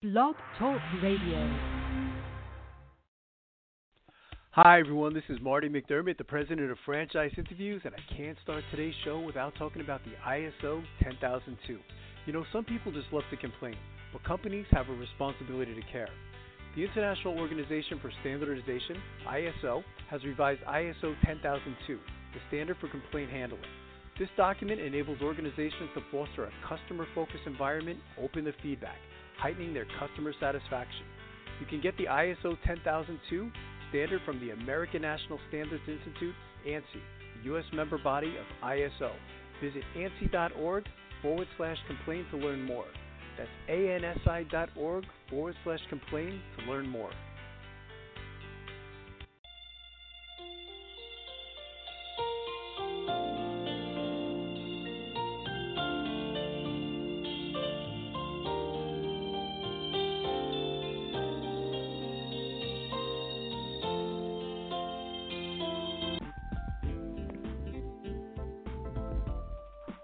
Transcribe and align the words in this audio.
Blog 0.00 0.36
Talk 0.60 0.80
Radio. 1.02 1.58
Hi, 4.52 4.78
everyone. 4.78 5.12
This 5.12 5.24
is 5.28 5.40
Marty 5.40 5.68
McDermott, 5.68 6.18
the 6.18 6.22
president 6.22 6.70
of 6.70 6.78
Franchise 6.86 7.32
Interviews, 7.36 7.82
and 7.84 7.92
I 7.96 8.14
can't 8.16 8.38
start 8.44 8.62
today's 8.70 8.94
show 9.04 9.18
without 9.18 9.56
talking 9.58 9.82
about 9.82 10.00
the 10.04 10.12
ISO 10.24 10.84
10002. 11.02 11.80
You 12.26 12.32
know, 12.32 12.44
some 12.52 12.64
people 12.64 12.92
just 12.92 13.12
love 13.12 13.24
to 13.32 13.36
complain, 13.38 13.74
but 14.12 14.22
companies 14.22 14.66
have 14.70 14.88
a 14.88 14.92
responsibility 14.92 15.74
to 15.74 15.82
care. 15.90 16.10
The 16.76 16.84
International 16.84 17.36
Organization 17.36 17.98
for 18.00 18.12
Standardization, 18.20 19.02
ISO, 19.26 19.82
has 20.08 20.22
revised 20.22 20.60
ISO 20.62 21.16
10002, 21.26 21.98
the 22.34 22.40
standard 22.46 22.76
for 22.80 22.86
complaint 22.86 23.32
handling. 23.32 23.62
This 24.16 24.28
document 24.36 24.80
enables 24.80 25.20
organizations 25.22 25.90
to 25.94 26.02
foster 26.12 26.44
a 26.44 26.52
customer 26.68 27.06
focused 27.16 27.46
environment 27.46 27.98
open 28.16 28.44
to 28.44 28.52
feedback 28.62 28.98
heightening 29.38 29.72
their 29.74 29.86
customer 29.98 30.32
satisfaction. 30.40 31.04
You 31.60 31.66
can 31.66 31.80
get 31.80 31.96
the 31.96 32.04
ISO 32.04 32.56
10002 32.66 33.50
standard 33.90 34.20
from 34.24 34.40
the 34.40 34.50
American 34.50 35.02
National 35.02 35.38
Standards 35.48 35.82
Institute, 35.88 36.34
ANSI, 36.66 37.00
the 37.38 37.44
U.S. 37.44 37.64
member 37.72 37.98
body 37.98 38.36
of 38.36 38.68
ISO. 38.68 39.10
Visit 39.62 39.82
ANSI.org 39.96 40.84
forward 41.22 41.48
slash 41.56 41.78
complain 41.86 42.26
to 42.30 42.36
learn 42.36 42.62
more. 42.64 42.86
That's 43.36 43.50
ANSI.org 43.68 45.04
forward 45.30 45.54
slash 45.64 45.80
complain 45.88 46.40
to 46.58 46.70
learn 46.70 46.88
more. 46.88 47.10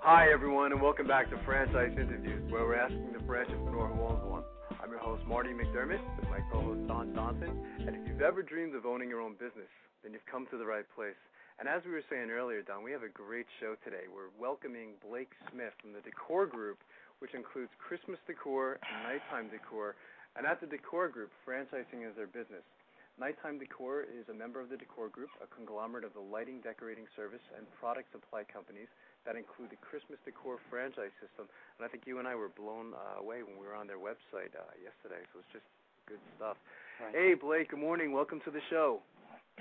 Hi, 0.05 0.28
everyone, 0.28 0.69
and 0.77 0.84
welcome 0.84 1.08
back 1.08 1.33
to 1.33 1.41
Franchise 1.48 1.97
Interviews, 1.97 2.44
where 2.52 2.69
we're 2.69 2.77
asking 2.77 3.16
the 3.16 3.24
entrepreneur 3.24 3.88
who 3.88 4.05
owns 4.05 4.20
one. 4.28 4.44
I'm 4.77 4.92
your 4.92 5.00
host, 5.00 5.24
Marty 5.24 5.56
McDermott, 5.56 6.05
with 6.20 6.28
my 6.28 6.44
co 6.52 6.60
host, 6.60 6.84
Don 6.84 7.16
Johnson. 7.16 7.48
And 7.80 7.97
if 7.97 8.05
you've 8.05 8.20
ever 8.20 8.44
dreamed 8.44 8.77
of 8.77 8.84
owning 8.84 9.08
your 9.08 9.25
own 9.25 9.32
business, 9.41 9.72
then 10.05 10.12
you've 10.12 10.28
come 10.28 10.44
to 10.52 10.60
the 10.60 10.69
right 10.69 10.84
place. 10.92 11.16
And 11.56 11.64
as 11.64 11.80
we 11.88 11.97
were 11.97 12.05
saying 12.12 12.28
earlier, 12.28 12.60
Don, 12.60 12.84
we 12.84 12.92
have 12.92 13.00
a 13.00 13.08
great 13.08 13.48
show 13.64 13.80
today. 13.80 14.05
We're 14.12 14.28
welcoming 14.36 15.00
Blake 15.00 15.32
Smith 15.48 15.72
from 15.80 15.97
the 15.97 16.05
Decor 16.05 16.52
Group, 16.52 16.84
which 17.25 17.32
includes 17.32 17.72
Christmas 17.80 18.20
decor 18.28 18.77
and 18.84 19.08
Nite 19.08 19.25
Time 19.32 19.48
Decor. 19.48 19.97
And 20.36 20.44
at 20.44 20.60
the 20.60 20.69
Decor 20.69 21.08
Group, 21.08 21.32
franchising 21.48 22.05
is 22.05 22.12
their 22.12 22.28
business. 22.28 22.69
Nite 23.16 23.41
Time 23.41 23.56
Decor 23.56 24.05
is 24.05 24.28
a 24.28 24.36
member 24.36 24.60
of 24.60 24.69
the 24.69 24.77
Decor 24.77 25.08
Group, 25.08 25.32
a 25.41 25.48
conglomerate 25.48 26.05
of 26.05 26.12
the 26.12 26.20
lighting, 26.20 26.60
decorating 26.60 27.08
service, 27.16 27.41
and 27.56 27.64
product 27.80 28.12
supply 28.12 28.44
companies 28.44 28.92
that 29.27 29.36
include 29.36 29.72
the 29.72 29.80
Christmas 29.80 30.20
Decor 30.25 30.61
franchise 30.69 31.12
system. 31.20 31.48
And 31.78 31.83
I 31.84 31.89
think 31.89 32.05
you 32.05 32.20
and 32.20 32.28
I 32.28 32.36
were 32.36 32.53
blown 32.53 32.92
uh, 32.92 33.20
away 33.20 33.42
when 33.42 33.56
we 33.56 33.66
were 33.66 33.75
on 33.75 33.89
their 33.89 34.00
website 34.00 34.53
uh, 34.53 34.69
yesterday. 34.81 35.25
So 35.33 35.41
it's 35.41 35.53
just 35.53 35.69
good 36.06 36.20
stuff. 36.36 36.56
Right. 37.00 37.12
Hey, 37.12 37.31
Blake. 37.34 37.72
Good 37.72 37.81
morning. 37.81 38.12
Welcome 38.12 38.41
to 38.44 38.53
the 38.53 38.62
show. 38.69 39.00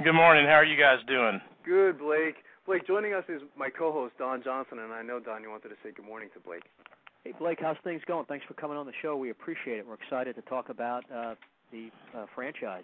Good 0.04 0.14
morning. 0.14 0.46
How 0.46 0.60
are 0.60 0.66
you 0.66 0.80
guys 0.80 1.00
doing? 1.08 1.40
Good, 1.66 2.00
Blake. 2.00 2.36
Blake, 2.66 2.88
joining 2.88 3.14
us 3.14 3.24
is 3.28 3.42
my 3.58 3.70
co-host 3.70 4.18
Don 4.18 4.42
Johnson, 4.42 4.80
and 4.80 4.92
I 4.94 5.04
know 5.04 5.20
Don, 5.20 5.44
you 5.44 5.50
wanted 5.50 5.70
to 5.70 5.76
say 5.84 5.92
good 5.92 6.06
morning 6.06 6.30
to 6.34 6.40
Blake. 6.40 6.64
Hey, 7.24 7.34
Blake. 7.38 7.60
How's 7.62 7.78
things 7.84 8.02
going? 8.08 8.26
Thanks 8.26 8.46
for 8.48 8.54
coming 8.54 8.78
on 8.78 8.86
the 8.86 8.94
show. 9.02 9.16
We 9.16 9.30
appreciate 9.30 9.80
it. 9.80 9.88
We're 9.88 9.96
excited 9.96 10.36
to 10.36 10.42
talk 10.44 10.70
about 10.70 11.04
uh, 11.14 11.36
the 11.72 11.90
uh, 12.18 12.26
franchise. 12.34 12.84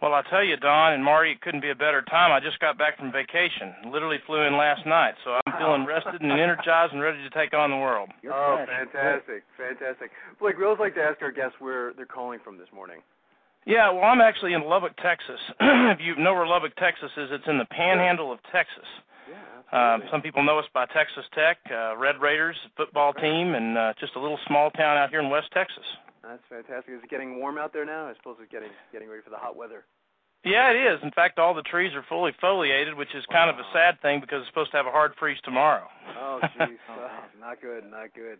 Well, 0.00 0.14
I'll 0.14 0.22
tell 0.24 0.44
you, 0.44 0.56
Don 0.56 0.92
and 0.92 1.04
Marty, 1.04 1.32
it 1.32 1.40
couldn't 1.40 1.60
be 1.62 1.70
a 1.70 1.74
better 1.74 2.02
time. 2.02 2.32
I 2.32 2.40
just 2.40 2.60
got 2.60 2.78
back 2.78 2.98
from 2.98 3.12
vacation. 3.12 3.92
Literally 3.92 4.18
flew 4.26 4.42
in 4.42 4.56
last 4.56 4.86
night, 4.86 5.14
so 5.24 5.38
I'm 5.44 5.45
feeling 5.60 5.86
rested 5.86 6.20
and 6.20 6.32
energized 6.32 6.92
and 6.92 7.02
ready 7.02 7.18
to 7.22 7.30
take 7.30 7.54
on 7.54 7.70
the 7.70 7.76
world. 7.76 8.10
You're 8.22 8.34
oh, 8.34 8.64
fantastic, 8.66 9.44
fantastic. 9.56 10.10
Blake, 10.40 10.58
we 10.58 10.64
always 10.64 10.80
like 10.80 10.94
to 10.94 11.02
ask 11.02 11.22
our 11.22 11.32
guests 11.32 11.56
where 11.58 11.92
they're 11.94 12.06
calling 12.06 12.40
from 12.42 12.58
this 12.58 12.68
morning. 12.74 13.00
Yeah, 13.66 13.90
well, 13.90 14.04
I'm 14.04 14.20
actually 14.20 14.52
in 14.54 14.62
Lubbock, 14.62 14.96
Texas. 15.02 15.40
if 15.60 15.98
you 16.00 16.14
know 16.16 16.34
where 16.34 16.46
Lubbock, 16.46 16.76
Texas 16.76 17.10
is, 17.16 17.30
it's 17.32 17.48
in 17.48 17.58
the 17.58 17.66
panhandle 17.66 18.30
of 18.30 18.38
Texas. 18.52 18.86
Yeah, 19.26 19.94
um, 19.94 20.02
some 20.10 20.22
people 20.22 20.44
know 20.44 20.58
us 20.60 20.66
by 20.72 20.86
Texas 20.86 21.24
Tech, 21.34 21.58
uh, 21.70 21.96
Red 21.96 22.20
Raiders 22.20 22.56
football 22.76 23.12
team, 23.12 23.54
and 23.54 23.76
uh, 23.76 23.92
just 23.98 24.14
a 24.14 24.20
little 24.20 24.38
small 24.46 24.70
town 24.70 24.96
out 24.96 25.10
here 25.10 25.18
in 25.18 25.30
West 25.30 25.48
Texas. 25.52 25.82
That's 26.22 26.42
fantastic. 26.48 26.94
Is 26.94 27.02
it 27.02 27.10
getting 27.10 27.38
warm 27.38 27.58
out 27.58 27.72
there 27.72 27.84
now? 27.84 28.06
I 28.06 28.14
suppose 28.14 28.36
it's 28.40 28.50
getting 28.50 28.70
getting 28.92 29.08
ready 29.08 29.22
for 29.22 29.30
the 29.30 29.36
hot 29.36 29.56
weather. 29.56 29.84
Yeah, 30.46 30.70
it 30.70 30.78
is. 30.78 31.02
In 31.02 31.10
fact, 31.10 31.38
all 31.38 31.54
the 31.54 31.66
trees 31.66 31.90
are 31.94 32.04
fully 32.08 32.30
foliated, 32.40 32.94
which 32.94 33.10
is 33.14 33.24
wow. 33.28 33.34
kind 33.34 33.50
of 33.50 33.58
a 33.58 33.66
sad 33.74 34.00
thing 34.00 34.20
because 34.20 34.40
it's 34.40 34.48
supposed 34.48 34.70
to 34.70 34.76
have 34.76 34.86
a 34.86 34.94
hard 34.94 35.12
freeze 35.18 35.38
tomorrow. 35.44 35.88
Oh, 36.16 36.38
jeez, 36.56 36.78
oh, 36.88 37.08
not 37.40 37.60
good, 37.60 37.82
not 37.90 38.14
good. 38.14 38.38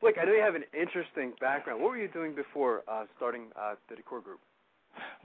Look, 0.00 0.14
I 0.22 0.24
know 0.24 0.32
you 0.32 0.40
have 0.40 0.54
an 0.54 0.64
interesting 0.72 1.32
background. 1.40 1.82
What 1.82 1.90
were 1.90 1.98
you 1.98 2.06
doing 2.06 2.32
before 2.32 2.82
uh, 2.86 3.04
starting 3.16 3.50
uh, 3.58 3.74
the 3.90 3.96
Decor 3.96 4.20
Group? 4.20 4.38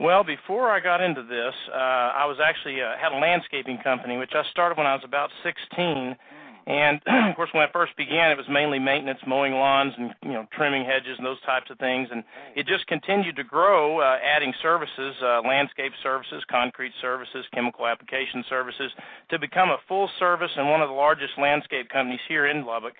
Well, 0.00 0.24
before 0.24 0.70
I 0.70 0.80
got 0.80 1.00
into 1.00 1.22
this, 1.22 1.54
uh, 1.70 2.18
I 2.18 2.26
was 2.26 2.38
actually 2.42 2.82
uh, 2.82 2.98
had 3.00 3.12
a 3.12 3.18
landscaping 3.18 3.78
company, 3.84 4.16
which 4.16 4.32
I 4.34 4.42
started 4.50 4.76
when 4.76 4.86
I 4.86 4.94
was 4.94 5.02
about 5.04 5.30
16 5.44 6.16
and 6.66 7.00
of 7.30 7.36
course, 7.36 7.50
when 7.52 7.62
I 7.62 7.70
first 7.72 7.96
began, 7.96 8.30
it 8.30 8.38
was 8.38 8.48
mainly 8.48 8.78
maintenance, 8.78 9.20
mowing 9.26 9.52
lawns, 9.52 9.92
and 9.98 10.14
you 10.22 10.32
know, 10.32 10.46
trimming 10.56 10.84
hedges 10.84 11.16
and 11.18 11.26
those 11.26 11.40
types 11.42 11.70
of 11.70 11.78
things. 11.78 12.08
And 12.10 12.24
it 12.56 12.66
just 12.66 12.86
continued 12.86 13.36
to 13.36 13.44
grow, 13.44 14.00
uh, 14.00 14.16
adding 14.24 14.52
services, 14.62 15.14
uh, 15.22 15.42
landscape 15.42 15.92
services, 16.02 16.42
concrete 16.50 16.92
services, 17.00 17.44
chemical 17.52 17.86
application 17.86 18.44
services, 18.48 18.90
to 19.30 19.38
become 19.38 19.70
a 19.70 19.78
full 19.88 20.08
service 20.18 20.50
and 20.56 20.70
one 20.70 20.80
of 20.80 20.88
the 20.88 20.94
largest 20.94 21.32
landscape 21.38 21.88
companies 21.90 22.20
here 22.28 22.46
in 22.46 22.64
Lubbock. 22.64 22.94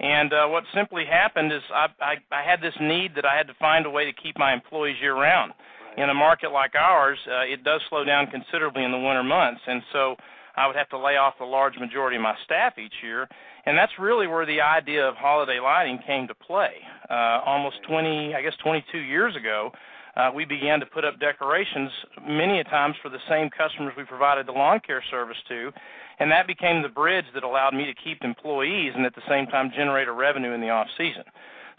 And 0.00 0.32
uh, 0.32 0.46
what 0.48 0.64
simply 0.74 1.04
happened 1.04 1.52
is 1.52 1.62
I, 1.72 1.86
I, 2.00 2.14
I 2.32 2.42
had 2.42 2.60
this 2.60 2.74
need 2.80 3.14
that 3.16 3.26
I 3.26 3.36
had 3.36 3.46
to 3.46 3.54
find 3.60 3.84
a 3.86 3.90
way 3.90 4.06
to 4.06 4.12
keep 4.12 4.38
my 4.38 4.52
employees 4.52 4.96
year 5.00 5.14
round. 5.14 5.52
In 5.98 6.08
a 6.08 6.14
market 6.14 6.50
like 6.50 6.74
ours, 6.74 7.18
uh, 7.28 7.44
it 7.44 7.62
does 7.62 7.82
slow 7.90 8.02
down 8.02 8.26
considerably 8.28 8.82
in 8.82 8.90
the 8.90 8.98
winter 8.98 9.22
months, 9.22 9.60
and 9.66 9.82
so 9.92 10.16
I 10.56 10.66
would 10.66 10.76
have 10.76 10.88
to 10.90 10.98
lay 10.98 11.16
off 11.16 11.34
the 11.38 11.44
large 11.44 11.78
majority 11.78 12.16
of 12.16 12.22
my 12.22 12.34
staff 12.44 12.78
each 12.78 12.94
year, 13.02 13.28
and 13.64 13.76
that's 13.76 13.92
really 13.98 14.26
where 14.26 14.46
the 14.46 14.60
idea 14.60 15.06
of 15.06 15.14
holiday 15.16 15.60
lighting 15.60 15.98
came 16.06 16.28
to 16.28 16.34
play. 16.34 16.74
Uh, 17.08 17.40
almost 17.46 17.76
20, 17.88 18.34
I 18.34 18.42
guess 18.42 18.54
22 18.62 18.98
years 18.98 19.34
ago, 19.36 19.72
uh, 20.16 20.30
we 20.34 20.44
began 20.44 20.78
to 20.80 20.86
put 20.86 21.04
up 21.04 21.18
decorations 21.18 21.90
many 22.26 22.60
a 22.60 22.64
times 22.64 22.96
for 23.02 23.08
the 23.08 23.22
same 23.30 23.48
customers 23.48 23.94
we 23.96 24.04
provided 24.04 24.46
the 24.46 24.52
lawn 24.52 24.80
care 24.86 25.02
service 25.10 25.38
to, 25.48 25.72
and 26.18 26.30
that 26.30 26.46
became 26.46 26.82
the 26.82 26.88
bridge 26.88 27.24
that 27.34 27.44
allowed 27.44 27.72
me 27.72 27.86
to 27.86 27.94
keep 28.04 28.22
employees 28.22 28.92
and 28.94 29.06
at 29.06 29.14
the 29.14 29.22
same 29.28 29.46
time 29.46 29.72
generate 29.74 30.08
a 30.08 30.12
revenue 30.12 30.52
in 30.52 30.60
the 30.60 30.68
off 30.68 30.86
season. 30.98 31.24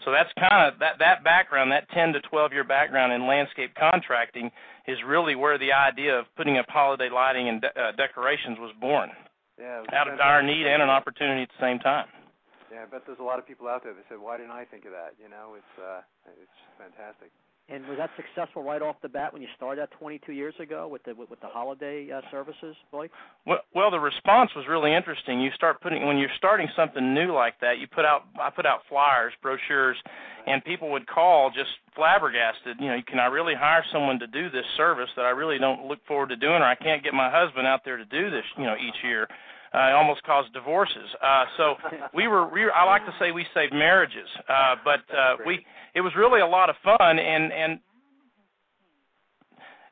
So 0.04 0.10
that's 0.10 0.28
kind 0.36 0.68
of 0.68 0.78
that 0.80 0.98
that 0.98 1.24
background, 1.24 1.72
that 1.72 1.88
10 1.90 2.12
to 2.14 2.20
12 2.20 2.52
year 2.52 2.64
background 2.64 3.12
in 3.12 3.26
landscape 3.26 3.72
contracting 3.78 4.50
is 4.86 4.98
really 5.06 5.34
where 5.34 5.58
the 5.58 5.72
idea 5.72 6.18
of 6.18 6.26
putting 6.36 6.58
up 6.58 6.66
holiday 6.68 7.08
lighting 7.08 7.48
and 7.48 7.60
de- 7.60 7.72
uh, 7.72 7.92
decorations 7.92 8.58
was 8.58 8.72
born. 8.80 9.10
Yeah, 9.58 9.80
was 9.80 9.88
out 9.94 10.10
of 10.10 10.18
dire 10.18 10.42
need 10.42 10.66
and 10.66 10.82
an 10.82 10.90
opportunity 10.90 11.42
at 11.42 11.48
the 11.48 11.62
same 11.62 11.78
time. 11.78 12.06
Yeah, 12.72 12.82
I 12.82 12.86
bet 12.90 13.06
there's 13.06 13.22
a 13.22 13.26
lot 13.26 13.38
of 13.38 13.46
people 13.46 13.68
out 13.68 13.84
there 13.84 13.94
that 13.94 14.04
said, 14.08 14.18
"Why 14.18 14.36
didn't 14.36 14.50
I 14.50 14.64
think 14.64 14.84
of 14.84 14.90
that?" 14.90 15.14
You 15.14 15.30
know, 15.30 15.54
it's 15.54 15.74
uh, 15.78 16.02
it's 16.26 16.50
just 16.50 16.74
fantastic. 16.74 17.30
And 17.66 17.86
was 17.86 17.96
that 17.96 18.10
successful 18.14 18.62
right 18.62 18.82
off 18.82 18.96
the 19.00 19.08
bat 19.08 19.32
when 19.32 19.40
you 19.40 19.48
started 19.56 19.80
that 19.80 19.90
22 19.98 20.32
years 20.32 20.52
ago 20.60 20.86
with 20.86 21.02
the 21.04 21.14
with, 21.14 21.40
the 21.40 21.48
holiday 21.48 22.10
uh, 22.12 22.20
services, 22.30 22.76
Blake? 22.92 23.10
Well, 23.46 23.60
well, 23.74 23.90
the 23.90 23.98
response 23.98 24.50
was 24.54 24.66
really 24.68 24.94
interesting. 24.94 25.40
You 25.40 25.50
start 25.54 25.80
putting 25.80 26.04
when 26.06 26.18
you're 26.18 26.28
starting 26.36 26.68
something 26.76 27.14
new 27.14 27.32
like 27.32 27.58
that. 27.60 27.78
You 27.80 27.86
put 27.86 28.04
out 28.04 28.24
I 28.38 28.50
put 28.50 28.66
out 28.66 28.80
flyers, 28.86 29.32
brochures, 29.40 29.96
and 30.46 30.62
people 30.62 30.92
would 30.92 31.06
call 31.06 31.50
just 31.50 31.70
flabbergasted. 31.96 32.76
You 32.80 32.88
know, 32.88 32.98
can 33.08 33.18
I 33.18 33.26
really 33.26 33.54
hire 33.58 33.84
someone 33.90 34.18
to 34.18 34.26
do 34.26 34.50
this 34.50 34.66
service 34.76 35.08
that 35.16 35.24
I 35.24 35.30
really 35.30 35.56
don't 35.58 35.86
look 35.86 36.04
forward 36.06 36.28
to 36.28 36.36
doing, 36.36 36.60
or 36.60 36.68
I 36.68 36.74
can't 36.74 37.02
get 37.02 37.14
my 37.14 37.30
husband 37.32 37.66
out 37.66 37.80
there 37.86 37.96
to 37.96 38.04
do 38.04 38.28
this, 38.28 38.44
you 38.58 38.64
know, 38.64 38.74
each 38.76 39.00
year 39.02 39.26
uh, 39.74 39.90
it 39.90 39.92
almost 39.92 40.22
caused 40.22 40.52
divorces. 40.52 41.08
Uh, 41.20 41.44
so 41.56 41.74
we 42.14 42.28
were, 42.28 42.48
we 42.48 42.70
I 42.70 42.84
like 42.84 43.04
to 43.06 43.14
say 43.18 43.32
we 43.32 43.44
saved 43.54 43.72
marriages, 43.72 44.28
uh, 44.48 44.76
but 44.84 45.00
uh, 45.10 45.36
we, 45.44 45.66
it 45.94 46.00
was 46.00 46.12
really 46.16 46.40
a 46.40 46.46
lot 46.46 46.70
of 46.70 46.76
fun, 46.84 47.18
and 47.18 47.52
and 47.52 47.80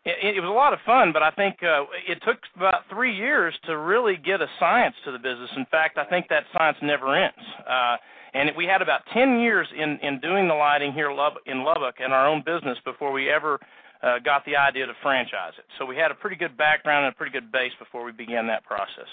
it, 0.04 0.36
it 0.36 0.40
was 0.40 0.48
a 0.48 0.54
lot 0.54 0.72
of 0.72 0.78
fun. 0.86 1.12
But 1.12 1.22
I 1.22 1.30
think 1.32 1.56
uh, 1.62 1.84
it 2.06 2.22
took 2.24 2.38
about 2.56 2.86
three 2.90 3.14
years 3.14 3.54
to 3.66 3.76
really 3.76 4.16
get 4.16 4.40
a 4.40 4.46
science 4.60 4.94
to 5.04 5.10
the 5.10 5.18
business. 5.18 5.50
In 5.56 5.66
fact, 5.70 5.98
I 5.98 6.04
think 6.04 6.28
that 6.28 6.44
science 6.56 6.78
never 6.82 7.14
ends. 7.14 7.42
Uh, 7.66 7.96
and 8.34 8.50
we 8.56 8.64
had 8.64 8.80
about 8.80 9.02
10 9.12 9.40
years 9.40 9.66
in 9.76 9.98
in 10.00 10.20
doing 10.20 10.46
the 10.46 10.54
lighting 10.54 10.92
here 10.92 11.10
in 11.10 11.64
Lubbock 11.64 11.96
in 11.98 12.12
our 12.12 12.28
own 12.28 12.42
business 12.46 12.78
before 12.84 13.10
we 13.10 13.28
ever 13.30 13.58
uh, 14.02 14.18
got 14.24 14.44
the 14.46 14.56
idea 14.56 14.86
to 14.86 14.94
franchise 15.02 15.52
it. 15.58 15.64
So 15.78 15.86
we 15.86 15.96
had 15.96 16.10
a 16.10 16.14
pretty 16.14 16.36
good 16.36 16.56
background 16.56 17.06
and 17.06 17.14
a 17.14 17.16
pretty 17.16 17.32
good 17.32 17.50
base 17.50 17.72
before 17.78 18.04
we 18.04 18.12
began 18.12 18.46
that 18.46 18.64
process. 18.64 19.10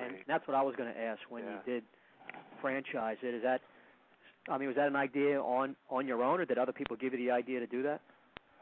That's 0.00 0.14
and 0.14 0.24
that's 0.26 0.46
what 0.48 0.54
I 0.54 0.62
was 0.62 0.74
going 0.76 0.92
to 0.92 1.00
ask 1.00 1.20
when 1.28 1.44
yeah. 1.44 1.50
you 1.66 1.72
did 1.74 1.84
franchise 2.60 3.16
it. 3.22 3.34
Is 3.34 3.42
that 3.42 3.60
I 4.48 4.58
mean, 4.58 4.68
was 4.68 4.76
that 4.76 4.88
an 4.88 4.96
idea 4.96 5.40
on 5.40 5.76
on 5.90 6.06
your 6.06 6.22
own, 6.22 6.40
or 6.40 6.44
did 6.44 6.58
other 6.58 6.72
people 6.72 6.96
give 6.96 7.12
you 7.12 7.18
the 7.18 7.30
idea 7.30 7.60
to 7.60 7.66
do 7.66 7.82
that? 7.82 8.00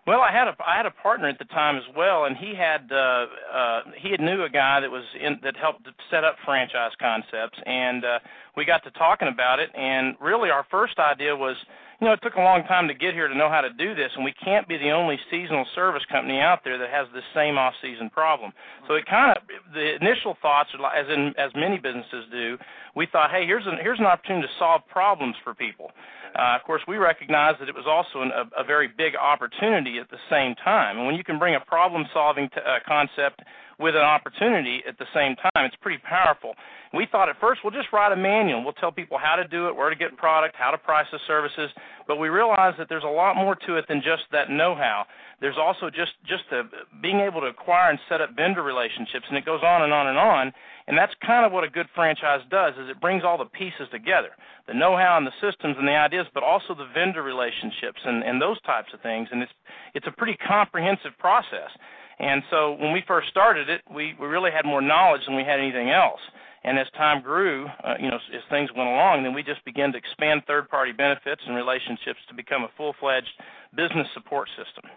Well, 0.07 0.21
I 0.21 0.31
had 0.31 0.47
a 0.47 0.55
I 0.65 0.77
had 0.77 0.87
a 0.87 0.93
partner 1.03 1.29
at 1.29 1.39
the 1.39 1.47
time 1.47 1.77
as 1.77 1.83
well, 1.97 2.27
and 2.27 2.37
he 2.37 2.55
had 2.55 2.91
uh, 2.93 3.27
uh, 3.53 3.81
he 3.99 4.13
had 4.13 4.21
knew 4.21 4.45
a 4.45 4.49
guy 4.49 4.79
that 4.81 4.91
was 4.91 5.03
in 5.21 5.41
that 5.43 5.57
helped 5.57 5.89
set 6.11 6.23
up 6.23 6.37
franchise 6.45 6.93
concepts, 7.01 7.59
and 7.67 8.05
uh, 8.05 8.19
we 8.57 8.65
got 8.65 8.85
to 8.85 8.91
talking 8.93 9.27
about 9.27 9.59
it. 9.59 9.71
And 9.75 10.15
really, 10.21 10.51
our 10.51 10.65
first 10.71 10.99
idea 11.01 11.35
was, 11.35 11.57
you 12.01 12.07
know, 12.07 12.13
it 12.13 12.21
took 12.23 12.35
a 12.35 12.41
long 12.41 12.63
time 12.65 12.89
to 12.89 12.95
get 12.95 13.15
here 13.15 13.29
to 13.29 13.35
know 13.35 13.49
how 13.49 13.61
to 13.61 13.73
do 13.73 13.95
this, 13.95 14.11
and 14.17 14.25
we 14.25 14.35
can't 14.45 14.69
be 14.69 14.77
the 14.77 14.91
only 14.91 15.19
seasonal 15.31 15.65
service 15.75 16.03
company 16.11 16.39
out 16.41 16.61
there 16.63 16.77
that 16.79 16.91
has 16.91 17.07
this 17.15 17.25
same 17.35 17.57
off-season 17.57 18.11
problem. 18.11 18.53
So 18.87 18.95
it 18.95 19.07
kind 19.07 19.37
of 19.37 19.43
the 19.73 19.97
initial 19.97 20.37
thoughts, 20.43 20.71
as 20.75 21.07
in 21.09 21.33
as 21.39 21.51
many 21.55 21.79
businesses 21.79 22.27
do, 22.31 22.59
we 22.95 23.07
thought, 23.11 23.31
hey, 23.31 23.47
here's 23.47 23.67
an 23.67 23.79
here's 23.81 23.99
an 23.99 24.07
opportunity 24.07 24.47
to 24.47 24.53
solve 24.59 24.83
problems 24.89 25.37
for 25.43 25.55
people. 25.55 25.91
Uh, 26.37 26.55
of 26.55 26.63
course, 26.65 26.83
we 26.87 26.97
recognized 26.99 27.61
that 27.61 27.69
it 27.69 27.75
was 27.75 27.89
also 27.89 28.21
an, 28.21 28.31
a, 28.31 28.61
a 28.61 28.65
very 28.65 28.89
big 28.89 29.17
opportunity 29.17 29.99
at 29.99 30.11
the 30.11 30.21
same 30.29 30.55
time. 30.63 30.99
And 30.99 31.07
when 31.07 31.17
you 31.17 31.25
can 31.25 31.39
bring 31.39 31.55
a 31.55 31.61
problem-solving 31.61 32.51
t- 32.51 32.61
uh, 32.61 32.79
concept 32.87 33.41
with 33.79 33.95
an 33.95 34.03
opportunity 34.03 34.83
at 34.87 34.99
the 34.99 35.07
same 35.15 35.37
time, 35.37 35.65
it's 35.65 35.77
pretty 35.81 36.01
powerful. 36.05 36.55
We 36.93 37.07
thought 37.11 37.29
at 37.29 37.41
first 37.41 37.61
we'll 37.65 37.73
just 37.73 37.89
write 37.93 38.13
a 38.13 38.17
manual. 38.17 38.63
We'll 38.63 38.75
tell 38.75 38.93
people 38.93 39.19
how 39.19 39.37
to 39.37 39.49
do 39.49 39.69
it, 39.69 39.77
where 39.77 39.89
to 39.89 39.97
get 39.97 40.17
product, 40.17 40.57
how 40.59 40.71
to 40.71 40.79
price 40.79 41.07
the 41.11 41.19
services. 41.27 41.71
But 42.07 42.17
we 42.17 42.29
realized 42.29 42.79
that 42.79 42.89
there's 42.89 43.05
a 43.05 43.09
lot 43.09 43.37
more 43.37 43.57
to 43.67 43.77
it 43.77 43.87
than 43.89 43.99
just 43.99 44.25
that 44.33 44.51
know-how. 44.51 45.05
There's 45.41 45.59
also 45.61 45.91
just 45.91 46.13
just 46.27 46.45
the, 46.51 46.63
being 47.03 47.21
able 47.21 47.41
to 47.41 47.49
acquire 47.49 47.91
and 47.91 47.99
set 48.09 48.21
up 48.21 48.31
vendor 48.37 48.63
relationships, 48.63 49.27
and 49.29 49.37
it 49.37 49.45
goes 49.45 49.61
on 49.63 49.83
and 49.83 49.93
on 49.93 50.07
and 50.07 50.19
on. 50.19 50.53
And 50.87 50.97
that's 50.97 51.13
kind 51.27 51.45
of 51.45 51.51
what 51.51 51.65
a 51.65 51.69
good 51.69 51.89
franchise 51.95 52.43
does 52.49 52.75
is 52.75 52.89
it 52.89 53.01
brings 53.01 53.25
all 53.25 53.39
the 53.39 53.47
pieces 53.47 53.89
together. 53.91 54.31
The 54.69 54.75
know-how 54.75 55.17
and 55.17 55.27
the 55.27 55.35
systems 55.43 55.77
and 55.79 55.87
the 55.87 55.97
ideas, 55.97 56.27
but 56.33 56.45
also 56.45 56.75
the 56.75 56.87
vendor 56.95 57.23
relationships 57.23 57.99
and, 58.05 58.23
and 58.23 58.41
those 58.41 58.61
types 58.63 58.89
of 58.95 59.01
things. 59.01 59.29
And 59.33 59.43
it's 59.43 59.53
it's 59.95 60.07
a 60.07 60.13
pretty 60.13 60.37
comprehensive 60.37 61.19
process. 61.19 61.71
And 62.19 62.43
so 62.51 62.73
when 62.79 62.93
we 62.93 63.03
first 63.07 63.29
started 63.29 63.69
it, 63.69 63.83
we, 63.93 64.15
we 64.19 64.27
really 64.27 64.51
had 64.51 64.65
more 64.65 64.81
knowledge 64.81 65.23
than 65.27 65.37
we 65.37 65.43
had 65.43 65.61
anything 65.61 65.91
else. 65.91 66.21
And 66.65 66.79
as 66.79 66.87
time 66.97 67.23
grew, 67.23 67.67
uh, 67.85 67.95
you 68.01 68.09
know, 68.11 68.17
as 68.17 68.43
things 68.51 68.71
went 68.75 68.89
along, 68.89 69.23
then 69.23 69.35
we 69.35 69.43
just 69.43 69.65
began 69.65 69.93
to 69.93 69.99
expand 69.99 70.43
third-party 70.47 70.93
benefits 70.93 71.43
and 71.47 71.55
relationships 71.55 72.19
to 72.29 72.35
become 72.35 72.63
a 72.65 72.71
full-fledged 72.77 73.31
business 73.77 74.07
support 74.15 74.49
system. 74.57 74.91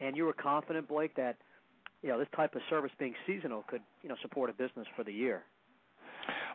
And 0.00 0.16
you 0.16 0.24
were 0.24 0.34
confident, 0.34 0.88
Blake, 0.88 1.14
that 1.16 1.36
you 2.06 2.12
know 2.12 2.18
this 2.20 2.28
type 2.36 2.54
of 2.54 2.62
service 2.70 2.92
being 3.00 3.14
seasonal 3.26 3.64
could 3.68 3.82
you 4.02 4.08
know 4.08 4.14
support 4.22 4.48
a 4.48 4.52
business 4.52 4.86
for 4.94 5.02
the 5.02 5.12
year. 5.12 5.42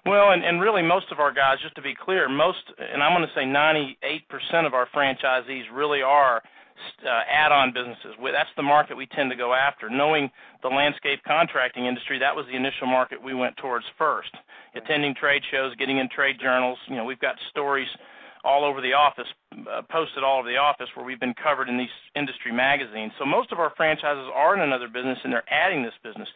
Well, 0.05 0.31
and, 0.31 0.43
and 0.43 0.59
really, 0.61 0.81
most 0.81 1.11
of 1.11 1.19
our 1.19 1.31
guys, 1.31 1.57
just 1.61 1.75
to 1.75 1.81
be 1.81 1.93
clear, 1.93 2.27
most, 2.27 2.63
and 2.79 3.03
I'm 3.03 3.13
going 3.13 3.27
to 3.27 3.35
say 3.35 3.45
98% 3.45 4.65
of 4.65 4.73
our 4.73 4.87
franchisees 4.95 5.63
really 5.71 6.01
are 6.01 6.41
uh, 7.05 7.21
add-on 7.29 7.71
businesses. 7.71 8.17
That's 8.19 8.49
the 8.57 8.63
market 8.63 8.97
we 8.97 9.05
tend 9.05 9.29
to 9.29 9.37
go 9.37 9.53
after. 9.53 9.89
Knowing 9.89 10.31
the 10.63 10.69
landscape 10.69 11.19
contracting 11.27 11.85
industry, 11.85 12.17
that 12.19 12.35
was 12.35 12.45
the 12.49 12.57
initial 12.57 12.87
market 12.87 13.21
we 13.21 13.35
went 13.35 13.55
towards 13.57 13.85
first. 13.97 14.31
Attending 14.75 15.13
trade 15.13 15.43
shows, 15.51 15.75
getting 15.75 15.99
in 15.99 16.09
trade 16.09 16.37
journals. 16.41 16.79
You 16.89 16.95
know, 16.95 17.05
we've 17.05 17.19
got 17.19 17.35
stories 17.51 17.89
all 18.43 18.65
over 18.65 18.81
the 18.81 18.93
office, 18.93 19.27
uh, 19.53 19.81
posted 19.89 20.23
all 20.23 20.39
over 20.39 20.49
the 20.49 20.57
office 20.57 20.89
where 20.95 21.05
we've 21.05 21.19
been 21.19 21.35
covered 21.35 21.69
in 21.69 21.77
these 21.77 21.93
industry 22.15 22.51
magazines. 22.51 23.11
So 23.19 23.25
most 23.25 23.51
of 23.51 23.59
our 23.59 23.71
franchises 23.77 24.29
are 24.33 24.55
in 24.55 24.61
another 24.61 24.87
business 24.87 25.19
and 25.23 25.31
they're 25.31 25.47
adding 25.51 25.83
this 25.83 25.93
business. 26.03 26.27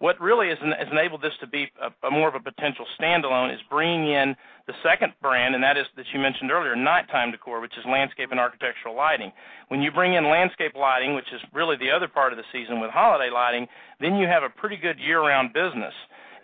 What 0.00 0.18
really 0.18 0.48
has, 0.48 0.56
has 0.60 0.88
enabled 0.90 1.20
this 1.20 1.36
to 1.40 1.46
be 1.46 1.70
a, 1.76 2.06
a 2.06 2.10
more 2.10 2.26
of 2.26 2.34
a 2.34 2.40
potential 2.40 2.86
standalone 2.98 3.52
is 3.52 3.60
bringing 3.68 4.08
in 4.08 4.34
the 4.66 4.72
second 4.82 5.12
brand, 5.20 5.54
and 5.54 5.62
that 5.62 5.76
is 5.76 5.84
that 5.96 6.06
you 6.14 6.20
mentioned 6.20 6.50
earlier, 6.50 6.74
Nite 6.74 7.10
Time 7.10 7.30
Decor, 7.30 7.60
which 7.60 7.76
is 7.76 7.84
landscape 7.84 8.30
and 8.30 8.40
architectural 8.40 8.96
lighting. 8.96 9.30
When 9.68 9.82
you 9.82 9.92
bring 9.92 10.14
in 10.14 10.24
landscape 10.24 10.74
lighting, 10.74 11.14
which 11.14 11.30
is 11.34 11.40
really 11.52 11.76
the 11.76 11.90
other 11.90 12.08
part 12.08 12.32
of 12.32 12.38
the 12.38 12.48
season 12.50 12.80
with 12.80 12.90
holiday 12.90 13.28
lighting, 13.28 13.66
then 14.00 14.16
you 14.16 14.26
have 14.26 14.42
a 14.42 14.48
pretty 14.48 14.78
good 14.78 14.98
year-round 14.98 15.52
business. 15.52 15.92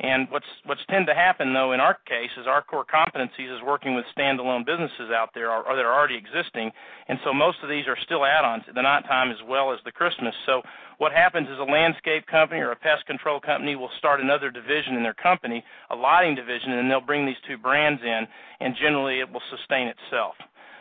And 0.01 0.29
what's 0.31 0.47
what's 0.65 0.85
tend 0.91 1.07
to 1.07 1.15
happen 1.15 1.55
though 1.55 1.73
in 1.73 1.81
our 1.81 1.95
case 2.07 2.31
is 2.37 2.47
our 2.47 2.63
core 2.63 2.85
competencies 2.85 3.49
is 3.49 3.63
working 3.65 3.95
with 3.95 4.05
standalone 4.17 4.67
businesses 4.67 5.09
out 5.09 5.31
there 5.35 5.51
or, 5.51 5.65
or 5.65 5.75
that 5.75 5.85
are 5.85 5.95
already 5.95 6.17
existing, 6.17 6.71
and 7.09 7.19
so 7.25 7.33
most 7.33 7.59
of 7.63 7.71
these 7.71 7.89
are 7.89 7.97
still 8.05 8.25
add-ons 8.25 8.65
at 8.69 8.75
the 8.75 8.83
nighttime 8.83 9.31
as 9.31 9.39
well 9.49 9.73
as 9.73 9.79
the 9.85 9.93
Christmas. 9.93 10.35
So 10.45 10.61
what 10.99 11.13
happens 11.13 11.49
is 11.49 11.59
a 11.59 11.65
landscape 11.65 12.27
company 12.27 12.61
or 12.61 12.73
a 12.73 12.77
pest 12.77 13.07
control 13.07 13.41
company 13.41 13.75
will 13.75 13.91
start 13.97 14.21
another 14.21 14.51
division 14.51 14.97
in 14.97 15.03
their 15.03 15.15
company, 15.15 15.65
a 15.91 15.97
lighting 15.97 16.35
division, 16.35 16.73
and 16.73 16.91
they'll 16.91 17.01
bring 17.01 17.25
these 17.25 17.41
two 17.49 17.57
brands 17.57 18.03
in, 18.03 18.27
and 18.61 18.77
generally 18.77 19.21
it 19.21 19.33
will 19.33 19.45
sustain 19.51 19.89
itself. 19.89 20.35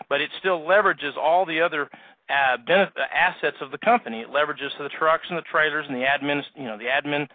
But 0.09 0.19
it 0.19 0.29
still 0.39 0.59
leverages 0.59 1.15
all 1.15 1.45
the 1.45 1.61
other 1.61 1.89
uh, 2.29 2.57
benefit, 2.65 2.95
assets 3.13 3.57
of 3.61 3.71
the 3.71 3.77
company. 3.77 4.21
It 4.21 4.29
leverages 4.29 4.75
the 4.77 4.89
trucks 4.89 5.25
and 5.29 5.37
the 5.37 5.43
trailers 5.49 5.85
and 5.87 5.95
the 5.95 6.05
admin, 6.05 6.41
you 6.55 6.65
know, 6.65 6.77
the 6.77 6.85
admin 6.85 7.27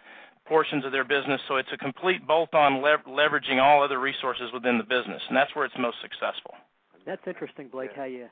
portions 0.51 0.83
of 0.83 0.91
their 0.91 1.05
business. 1.05 1.39
So 1.47 1.55
it's 1.55 1.71
a 1.71 1.77
complete 1.77 2.27
bolt-on 2.27 2.81
lev- 2.81 3.07
leveraging 3.07 3.63
all 3.63 3.81
other 3.81 4.01
resources 4.01 4.51
within 4.53 4.77
the 4.77 4.83
business, 4.83 5.21
and 5.29 5.37
that's 5.37 5.55
where 5.55 5.63
it's 5.63 5.75
most 5.79 5.95
successful. 6.01 6.51
That's 7.05 7.21
interesting, 7.25 7.69
Blake. 7.69 7.91
How 7.95 8.03
you 8.03 8.27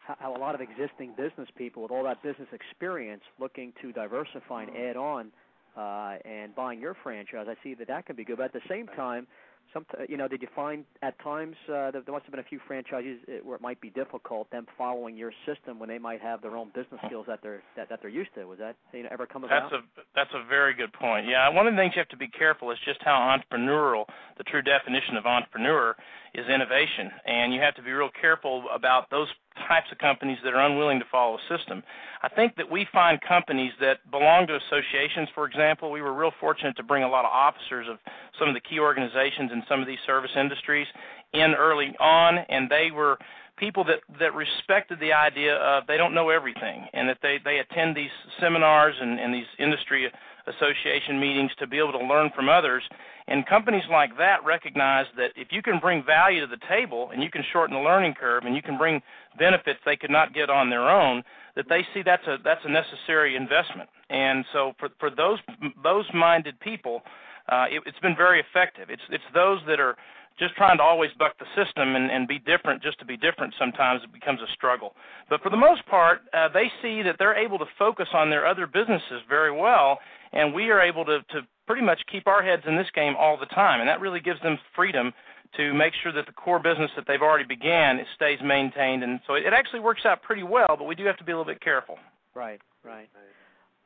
how 0.00 0.36
a 0.36 0.38
lot 0.38 0.54
of 0.54 0.60
existing 0.60 1.14
business 1.16 1.48
people 1.56 1.82
with 1.82 1.92
all 1.92 2.04
that 2.04 2.22
business 2.22 2.48
experience 2.52 3.22
looking 3.38 3.72
to 3.80 3.92
diversify 3.92 4.64
and 4.64 4.76
add 4.76 4.96
on 4.96 5.30
uh, 5.78 6.16
and 6.28 6.54
buying 6.56 6.80
your 6.80 6.96
franchise. 7.04 7.46
I 7.48 7.54
see 7.62 7.74
that 7.74 7.88
that 7.88 8.04
can 8.04 8.16
be 8.16 8.24
good, 8.24 8.38
but 8.38 8.46
at 8.46 8.52
the 8.52 8.68
same 8.68 8.88
time, 8.88 9.26
some 9.74 9.84
you 10.08 10.16
know 10.16 10.28
did 10.28 10.40
you 10.40 10.48
find 10.54 10.84
at 11.02 11.18
times 11.22 11.56
uh, 11.68 11.90
that 11.90 12.06
there 12.06 12.14
must 12.14 12.24
have 12.24 12.30
been 12.30 12.40
a 12.40 12.48
few 12.48 12.60
franchises 12.66 13.18
uh, 13.28 13.32
where 13.44 13.56
it 13.56 13.60
might 13.60 13.80
be 13.80 13.90
difficult 13.90 14.50
them 14.50 14.66
following 14.78 15.16
your 15.16 15.32
system 15.44 15.78
when 15.78 15.88
they 15.88 15.98
might 15.98 16.22
have 16.22 16.40
their 16.40 16.56
own 16.56 16.68
business 16.74 17.00
skills 17.06 17.26
that 17.28 17.40
they're 17.42 17.62
that, 17.76 17.88
that 17.90 17.98
they're 18.00 18.10
used 18.10 18.30
to? 18.34 18.44
Was 18.44 18.58
that 18.58 18.76
you 18.92 19.02
know, 19.02 19.10
ever 19.12 19.26
come 19.26 19.44
about? 19.44 19.70
that's 19.70 19.82
a 19.82 20.02
that's 20.14 20.34
a 20.34 20.48
very 20.48 20.72
good 20.72 20.92
point. 20.92 21.26
Yeah 21.26 21.50
one 21.50 21.66
of 21.66 21.74
the 21.74 21.78
things 21.78 21.92
you 21.94 22.00
have 22.00 22.08
to 22.08 22.16
be 22.16 22.28
careful 22.28 22.70
is 22.70 22.78
just 22.86 23.00
how 23.02 23.18
entrepreneurial 23.18 24.04
the 24.38 24.44
true 24.44 24.62
definition 24.62 25.16
of 25.16 25.26
entrepreneur 25.26 25.94
is 26.34 26.46
innovation. 26.48 27.10
And 27.26 27.54
you 27.54 27.60
have 27.60 27.74
to 27.76 27.82
be 27.82 27.92
real 27.92 28.10
careful 28.20 28.64
about 28.74 29.10
those 29.10 29.28
types 29.68 29.86
of 29.92 29.98
companies 29.98 30.38
that 30.44 30.54
are 30.54 30.64
unwilling 30.64 30.98
to 30.98 31.04
follow 31.10 31.36
a 31.36 31.56
system. 31.56 31.82
I 32.22 32.28
think 32.28 32.56
that 32.56 32.70
we 32.70 32.86
find 32.92 33.20
companies 33.20 33.72
that 33.80 33.98
belong 34.10 34.46
to 34.48 34.56
associations, 34.56 35.28
for 35.34 35.46
example, 35.46 35.90
we 35.90 36.02
were 36.02 36.12
real 36.12 36.32
fortunate 36.40 36.76
to 36.76 36.82
bring 36.82 37.02
a 37.02 37.08
lot 37.08 37.24
of 37.24 37.30
officers 37.30 37.86
of 37.88 37.98
some 38.38 38.48
of 38.48 38.54
the 38.54 38.60
key 38.60 38.78
organizations 38.78 39.52
in 39.52 39.62
some 39.68 39.80
of 39.80 39.86
these 39.86 39.98
service 40.06 40.30
industries 40.36 40.86
in 41.32 41.54
early 41.54 41.94
on, 42.00 42.38
and 42.48 42.70
they 42.70 42.90
were 42.90 43.18
people 43.56 43.84
that 43.84 44.00
that 44.18 44.34
respected 44.34 44.98
the 45.00 45.12
idea 45.12 45.54
of 45.56 45.86
they 45.86 45.96
don't 45.96 46.14
know 46.14 46.30
everything 46.30 46.86
and 46.92 47.08
that 47.08 47.18
they 47.22 47.38
they 47.44 47.58
attend 47.58 47.96
these 47.96 48.10
seminars 48.40 48.94
and, 49.00 49.20
and 49.20 49.32
these 49.32 49.46
industry 49.58 50.10
association 50.46 51.20
meetings 51.20 51.50
to 51.58 51.66
be 51.66 51.78
able 51.78 51.92
to 51.92 52.04
learn 52.04 52.30
from 52.34 52.48
others 52.48 52.82
and 53.26 53.46
companies 53.46 53.84
like 53.90 54.16
that 54.18 54.44
recognize 54.44 55.06
that 55.16 55.32
if 55.34 55.48
you 55.50 55.62
can 55.62 55.78
bring 55.80 56.04
value 56.04 56.40
to 56.40 56.46
the 56.46 56.60
table 56.68 57.08
and 57.12 57.22
you 57.22 57.30
can 57.30 57.42
shorten 57.52 57.74
the 57.74 57.82
learning 57.82 58.14
curve 58.20 58.44
and 58.44 58.54
you 58.54 58.60
can 58.60 58.76
bring 58.76 59.00
benefits 59.38 59.80
they 59.86 59.96
could 59.96 60.10
not 60.10 60.34
get 60.34 60.50
on 60.50 60.68
their 60.68 60.90
own, 60.90 61.22
that 61.56 61.64
they 61.68 61.80
see 61.94 62.02
that's 62.02 62.26
a 62.26 62.36
that's 62.44 62.60
a 62.64 62.70
necessary 62.70 63.34
investment. 63.34 63.88
And 64.10 64.44
so 64.52 64.72
for 64.78 64.90
for 65.00 65.08
those 65.08 65.38
those 65.82 66.04
minded 66.12 66.60
people, 66.60 67.00
uh, 67.48 67.64
it, 67.70 67.82
it's 67.86 67.98
been 68.00 68.16
very 68.16 68.40
effective. 68.40 68.90
It's 68.90 69.02
it's 69.08 69.24
those 69.32 69.60
that 69.68 69.80
are 69.80 69.96
just 70.38 70.54
trying 70.56 70.76
to 70.76 70.82
always 70.82 71.10
buck 71.18 71.32
the 71.38 71.46
system 71.54 71.94
and, 71.94 72.10
and 72.10 72.26
be 72.26 72.40
different 72.40 72.82
just 72.82 72.98
to 72.98 73.04
be 73.04 73.16
different 73.16 73.54
sometimes 73.58 74.02
it 74.02 74.12
becomes 74.12 74.40
a 74.40 74.52
struggle. 74.52 74.92
But 75.30 75.40
for 75.40 75.48
the 75.48 75.56
most 75.56 75.86
part, 75.86 76.22
uh, 76.34 76.48
they 76.52 76.66
see 76.82 77.02
that 77.02 77.16
they're 77.18 77.38
able 77.38 77.58
to 77.58 77.66
focus 77.78 78.08
on 78.12 78.30
their 78.30 78.46
other 78.46 78.66
businesses 78.66 79.22
very 79.28 79.52
well, 79.52 79.98
and 80.34 80.52
we 80.52 80.70
are 80.70 80.80
able 80.80 81.04
to, 81.06 81.20
to 81.30 81.46
pretty 81.66 81.82
much 81.82 82.00
keep 82.10 82.26
our 82.26 82.42
heads 82.42 82.62
in 82.66 82.76
this 82.76 82.90
game 82.94 83.14
all 83.18 83.38
the 83.38 83.46
time, 83.46 83.80
and 83.80 83.88
that 83.88 84.00
really 84.00 84.20
gives 84.20 84.40
them 84.42 84.58
freedom 84.76 85.12
to 85.56 85.72
make 85.72 85.94
sure 86.02 86.12
that 86.12 86.26
the 86.26 86.32
core 86.32 86.58
business 86.58 86.90
that 86.96 87.04
they've 87.06 87.22
already 87.22 87.44
began 87.44 87.98
it 87.98 88.06
stays 88.16 88.38
maintained, 88.44 89.02
and 89.02 89.20
so 89.26 89.34
it, 89.34 89.52
actually 89.52 89.80
works 89.80 90.02
out 90.04 90.22
pretty 90.22 90.42
well. 90.42 90.74
But 90.76 90.84
we 90.84 90.94
do 90.94 91.04
have 91.06 91.16
to 91.18 91.24
be 91.24 91.32
a 91.32 91.38
little 91.38 91.50
bit 91.50 91.62
careful. 91.62 91.96
Right, 92.34 92.60
right. 92.82 93.08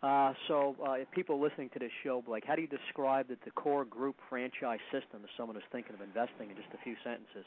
Uh, 0.00 0.32
so, 0.46 0.76
uh, 0.86 0.92
if 0.92 1.10
people 1.10 1.40
listening 1.40 1.68
to 1.70 1.78
this 1.78 1.90
show, 2.04 2.22
Blake, 2.24 2.44
how 2.46 2.54
do 2.54 2.62
you 2.62 2.68
describe 2.68 3.28
the, 3.28 3.34
the 3.34 3.50
Decor 3.50 3.84
Group 3.84 4.16
franchise 4.30 4.78
system 4.92 5.20
to 5.22 5.28
someone 5.36 5.56
who's 5.56 5.64
thinking 5.72 5.92
of 5.92 6.00
investing 6.00 6.50
in 6.50 6.56
just 6.56 6.68
a 6.72 6.82
few 6.84 6.94
sentences? 7.02 7.44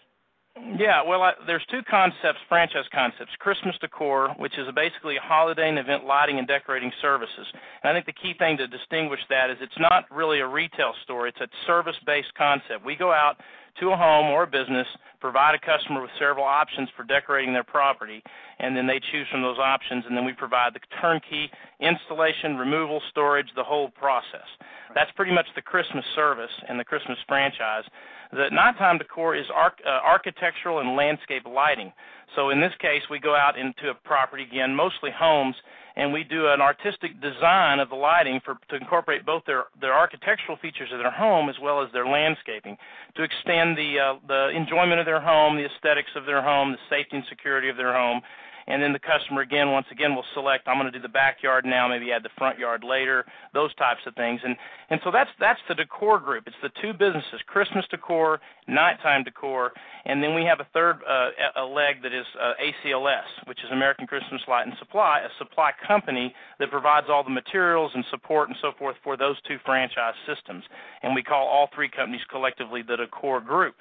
Yeah, 0.57 1.01
well, 1.07 1.21
I, 1.21 1.31
there's 1.47 1.65
two 1.71 1.79
concepts, 1.89 2.39
franchise 2.49 2.83
concepts. 2.93 3.31
Christmas 3.39 3.75
decor, 3.79 4.35
which 4.37 4.57
is 4.57 4.67
basically 4.75 5.15
a 5.15 5.21
holiday 5.21 5.69
and 5.69 5.79
event 5.79 6.03
lighting 6.03 6.39
and 6.39 6.47
decorating 6.47 6.91
services. 7.01 7.47
And 7.83 7.89
I 7.89 7.93
think 7.93 8.05
the 8.05 8.19
key 8.21 8.33
thing 8.37 8.57
to 8.57 8.67
distinguish 8.67 9.21
that 9.29 9.49
is 9.49 9.57
it's 9.61 9.79
not 9.79 10.05
really 10.11 10.39
a 10.39 10.47
retail 10.47 10.93
store; 11.03 11.27
it's 11.27 11.39
a 11.39 11.47
service-based 11.65 12.33
concept. 12.37 12.85
We 12.85 12.97
go 12.97 13.11
out 13.11 13.37
to 13.79 13.91
a 13.91 13.97
home 13.97 14.27
or 14.27 14.43
a 14.43 14.47
business, 14.47 14.87
provide 15.21 15.55
a 15.55 15.59
customer 15.59 16.01
with 16.01 16.11
several 16.19 16.43
options 16.43 16.89
for 16.97 17.03
decorating 17.03 17.53
their 17.53 17.63
property, 17.63 18.21
and 18.59 18.75
then 18.75 18.85
they 18.85 18.99
choose 19.11 19.27
from 19.31 19.41
those 19.41 19.57
options, 19.57 20.03
and 20.05 20.17
then 20.17 20.25
we 20.25 20.33
provide 20.33 20.73
the 20.73 20.81
turnkey 20.99 21.49
installation, 21.79 22.57
removal, 22.57 23.01
storage, 23.09 23.47
the 23.55 23.63
whole 23.63 23.89
process. 23.91 24.47
That's 24.93 25.11
pretty 25.15 25.31
much 25.31 25.47
the 25.55 25.61
Christmas 25.61 26.03
service 26.13 26.51
and 26.67 26.77
the 26.77 26.83
Christmas 26.83 27.17
franchise. 27.27 27.83
The 28.31 28.49
Nite 28.49 28.77
Time 28.77 28.97
Decor 28.97 29.35
is 29.35 29.45
arch- 29.53 29.81
uh, 29.85 29.89
architectural 29.89 30.79
and 30.79 30.95
landscape 30.95 31.43
lighting. 31.45 31.91
So 32.35 32.49
in 32.49 32.61
this 32.61 32.71
case, 32.79 33.03
we 33.09 33.19
go 33.19 33.35
out 33.35 33.57
into 33.57 33.89
a 33.89 33.93
property 33.93 34.43
again, 34.43 34.73
mostly 34.73 35.11
homes, 35.11 35.55
and 35.97 36.13
we 36.13 36.23
do 36.23 36.47
an 36.47 36.61
artistic 36.61 37.19
design 37.19 37.79
of 37.79 37.89
the 37.89 37.95
lighting 37.95 38.39
for 38.45 38.57
to 38.69 38.75
incorporate 38.75 39.25
both 39.25 39.43
their 39.45 39.65
their 39.81 39.93
architectural 39.93 40.57
features 40.61 40.89
of 40.93 40.99
their 40.99 41.11
home 41.11 41.49
as 41.49 41.55
well 41.61 41.83
as 41.83 41.91
their 41.91 42.05
landscaping 42.05 42.77
to 43.15 43.23
extend 43.23 43.77
the 43.77 43.99
uh, 43.99 44.15
the 44.27 44.49
enjoyment 44.55 44.99
of 45.01 45.05
their 45.05 45.19
home, 45.19 45.57
the 45.57 45.65
aesthetics 45.65 46.11
of 46.15 46.25
their 46.25 46.41
home, 46.41 46.71
the 46.71 46.77
safety 46.89 47.17
and 47.17 47.25
security 47.27 47.67
of 47.67 47.75
their 47.75 47.93
home, 47.93 48.21
and 48.67 48.81
then 48.81 48.93
the 48.93 48.99
customer 48.99 49.41
again 49.41 49.71
once 49.71 49.87
again 49.91 50.15
will 50.15 50.25
select 50.33 50.67
I'm 50.67 50.77
going 50.77 50.91
to 50.91 50.97
do 50.97 51.01
the 51.01 51.09
backyard 51.09 51.65
now, 51.65 51.87
maybe 51.87 52.11
add 52.11 52.23
the 52.23 52.29
front 52.37 52.59
yard 52.59 52.83
later, 52.83 53.25
those 53.53 53.73
types 53.75 54.01
of 54.05 54.15
things. 54.15 54.41
And 54.43 54.55
and 54.89 54.99
so 55.03 55.11
that's 55.11 55.29
that's 55.39 55.59
the 55.67 55.75
decor 55.75 56.19
group. 56.19 56.45
It's 56.47 56.55
the 56.61 56.71
two 56.81 56.93
businesses: 56.93 57.41
Christmas 57.47 57.85
decor, 57.89 58.39
Nite 58.67 59.01
Time 59.01 59.23
Decor, 59.23 59.71
and 60.05 60.21
then 60.23 60.35
we 60.35 60.43
have 60.45 60.59
a 60.59 60.67
third 60.73 60.99
uh, 61.07 61.29
a 61.55 61.65
leg 61.65 62.01
that 62.03 62.13
is 62.13 62.25
uh, 62.39 62.53
ACLS, 62.61 63.47
which 63.47 63.59
is 63.63 63.71
American 63.71 64.07
Christmas 64.07 64.41
Light 64.47 64.67
and 64.67 64.75
Supply, 64.79 65.19
a 65.19 65.29
supply 65.37 65.71
company 65.85 66.33
that 66.59 66.69
provides 66.71 67.07
all 67.09 67.23
the 67.23 67.29
materials 67.29 67.91
and 67.95 68.03
support 68.09 68.49
and 68.49 68.57
so 68.61 68.71
forth 68.77 68.95
for 69.03 69.17
those 69.17 69.35
two 69.47 69.57
franchise 69.65 70.15
systems. 70.27 70.63
And 71.03 71.15
we 71.15 71.23
call 71.23 71.47
all 71.47 71.69
three 71.73 71.89
companies 71.89 72.21
collectively 72.29 72.81
the 72.81 72.97
decor 72.97 73.41
group. 73.41 73.75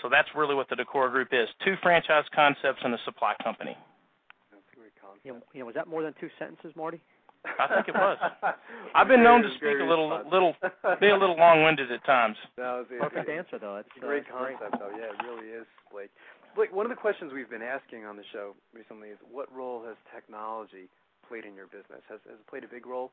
So 0.00 0.08
that's 0.08 0.28
really 0.34 0.54
what 0.54 0.68
the 0.68 0.76
decor 0.76 1.10
group 1.10 1.28
is: 1.32 1.48
two 1.64 1.76
franchise 1.82 2.24
concepts 2.34 2.80
and 2.84 2.94
a 2.94 2.98
supply 3.04 3.34
company. 3.42 3.76
You 5.24 5.34
know, 5.34 5.40
you 5.52 5.60
know, 5.60 5.66
was 5.66 5.74
that 5.74 5.86
more 5.86 6.02
than 6.02 6.14
two 6.20 6.28
sentences, 6.38 6.72
Marty? 6.76 7.00
I 7.58 7.66
think 7.74 7.88
it 7.88 7.94
was. 7.94 8.18
I've 8.94 9.08
been 9.08 9.22
known 9.22 9.42
to 9.42 9.50
speak 9.56 9.78
a 9.80 9.84
little, 9.84 10.22
little, 10.30 10.54
be 11.00 11.08
a 11.08 11.16
little 11.16 11.36
long-winded 11.36 11.90
at 11.90 12.04
times. 12.04 12.36
No, 12.56 12.84
it's, 12.86 12.90
Perfect 13.00 13.28
answer, 13.28 13.58
though. 13.58 13.76
It's 13.76 13.88
a 13.96 14.00
great 14.00 14.24
uh, 14.30 14.46
concept, 14.46 14.78
though. 14.78 14.94
Yeah, 14.94 15.10
it 15.10 15.18
really 15.26 15.48
is, 15.50 15.66
Blake. 15.90 16.10
Blake, 16.54 16.72
one 16.72 16.86
of 16.86 16.90
the 16.90 16.96
questions 16.96 17.32
we've 17.34 17.50
been 17.50 17.62
asking 17.62 18.04
on 18.04 18.16
the 18.16 18.22
show 18.32 18.54
recently 18.74 19.08
is, 19.08 19.18
what 19.30 19.50
role 19.54 19.82
has 19.86 19.96
technology 20.14 20.88
played 21.26 21.44
in 21.44 21.54
your 21.54 21.66
business? 21.66 22.02
Has, 22.08 22.20
has 22.28 22.38
it 22.38 22.46
played 22.46 22.64
a 22.64 22.68
big 22.68 22.86
role? 22.86 23.10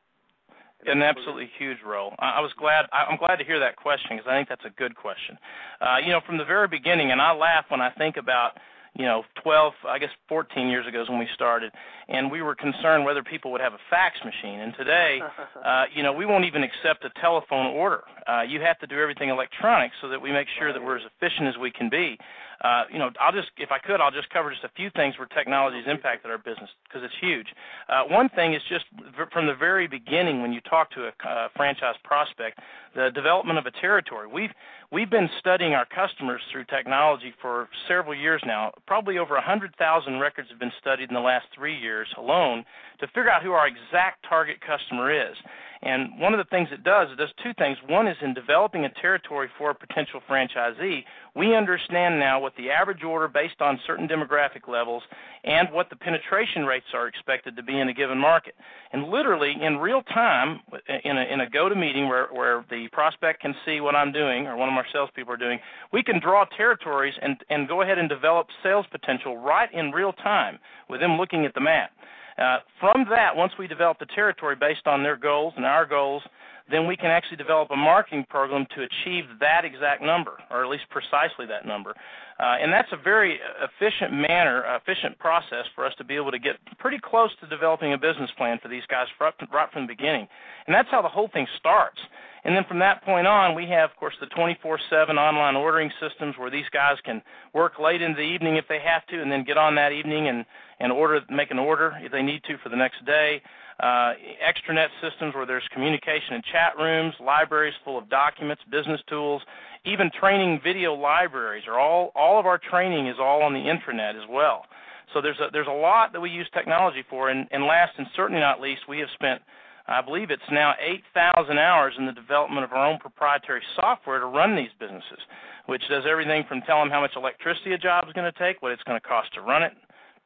An 0.85 1.03
absolutely 1.03 1.49
huge 1.59 1.77
role. 1.85 2.13
I 2.19 2.39
was 2.39 2.51
glad. 2.57 2.85
I'm 2.93 3.17
glad 3.17 3.35
to 3.35 3.43
hear 3.43 3.59
that 3.59 3.75
question 3.75 4.15
because 4.15 4.27
I 4.29 4.39
think 4.39 4.47
that's 4.47 4.63
a 4.63 4.73
good 4.79 4.95
question. 4.95 5.37
Uh, 5.81 5.97
you 6.03 6.11
know, 6.11 6.21
from 6.25 6.37
the 6.37 6.45
very 6.45 6.69
beginning, 6.69 7.11
and 7.11 7.21
I 7.21 7.33
laugh 7.33 7.65
when 7.67 7.81
I 7.81 7.91
think 7.91 8.15
about 8.15 8.55
you 8.95 9.05
know, 9.05 9.23
12, 9.43 9.73
I 9.87 9.99
guess 9.99 10.09
14 10.27 10.67
years 10.67 10.87
ago 10.87 11.01
is 11.01 11.09
when 11.09 11.19
we 11.19 11.27
started, 11.33 11.71
and 12.07 12.31
we 12.31 12.41
were 12.41 12.55
concerned 12.55 13.05
whether 13.05 13.23
people 13.23 13.51
would 13.51 13.61
have 13.61 13.73
a 13.73 13.79
fax 13.89 14.17
machine. 14.23 14.59
And 14.59 14.73
today, 14.77 15.19
uh, 15.65 15.83
you 15.93 16.03
know, 16.03 16.13
we 16.13 16.25
won't 16.25 16.45
even 16.45 16.63
accept 16.63 17.05
a 17.05 17.21
telephone 17.21 17.67
order. 17.67 18.01
Uh, 18.29 18.43
you 18.43 18.61
have 18.61 18.77
to 18.77 18.85
do 18.85 18.99
everything 18.99 19.29
electronic 19.29 19.91
so 20.01 20.09
that 20.09 20.21
we 20.21 20.31
make 20.31 20.47
sure 20.59 20.71
that 20.71 20.81
we're 20.81 20.97
as 20.97 21.03
efficient 21.17 21.47
as 21.47 21.57
we 21.57 21.71
can 21.71 21.89
be. 21.89 22.15
Uh, 22.61 22.83
you 22.91 22.99
know, 22.99 23.09
I'll 23.19 23.31
just, 23.31 23.47
if 23.57 23.71
I 23.71 23.79
could, 23.79 24.01
I'll 24.01 24.11
just 24.11 24.29
cover 24.29 24.51
just 24.51 24.65
a 24.65 24.75
few 24.75 24.89
things 24.91 25.17
where 25.17 25.27
technology 25.27 25.77
has 25.77 25.87
impacted 25.89 26.29
our 26.29 26.37
business 26.37 26.69
because 26.83 27.01
it's 27.03 27.15
huge. 27.21 27.47
Uh, 27.87 28.03
one 28.11 28.27
thing 28.29 28.53
is 28.53 28.61
just 28.67 28.83
from 29.31 29.47
the 29.47 29.55
very 29.55 29.87
beginning 29.87 30.41
when 30.41 30.51
you 30.51 30.59
talk 30.69 30.91
to 30.91 31.07
a 31.07 31.11
uh, 31.25 31.47
franchise 31.55 31.95
prospect, 32.03 32.59
the 32.95 33.09
development 33.15 33.57
of 33.57 33.65
a 33.65 33.71
territory. 33.79 34.27
We've 34.27 34.51
we've 34.91 35.09
been 35.09 35.29
studying 35.39 35.73
our 35.73 35.87
customers 35.87 36.41
through 36.51 36.65
technology 36.65 37.33
for 37.41 37.69
several 37.87 38.13
years 38.13 38.43
now. 38.45 38.71
Probably 38.85 39.17
over 39.17 39.35
100,000 39.35 39.73
records 40.19 40.49
have 40.49 40.59
been 40.59 40.75
studied 40.81 41.07
in 41.07 41.15
the 41.15 41.21
last 41.21 41.45
three 41.55 41.77
years 41.77 42.09
alone 42.17 42.65
to 42.99 43.07
figure 43.07 43.29
out 43.29 43.41
who 43.41 43.53
our 43.53 43.67
exact 43.67 44.25
target 44.27 44.57
customer 44.59 45.09
is. 45.13 45.37
And 45.81 46.19
one 46.19 46.33
of 46.33 46.39
the 46.39 46.49
things 46.49 46.67
it 46.73 46.83
does, 46.83 47.07
it 47.09 47.17
does 47.17 47.29
two 47.41 47.53
things. 47.57 47.77
One 47.87 48.07
is 48.07 48.17
in 48.21 48.33
developing 48.33 48.83
a 48.83 48.89
territory 49.01 49.47
for 49.57 49.69
a 49.69 49.75
potential 49.75 50.19
franchisee, 50.29 51.03
we 51.35 51.55
understand 51.55 52.19
now 52.19 52.41
what 52.41 52.53
the 52.57 52.69
average 52.69 53.01
order 53.03 53.29
based 53.29 53.61
on 53.61 53.79
certain 53.87 54.05
demographic 54.05 54.67
levels 54.67 55.03
and 55.45 55.69
what 55.71 55.89
the 55.89 55.95
penetration 55.95 56.65
rates 56.65 56.87
are 56.93 57.07
expected 57.07 57.55
to 57.55 57.63
be 57.63 57.79
in 57.79 57.87
a 57.87 57.93
given 57.93 58.17
market. 58.17 58.55
And 58.91 59.07
literally 59.07 59.55
in 59.61 59.77
real 59.77 60.01
time, 60.01 60.59
in 61.05 61.17
a, 61.17 61.21
in 61.21 61.39
a 61.39 61.45
GoToMeeting 61.45 62.09
where, 62.09 62.27
where 62.27 62.65
the 62.69 62.89
prospect 62.91 63.41
can 63.41 63.55
see 63.65 63.79
what 63.79 63.95
I'm 63.95 64.11
doing 64.11 64.47
or 64.47 64.57
one 64.57 64.67
of 64.67 64.75
our 64.75 64.85
salespeople 64.91 65.33
are 65.33 65.37
doing, 65.37 65.59
we 65.93 66.03
can 66.03 66.19
draw 66.19 66.43
territories 66.57 67.13
and, 67.21 67.37
and 67.49 67.69
go 67.69 67.83
ahead 67.83 67.97
and 67.97 68.09
develop 68.09 68.47
sales 68.61 68.85
potential 68.91 69.37
right 69.37 69.73
in 69.73 69.91
real 69.91 70.11
time 70.11 70.59
with 70.89 70.99
them 70.99 71.17
looking 71.17 71.45
at 71.45 71.53
the 71.53 71.61
map. 71.61 71.91
Uh, 72.39 72.59
from 72.79 73.05
that, 73.09 73.35
once 73.35 73.51
we 73.59 73.67
develop 73.67 73.99
the 73.99 74.05
territory 74.15 74.55
based 74.55 74.87
on 74.87 75.03
their 75.03 75.17
goals 75.17 75.53
and 75.57 75.65
our 75.65 75.85
goals, 75.85 76.23
then 76.71 76.87
we 76.87 76.95
can 76.95 77.07
actually 77.07 77.37
develop 77.37 77.71
a 77.71 77.75
marketing 77.75 78.25
program 78.29 78.65
to 78.75 78.83
achieve 78.83 79.25
that 79.39 79.65
exact 79.65 80.01
number, 80.01 80.37
or 80.49 80.63
at 80.63 80.69
least 80.69 80.83
precisely 80.89 81.45
that 81.47 81.65
number. 81.65 81.95
Uh, 82.39 82.55
and 82.61 82.71
that's 82.71 82.87
a 82.93 82.97
very 83.03 83.39
efficient 83.61 84.13
manner, 84.13 84.63
efficient 84.79 85.17
process 85.19 85.65
for 85.75 85.85
us 85.85 85.93
to 85.97 86.03
be 86.03 86.15
able 86.15 86.31
to 86.31 86.39
get 86.39 86.55
pretty 86.77 86.97
close 87.03 87.29
to 87.41 87.47
developing 87.47 87.93
a 87.93 87.97
business 87.97 88.29
plan 88.37 88.57
for 88.61 88.69
these 88.69 88.83
guys 88.89 89.07
right 89.19 89.71
from 89.73 89.83
the 89.83 89.93
beginning. 89.93 90.27
And 90.65 90.73
that's 90.73 90.87
how 90.89 91.01
the 91.01 91.09
whole 91.09 91.29
thing 91.33 91.47
starts. 91.57 91.99
And 92.45 92.55
then 92.55 92.63
from 92.67 92.79
that 92.79 93.03
point 93.03 93.27
on, 93.27 93.55
we 93.55 93.65
have, 93.67 93.91
of 93.91 93.97
course, 93.97 94.15
the 94.21 94.27
24/7 94.27 95.17
online 95.17 95.57
ordering 95.57 95.91
systems 95.99 96.37
where 96.37 96.49
these 96.49 96.69
guys 96.71 96.95
can 97.03 97.21
work 97.53 97.79
late 97.79 98.01
in 98.01 98.13
the 98.13 98.21
evening 98.21 98.55
if 98.55 98.65
they 98.67 98.79
have 98.79 99.05
to, 99.07 99.21
and 99.21 99.29
then 99.29 99.43
get 99.43 99.57
on 99.57 99.75
that 99.75 99.91
evening 99.91 100.29
and 100.29 100.45
and 100.79 100.93
order, 100.93 101.19
make 101.29 101.51
an 101.51 101.59
order 101.59 101.97
if 102.01 102.11
they 102.11 102.21
need 102.21 102.41
to 102.45 102.57
for 102.59 102.69
the 102.69 102.75
next 102.77 103.03
day. 103.05 103.41
Uh, 103.79 104.13
extranet 104.43 104.89
systems 105.01 105.33
where 105.33 105.45
there's 105.45 105.63
communication 105.71 106.33
and 106.33 106.43
chat 106.43 106.77
rooms, 106.77 107.13
libraries 107.19 107.73
full 107.85 107.97
of 107.97 108.09
documents, 108.09 108.61
business 108.69 108.99
tools, 109.07 109.41
even 109.85 110.11
training 110.19 110.59
video 110.61 110.93
libraries. 110.93 111.63
Are 111.65 111.79
all 111.79 112.11
all 112.13 112.37
of 112.39 112.45
our 112.45 112.57
training 112.57 113.07
is 113.07 113.15
all 113.19 113.41
on 113.41 113.53
the 113.53 113.59
intranet 113.59 114.21
as 114.21 114.27
well. 114.29 114.65
So 115.13 115.21
there's 115.21 115.39
a 115.39 115.47
there's 115.53 115.67
a 115.67 115.71
lot 115.71 116.11
that 116.11 116.19
we 116.19 116.29
use 116.29 116.49
technology 116.53 117.03
for. 117.09 117.29
And, 117.29 117.47
and 117.51 117.63
last 117.63 117.93
and 117.97 118.05
certainly 118.15 118.41
not 118.41 118.59
least, 118.59 118.81
we 118.89 118.99
have 118.99 119.09
spent 119.13 119.41
I 119.87 120.01
believe 120.01 120.29
it's 120.29 120.43
now 120.51 120.73
8,000 120.79 121.57
hours 121.57 121.95
in 121.97 122.05
the 122.05 122.11
development 122.11 122.63
of 122.63 122.73
our 122.73 122.85
own 122.85 122.99
proprietary 122.99 123.61
software 123.75 124.19
to 124.19 124.25
run 124.25 124.55
these 124.55 124.69
businesses, 124.79 125.17
which 125.65 125.81
does 125.89 126.03
everything 126.07 126.43
from 126.47 126.61
telling 126.61 126.85
them 126.85 126.91
how 126.91 127.01
much 127.01 127.15
electricity 127.15 127.73
a 127.73 127.77
job 127.77 128.05
is 128.07 128.13
going 128.13 128.31
to 128.31 128.37
take, 128.37 128.61
what 128.61 128.71
it's 128.71 128.83
going 128.83 128.99
to 128.99 129.07
cost 129.07 129.33
to 129.33 129.41
run 129.41 129.63
it 129.63 129.73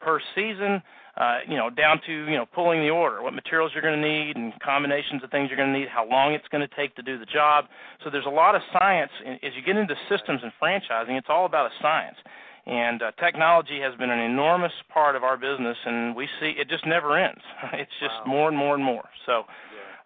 per 0.02 0.20
season, 0.36 0.84
uh, 1.16 1.40
you 1.48 1.56
know, 1.56 1.70
down 1.70 2.02
to 2.06 2.12
you 2.12 2.38
know 2.38 2.46
pulling 2.46 2.82
the 2.82 2.90
order, 2.90 3.22
what 3.22 3.34
materials 3.34 3.72
you're 3.74 3.84
going 3.84 4.02
to 4.02 4.08
need, 4.08 4.36
and 4.36 4.54
combinations 4.62 5.24
of 5.24 5.30
things 5.30 5.50
you're 5.50 5.58
going 5.58 5.72
to 5.72 5.80
need, 5.80 5.88
how 5.88 6.08
long 6.08 6.34
it's 6.34 6.48
going 6.50 6.68
to 6.68 6.76
take 6.76 6.96
to 6.96 7.04
do 7.04 7.20
the 7.20 7.26
job. 7.26 7.66
So 8.04 8.10
there's 8.10 8.26
a 8.26 8.34
lot 8.34 8.56
of 8.56 8.62
science 8.74 9.12
as 9.44 9.52
you 9.56 9.62
get 9.66 9.78
into 9.78 9.96
systems 10.10 10.42
and 10.42 10.52
franchising. 10.62 11.18
It's 11.18 11.30
all 11.30 11.46
about 11.46 11.68
a 11.68 11.74
science. 11.82 12.18
And 12.66 13.02
uh, 13.02 13.12
technology 13.20 13.82
has 13.82 13.94
been 14.00 14.10
an 14.10 14.20
enormous 14.20 14.72
part 14.92 15.18
of 15.18 15.24
our 15.24 15.36
business, 15.36 15.76
and 15.86 16.16
we 16.16 16.28
see 16.40 16.54
it 16.58 16.70
just 16.70 16.88
never 16.88 17.18
ends. 17.18 17.42
It's 17.74 17.92
just 18.00 18.16
wow. 18.26 18.32
more 18.32 18.48
and 18.48 18.58
more 18.58 18.74
and 18.76 18.84
more. 18.84 19.04
So, 19.26 19.44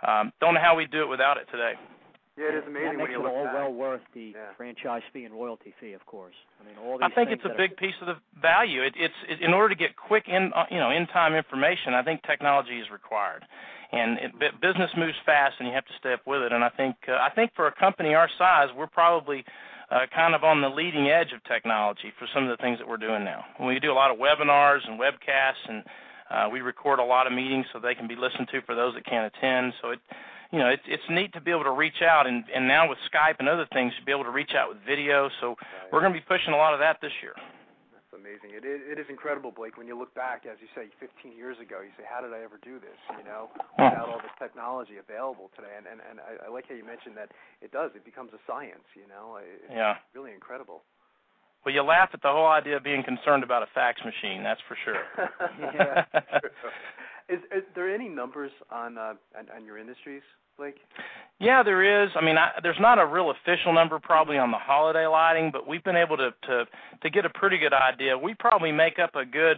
um, 0.07 0.33
don't 0.41 0.55
know 0.55 0.61
how 0.61 0.75
we 0.75 0.87
do 0.87 1.03
it 1.03 1.07
without 1.07 1.37
it 1.37 1.47
today. 1.51 1.73
Yeah, 2.37 2.53
it 2.53 2.55
is 2.61 2.63
amazing 2.69 2.85
that 2.85 2.97
makes 2.97 3.09
when 3.09 3.11
you 3.17 3.25
it 3.25 3.29
all 3.33 3.43
look 3.43 3.53
well 3.53 3.73
worth 3.73 4.01
the 4.13 4.37
Yeah. 4.37 4.53
franchise 4.55 5.01
fee 5.11 5.25
and 5.25 5.33
royalty 5.33 5.73
fee, 5.81 5.93
of 5.93 6.05
course. 6.05 6.35
I 6.61 6.63
mean, 6.69 6.77
all 6.77 6.97
these 6.97 7.09
I 7.09 7.09
think 7.09 7.31
it's 7.31 7.43
a 7.43 7.49
that 7.49 7.57
big 7.57 7.75
piece 7.77 7.97
of 7.99 8.07
the 8.07 8.17
value. 8.39 8.83
It, 8.83 8.93
it's 8.95 9.17
it, 9.27 9.41
in 9.41 9.53
order 9.53 9.73
to 9.73 9.79
get 9.79 9.95
quick 9.97 10.27
in 10.27 10.53
uh, 10.53 10.65
you 10.69 10.77
know 10.77 10.91
in 10.91 11.07
time 11.07 11.33
information. 11.33 11.95
I 11.95 12.03
think 12.03 12.21
technology 12.23 12.77
is 12.79 12.89
required, 12.93 13.43
and 13.91 14.19
it, 14.19 14.31
bu- 14.37 14.53
business 14.61 14.91
moves 14.95 15.17
fast, 15.25 15.55
and 15.57 15.67
you 15.67 15.73
have 15.73 15.85
to 15.85 15.93
stay 15.99 16.13
up 16.13 16.21
with 16.27 16.43
it. 16.43 16.53
And 16.53 16.63
I 16.63 16.69
think 16.69 16.95
uh, 17.09 17.13
I 17.13 17.29
think 17.33 17.51
for 17.55 17.65
a 17.65 17.73
company 17.73 18.13
our 18.13 18.29
size, 18.37 18.69
we're 18.77 18.85
probably 18.85 19.43
uh, 19.89 20.05
kind 20.13 20.35
of 20.35 20.43
on 20.43 20.61
the 20.61 20.69
leading 20.69 21.09
edge 21.09 21.33
of 21.33 21.43
technology 21.45 22.13
for 22.19 22.27
some 22.35 22.43
of 22.43 22.49
the 22.55 22.61
things 22.61 22.77
that 22.77 22.87
we're 22.87 22.97
doing 23.01 23.23
now. 23.23 23.45
We 23.65 23.79
do 23.79 23.91
a 23.91 23.97
lot 23.97 24.11
of 24.11 24.17
webinars 24.17 24.85
and 24.87 24.99
webcasts, 24.99 25.63
and 25.67 25.83
uh, 26.29 26.49
we 26.51 26.61
record 26.61 26.99
a 26.99 27.03
lot 27.03 27.25
of 27.25 27.33
meetings 27.33 27.65
so 27.73 27.79
they 27.79 27.95
can 27.95 28.07
be 28.07 28.15
listened 28.15 28.47
to 28.51 28.61
for 28.61 28.75
those 28.75 28.93
that 28.93 29.05
can't 29.05 29.31
attend. 29.33 29.73
So 29.81 29.91
it, 29.91 29.99
you 30.51 30.59
know, 30.59 30.69
it's 30.69 30.83
it's 30.87 31.03
neat 31.09 31.33
to 31.33 31.41
be 31.41 31.51
able 31.51 31.63
to 31.65 31.71
reach 31.75 32.01
out, 32.01 32.27
and 32.27 32.43
and 32.53 32.67
now 32.67 32.87
with 32.87 32.97
Skype 33.11 33.35
and 33.39 33.49
other 33.49 33.67
things, 33.73 33.93
to 33.99 34.05
be 34.05 34.11
able 34.11 34.23
to 34.23 34.31
reach 34.31 34.51
out 34.57 34.69
with 34.69 34.79
video. 34.85 35.29
So 35.41 35.55
we're 35.91 36.01
going 36.01 36.13
to 36.13 36.19
be 36.19 36.25
pushing 36.27 36.53
a 36.53 36.57
lot 36.57 36.73
of 36.73 36.79
that 36.79 36.97
this 37.01 37.11
year. 37.21 37.33
That's 37.91 38.11
amazing. 38.15 38.55
It, 38.55 38.63
it 38.63 38.95
it 38.95 38.97
is 38.99 39.07
incredible, 39.09 39.51
Blake. 39.51 39.75
When 39.77 39.87
you 39.87 39.97
look 39.99 40.13
back, 40.15 40.45
as 40.47 40.57
you 40.63 40.67
say, 40.73 40.87
15 41.03 41.35
years 41.35 41.57
ago, 41.59 41.81
you 41.83 41.91
say, 41.99 42.07
"How 42.07 42.21
did 42.23 42.31
I 42.31 42.39
ever 42.43 42.59
do 42.63 42.79
this?" 42.79 42.95
You 43.19 43.25
know, 43.27 43.51
without 43.77 44.07
all 44.07 44.19
this 44.23 44.31
technology 44.39 44.95
available 44.97 45.51
today. 45.55 45.73
And 45.75 45.85
and 45.87 45.99
and 45.99 46.19
I, 46.23 46.47
I 46.47 46.49
like 46.49 46.65
how 46.71 46.75
you 46.75 46.85
mentioned 46.87 47.17
that 47.19 47.29
it 47.61 47.71
does. 47.75 47.91
It 47.95 48.05
becomes 48.07 48.31
a 48.31 48.39
science. 48.47 48.87
You 48.95 49.07
know, 49.11 49.37
it, 49.43 49.67
it's 49.67 49.75
Yeah. 49.75 49.99
really 50.15 50.31
incredible. 50.31 50.83
Well, 51.65 51.73
you 51.75 51.83
laugh 51.83 52.09
at 52.13 52.21
the 52.21 52.31
whole 52.31 52.47
idea 52.47 52.77
of 52.77 52.83
being 52.83 53.03
concerned 53.03 53.43
about 53.43 53.61
a 53.61 53.67
fax 53.75 53.99
machine. 54.05 54.41
That's 54.41 54.61
for 54.69 54.77
sure. 54.85 55.03
yeah. 55.75 56.05
Is, 57.29 57.39
is 57.55 57.63
there 57.75 57.93
any 57.93 58.07
numbers 58.07 58.51
on 58.71 58.97
uh, 58.97 59.13
on, 59.37 59.47
on 59.55 59.65
your 59.65 59.77
industries, 59.77 60.21
Blake? 60.57 60.75
Yeah, 61.39 61.61
there 61.61 62.03
is. 62.03 62.09
I 62.15 62.23
mean, 62.23 62.37
I, 62.37 62.51
there's 62.63 62.79
not 62.79 62.99
a 62.99 63.05
real 63.05 63.31
official 63.31 63.73
number 63.73 63.99
probably 63.99 64.37
on 64.37 64.51
the 64.51 64.57
holiday 64.57 65.05
lighting, 65.05 65.49
but 65.51 65.67
we've 65.67 65.83
been 65.83 65.97
able 65.97 66.17
to 66.17 66.31
to 66.47 66.65
to 67.01 67.09
get 67.09 67.25
a 67.25 67.29
pretty 67.29 67.57
good 67.57 67.73
idea. 67.73 68.17
We 68.17 68.33
probably 68.33 68.71
make 68.71 68.97
up 68.97 69.15
a 69.15 69.25
good 69.25 69.57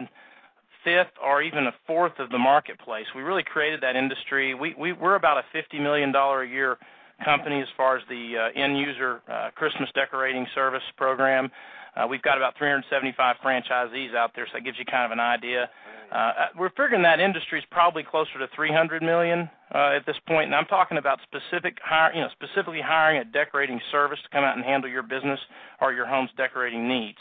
fifth 0.83 1.13
or 1.23 1.41
even 1.41 1.67
a 1.67 1.73
fourth 1.85 2.17
of 2.19 2.29
the 2.29 2.37
marketplace. 2.37 3.05
We 3.15 3.21
really 3.21 3.43
created 3.43 3.81
that 3.81 3.95
industry. 3.95 4.55
We, 4.55 4.73
we 4.77 4.93
we're 4.93 5.15
about 5.15 5.37
a 5.37 5.43
fifty 5.53 5.79
million 5.79 6.11
dollar 6.11 6.43
a 6.43 6.49
year 6.49 6.77
company 7.23 7.61
as 7.61 7.67
far 7.75 7.97
as 7.97 8.03
the 8.09 8.49
uh, 8.55 8.59
end 8.59 8.77
user 8.77 9.21
uh, 9.31 9.49
Christmas 9.55 9.89
decorating 9.93 10.47
service 10.55 10.83
program. 10.97 11.51
Uh, 11.95 12.07
we've 12.07 12.21
got 12.21 12.37
about 12.37 12.57
375 12.57 13.35
franchisees 13.43 14.15
out 14.15 14.31
there, 14.35 14.45
so 14.47 14.57
that 14.57 14.63
gives 14.63 14.77
you 14.77 14.85
kind 14.85 15.05
of 15.05 15.11
an 15.11 15.19
idea. 15.19 15.69
Uh, 16.11 16.15
uh, 16.15 16.33
we're 16.57 16.69
figuring 16.69 17.03
that 17.03 17.19
industry 17.19 17.59
is 17.59 17.65
probably 17.69 18.03
closer 18.03 18.39
to 18.39 18.47
300 18.55 19.03
million 19.03 19.49
uh, 19.75 19.93
at 19.95 20.05
this 20.05 20.15
point, 20.27 20.45
and 20.45 20.55
I'm 20.55 20.65
talking 20.65 20.97
about 20.97 21.19
specific 21.23 21.77
hire, 21.83 22.13
you 22.13 22.21
know, 22.21 22.29
specifically 22.33 22.81
hiring 22.83 23.21
a 23.21 23.25
decorating 23.25 23.79
service 23.91 24.19
to 24.23 24.29
come 24.29 24.43
out 24.43 24.55
and 24.55 24.65
handle 24.65 24.89
your 24.89 25.03
business 25.03 25.39
or 25.81 25.93
your 25.93 26.07
home's 26.07 26.31
decorating 26.35 26.87
needs. 26.87 27.19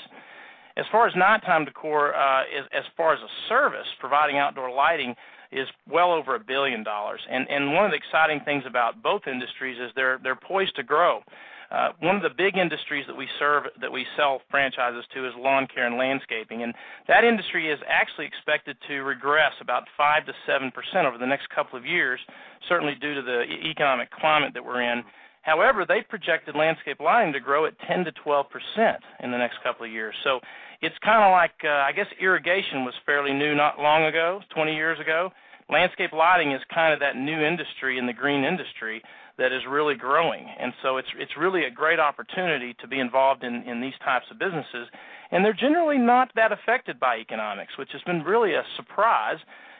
As 0.79 0.87
far 0.93 1.07
as 1.07 1.13
Nite 1.17 1.45
Time 1.45 1.65
Decor, 1.65 2.15
uh, 2.15 2.43
as, 2.43 2.65
as 2.73 2.85
far 2.97 3.13
as 3.13 3.21
a 3.21 3.49
service 3.49 3.87
providing 4.01 4.39
outdoor 4.39 4.71
lighting, 4.71 5.15
is 5.51 5.67
well 5.91 6.13
over 6.13 6.35
a 6.35 6.41
billion 6.41 6.85
dollars. 6.85 7.21
And 7.29 7.49
and 7.49 7.73
one 7.73 7.85
of 7.85 7.91
the 7.91 7.97
exciting 7.97 8.41
things 8.45 8.65
about 8.67 9.03
both 9.03 9.23
industries 9.27 9.79
is 9.79 9.91
they're 9.97 10.21
they're 10.23 10.37
poised 10.37 10.77
to 10.77 10.83
grow. 10.83 11.23
Uh, 11.71 11.91
one 12.01 12.17
of 12.17 12.23
the 12.23 12.33
big 12.33 12.57
industries 12.57 13.05
that 13.07 13.17
we 13.17 13.29
serve, 13.39 13.65
that 13.81 13.93
we 13.93 14.07
sell 14.17 14.41
franchises 14.51 15.05
to, 15.15 15.27
is 15.27 15.33
lawn 15.37 15.67
care 15.73 15.87
and 15.87 15.99
landscaping, 15.99 16.63
and 16.63 16.73
that 17.07 17.25
industry 17.25 17.71
is 17.71 17.79
actually 17.87 18.25
expected 18.25 18.77
to 18.89 19.03
regress 19.03 19.53
about 19.61 19.85
five 19.97 20.25
to 20.25 20.33
seven 20.47 20.71
percent 20.71 21.07
over 21.07 21.19
the 21.19 21.27
next 21.27 21.49
couple 21.51 21.79
of 21.79 21.85
years, 21.85 22.21
certainly 22.69 22.95
due 23.01 23.15
to 23.15 23.23
the 23.23 23.45
economic 23.69 24.11
climate 24.11 24.53
that 24.55 24.65
we're 24.65 24.81
in. 24.81 25.05
However, 25.43 25.85
they 25.87 26.01
projected 26.09 26.57
landscape 26.57 27.01
lighting 27.01 27.33
to 27.35 27.41
grow 27.41 27.67
at 27.67 27.79
10 27.87 28.05
to 28.05 28.13
12 28.13 28.47
percent 28.49 29.05
in 29.21 29.31
the 29.31 29.39
next 29.39 29.57
couple 29.63 29.85
of 29.85 29.93
years. 29.93 30.15
So 30.25 30.41
it's 30.81 30.97
kind 31.05 31.23
of 31.23 31.33
like 31.33 31.57
uh, 31.65 31.85
I 31.85 31.93
guess 31.93 32.07
irrigation 32.19 32.85
was 32.85 32.95
fairly 33.05 33.35
new 33.35 33.55
not 33.55 33.79
long 33.79 34.05
ago, 34.05 34.41
20 34.55 34.75
years 34.75 34.99
ago. 35.01 35.31
Landscape 35.71 36.13
lighting 36.15 36.53
is 36.53 36.63
kind 36.73 36.95
of 36.95 37.01
that 37.01 37.17
new 37.17 37.45
industry 37.45 37.99
in 37.99 38.07
the 38.07 38.13
green 38.15 38.43
industry 38.43 39.03
that 39.39 39.53
is 39.53 39.63
really 39.69 39.95
growing, 39.95 40.47
and 40.59 40.73
so 40.83 40.97
it's 40.97 41.09
it's 41.19 41.37
really 41.39 41.65
a 41.65 41.71
great 41.71 41.99
opportunity 41.99 42.75
to 42.81 42.89
be 42.89 42.99
involved 42.99 43.45
in 43.45 43.63
in 43.63 43.81
these 43.81 43.97
types 44.05 44.27
of 44.31 44.39
businesses, 44.39 44.89
and 45.31 45.45
they're 45.45 45.53
generally 45.53 45.99
not 45.99 46.31
that 46.35 46.53
affected 46.53 47.01
by 47.01 47.17
economics, 47.17 47.79
which 47.79 47.91
has 47.93 48.03
been 48.03 48.23
really 48.23 48.55
a 48.55 48.63
surprise 48.77 49.39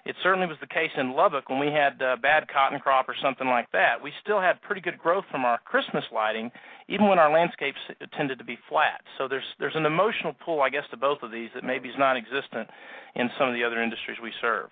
it 0.09 0.17
certainly 0.23 0.47
was 0.47 0.57
the 0.61 0.67
case 0.67 0.91
in 0.97 1.13
Lubbock 1.13 1.51
when 1.51 1.59
we 1.59 1.67
had 1.67 2.01
uh, 2.01 2.17
bad 2.17 2.49
cotton 2.49 2.81
crop 2.81 3.11
or 3.11 3.15
something 3.21 3.47
like 3.47 3.71
that. 3.73 4.03
We 4.03 4.11
still 4.25 4.41
had 4.41 4.63
pretty 4.63 4.81
good 4.81 4.99
growth 4.99 5.25
from 5.31 5.45
our 5.45 5.59
Christmas 5.67 6.05
lighting, 6.11 6.51
even 6.89 7.09
when 7.09 7.19
our 7.19 7.31
landscapes 7.31 7.79
tended 8.17 8.39
to 8.39 8.45
be 8.45 8.57
flat. 8.71 9.03
So 9.19 9.29
there's 9.29 9.45
there's 9.61 9.77
an 9.77 9.85
emotional 9.85 10.35
pull, 10.45 10.63
I 10.63 10.71
guess, 10.71 10.85
to 10.93 10.97
both 10.97 11.19
of 11.23 11.31
these 11.31 11.51
that 11.55 11.63
maybe 11.63 11.91
is 11.91 11.95
non-existent 11.99 12.71
in 13.17 13.29
some 13.39 13.49
of 13.49 13.55
the 13.55 13.65
other 13.65 13.83
industries 13.83 14.17
we 14.23 14.33
serve. 14.41 14.71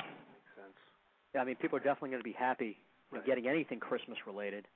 Yeah, 1.35 1.43
I 1.43 1.45
mean, 1.45 1.57
people 1.57 1.76
are 1.76 1.85
definitely 1.85 2.11
going 2.11 2.23
to 2.23 2.25
be 2.25 2.37
happy 2.38 2.78
right. 3.16 3.26
getting 3.26 3.46
anything 3.46 3.80
Christmas 3.80 4.18
related. 4.26 4.66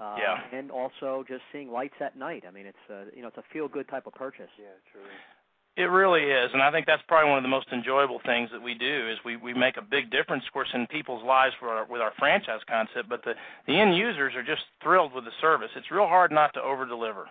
Uh, 0.00 0.16
yeah. 0.18 0.58
And 0.58 0.70
also 0.70 1.24
just 1.26 1.42
seeing 1.52 1.70
lights 1.70 1.98
at 2.00 2.16
night. 2.16 2.44
I 2.46 2.52
mean, 2.52 2.66
it's 2.66 2.86
a 2.90 3.06
you 3.14 3.22
know 3.22 3.28
it's 3.28 3.36
a 3.36 3.44
feel 3.52 3.66
good 3.66 3.88
type 3.88 4.06
of 4.06 4.14
purchase. 4.14 4.50
Yeah, 4.58 4.66
true. 4.92 5.02
It 5.76 5.90
really 5.90 6.22
is, 6.22 6.50
and 6.52 6.60
I 6.60 6.72
think 6.72 6.86
that's 6.86 7.02
probably 7.06 7.30
one 7.30 7.38
of 7.38 7.44
the 7.44 7.54
most 7.54 7.68
enjoyable 7.72 8.20
things 8.26 8.50
that 8.50 8.62
we 8.62 8.74
do 8.74 9.08
is 9.10 9.18
we 9.24 9.36
we 9.36 9.54
make 9.54 9.76
a 9.76 9.82
big 9.82 10.10
difference, 10.10 10.44
of 10.46 10.52
course, 10.52 10.68
in 10.74 10.86
people's 10.86 11.22
lives 11.24 11.54
for 11.58 11.68
our, 11.68 11.86
with 11.86 12.00
our 12.00 12.12
franchise 12.18 12.60
concept. 12.68 13.08
But 13.08 13.22
the 13.24 13.34
the 13.66 13.78
end 13.78 13.96
users 13.96 14.34
are 14.34 14.42
just 14.42 14.62
thrilled 14.82 15.12
with 15.14 15.24
the 15.24 15.34
service. 15.40 15.70
It's 15.76 15.90
real 15.90 16.06
hard 16.06 16.30
not 16.30 16.54
to 16.54 16.62
over 16.62 16.86
deliver, 16.86 17.26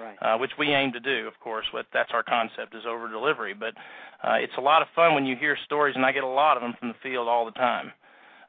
right? 0.00 0.16
Uh, 0.20 0.38
which 0.38 0.52
we 0.58 0.68
aim 0.68 0.92
to 0.92 1.00
do, 1.00 1.26
of 1.26 1.38
course. 1.40 1.66
What 1.72 1.86
that's 1.92 2.10
our 2.12 2.22
concept 2.22 2.74
is 2.74 2.84
over 2.88 3.08
delivery. 3.08 3.54
But 3.54 3.72
uh, 4.22 4.36
it's 4.36 4.56
a 4.56 4.62
lot 4.62 4.80
of 4.80 4.88
fun 4.94 5.14
when 5.14 5.24
you 5.24 5.36
hear 5.36 5.56
stories, 5.64 5.96
and 5.96 6.04
I 6.04 6.12
get 6.12 6.24
a 6.24 6.26
lot 6.26 6.56
of 6.56 6.62
them 6.62 6.74
from 6.78 6.88
the 6.88 7.00
field 7.02 7.28
all 7.28 7.44
the 7.44 7.52
time 7.52 7.92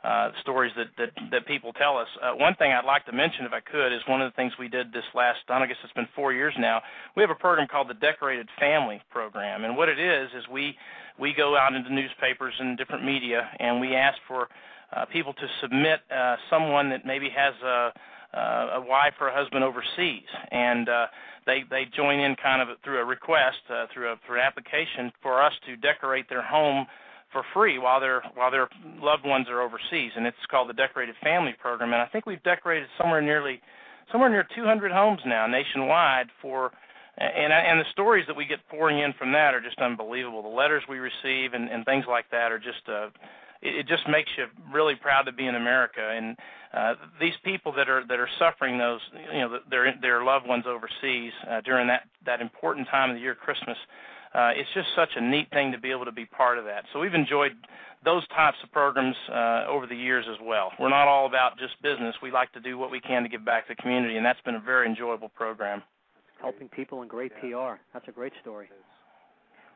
uh, 0.03 0.32
stories 0.41 0.72
that, 0.77 0.88
that 0.98 1.10
that 1.32 1.46
people 1.46 1.74
tell 1.74 1.98
us. 1.98 2.08
Uh, 2.24 2.32
one 2.32 2.56
thing 2.56 2.72
I'd 2.72 2.86
like 2.86 3.06
to 3.08 3.12
mention, 3.12 3.46
if 3.46 3.51
I 3.51 3.60
could, 3.60 3.91
is 3.94 4.01
one 4.08 4.22
of 4.22 4.32
the 4.32 4.36
things 4.36 4.53
we 4.58 4.70
did 4.70 4.94
this 4.94 5.03
last. 5.13 5.39
I 5.50 5.65
guess 5.65 5.75
it's 5.84 5.94
been 5.94 6.08
four 6.15 6.32
years 6.32 6.53
now. 6.58 6.82
We 7.18 7.24
have 7.24 7.29
a 7.29 7.36
program 7.36 7.68
called 7.68 7.89
the 7.89 7.96
Decorated 7.96 8.48
Family 8.60 9.01
Program, 9.12 9.65
and 9.65 9.75
what 9.75 9.89
it 9.89 10.00
is 10.00 10.29
is 10.38 10.48
we 10.50 10.75
we 11.20 11.34
go 11.36 11.58
out 11.58 11.74
into 11.74 11.94
newspapers 11.94 12.53
and 12.60 12.77
different 12.77 13.03
media, 13.03 13.50
and 13.60 13.82
we 13.82 13.94
ask 13.94 14.18
for 14.25 14.48
uh, 14.96 15.06
people 15.12 15.34
to 15.34 15.48
submit 15.62 16.00
uh, 16.15 16.38
someone 16.50 16.89
that 16.89 17.06
maybe 17.06 17.29
has 17.36 17.54
a 17.62 17.91
uh, 18.32 18.78
a 18.78 18.82
wife 18.82 19.15
or 19.19 19.28
a 19.28 19.36
husband 19.36 19.63
overseas, 19.63 20.30
and 20.52 20.88
uh, 20.88 21.08
they 21.45 21.63
they 21.69 21.84
join 21.93 22.19
in 22.19 22.38
kind 22.41 22.62
of 22.62 22.78
through 22.86 23.00
a 23.00 23.06
request, 23.06 23.58
uh, 23.69 23.86
through 23.93 24.08
a 24.08 24.15
through 24.26 24.38
an 24.38 24.45
application 24.45 25.12
for 25.21 25.43
us 25.43 25.54
to 25.65 25.76
decorate 25.76 26.30
their 26.30 26.43
home 26.43 26.86
for 27.32 27.44
free 27.54 27.78
while 27.78 28.00
their 28.00 28.22
while 28.36 28.52
their 28.52 28.70
loved 29.02 29.26
ones 29.26 29.48
are 29.50 29.62
overseas, 29.62 30.12
and 30.15 30.26
it's 30.26 30.38
called 30.50 30.70
the 30.70 30.74
Decorated 30.74 31.15
Family 31.24 31.56
Program. 31.60 31.94
And 31.94 32.02
I 32.02 32.08
think 32.08 32.26
we've 32.26 32.44
decorated 32.44 32.88
somewhere 32.98 33.22
nearly 33.22 33.62
somewhere 34.12 34.30
near 34.30 34.48
200 34.56 34.92
homes 34.92 35.22
now 35.26 35.48
nationwide 35.48 36.28
for. 36.42 36.72
And 37.18 37.52
and 37.52 37.82
the 37.82 37.89
stories 37.92 38.26
that 38.28 38.38
we 38.38 38.46
get 38.46 38.60
pouring 38.70 39.00
in 39.00 39.12
from 39.12 39.34
that 39.34 39.54
are 39.54 39.60
just 39.60 39.78
unbelievable. 39.80 40.42
The 40.42 40.48
letters 40.48 40.84
we 40.88 41.00
receive 41.00 41.54
and, 41.54 41.70
and 41.70 41.84
things 41.84 42.06
like 42.08 42.30
that 42.32 42.50
are 42.54 42.60
just 42.60 42.88
uh, 42.88 43.10
it, 43.62 43.88
just 43.88 44.08
makes 44.08 44.30
you 44.38 44.46
really 44.74 44.96
proud 44.96 45.24
to 45.24 45.34
be 45.34 45.46
in 45.46 45.56
America. 45.56 46.00
And 46.00 46.38
uh, 46.74 46.96
these 47.20 47.34
people 47.44 47.74
that 47.74 47.89
are 47.89 48.06
that 48.08 48.20
are 48.20 48.30
suffering 48.39 48.78
those 48.78 49.02
you 49.34 49.39
know 49.39 49.60
their 49.70 49.94
their 50.02 50.24
loved 50.24 50.48
ones 50.48 50.65
overseas 50.65 51.34
uh, 51.50 51.62
during 51.62 51.88
that 51.88 52.04
that 52.26 52.42
important 52.42 52.88
time 52.88 53.10
of 53.10 53.18
the 53.18 53.22
year, 53.22 53.36
Christmas 53.36 53.78
uh, 54.34 54.52
it's 54.56 54.70
just 54.74 54.88
such 54.96 55.10
a 55.15 55.22
neat 55.22 55.50
thing 55.52 55.72
to 55.72 55.80
be 55.80 55.92
able 55.92 56.06
to 56.06 56.12
be 56.12 56.26
part 56.26 56.58
of 56.58 56.65
that. 56.65 56.84
So 56.94 57.00
we've 57.00 57.13
enjoyed 57.13 57.54
those 58.06 58.26
types 58.30 58.58
of 58.63 58.72
programs 58.72 59.15
uh, 59.32 59.65
over 59.68 59.88
the 59.88 59.96
years 59.96 60.26
as 60.30 60.38
well. 60.44 60.72
We're 60.80 60.89
not 60.89 61.08
all 61.08 61.26
about 61.26 61.58
just 61.58 61.82
business. 61.82 62.15
We 62.22 62.32
like 62.32 62.52
to 62.54 62.60
do 62.60 62.78
what 62.78 62.92
we 62.92 63.02
can 63.02 63.24
to 63.24 63.30
give 63.30 63.44
back 63.44 63.68
to 63.68 63.74
the 63.76 63.82
community, 63.82 64.18
and 64.18 64.26
that's 64.26 64.42
been 64.42 64.56
a 64.56 64.60
very 64.60 64.88
enjoyable 64.88 65.30
program. 65.30 65.84
Helping 66.42 66.70
people 66.70 67.02
and 67.02 67.10
great 67.10 67.32
yeah. 67.44 67.74
PR. 67.76 67.82
That's 67.94 68.08
a 68.08 68.12
great 68.12 68.34
story. 68.42 68.70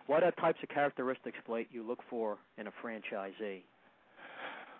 What 0.08 0.24
are 0.24 0.32
types 0.32 0.60
of 0.62 0.70
characteristics, 0.70 1.38
Blake, 1.48 1.68
you 1.72 1.86
look 1.86 2.00
for 2.10 2.38
in 2.58 2.68
a 2.68 2.72
franchisee? 2.84 3.64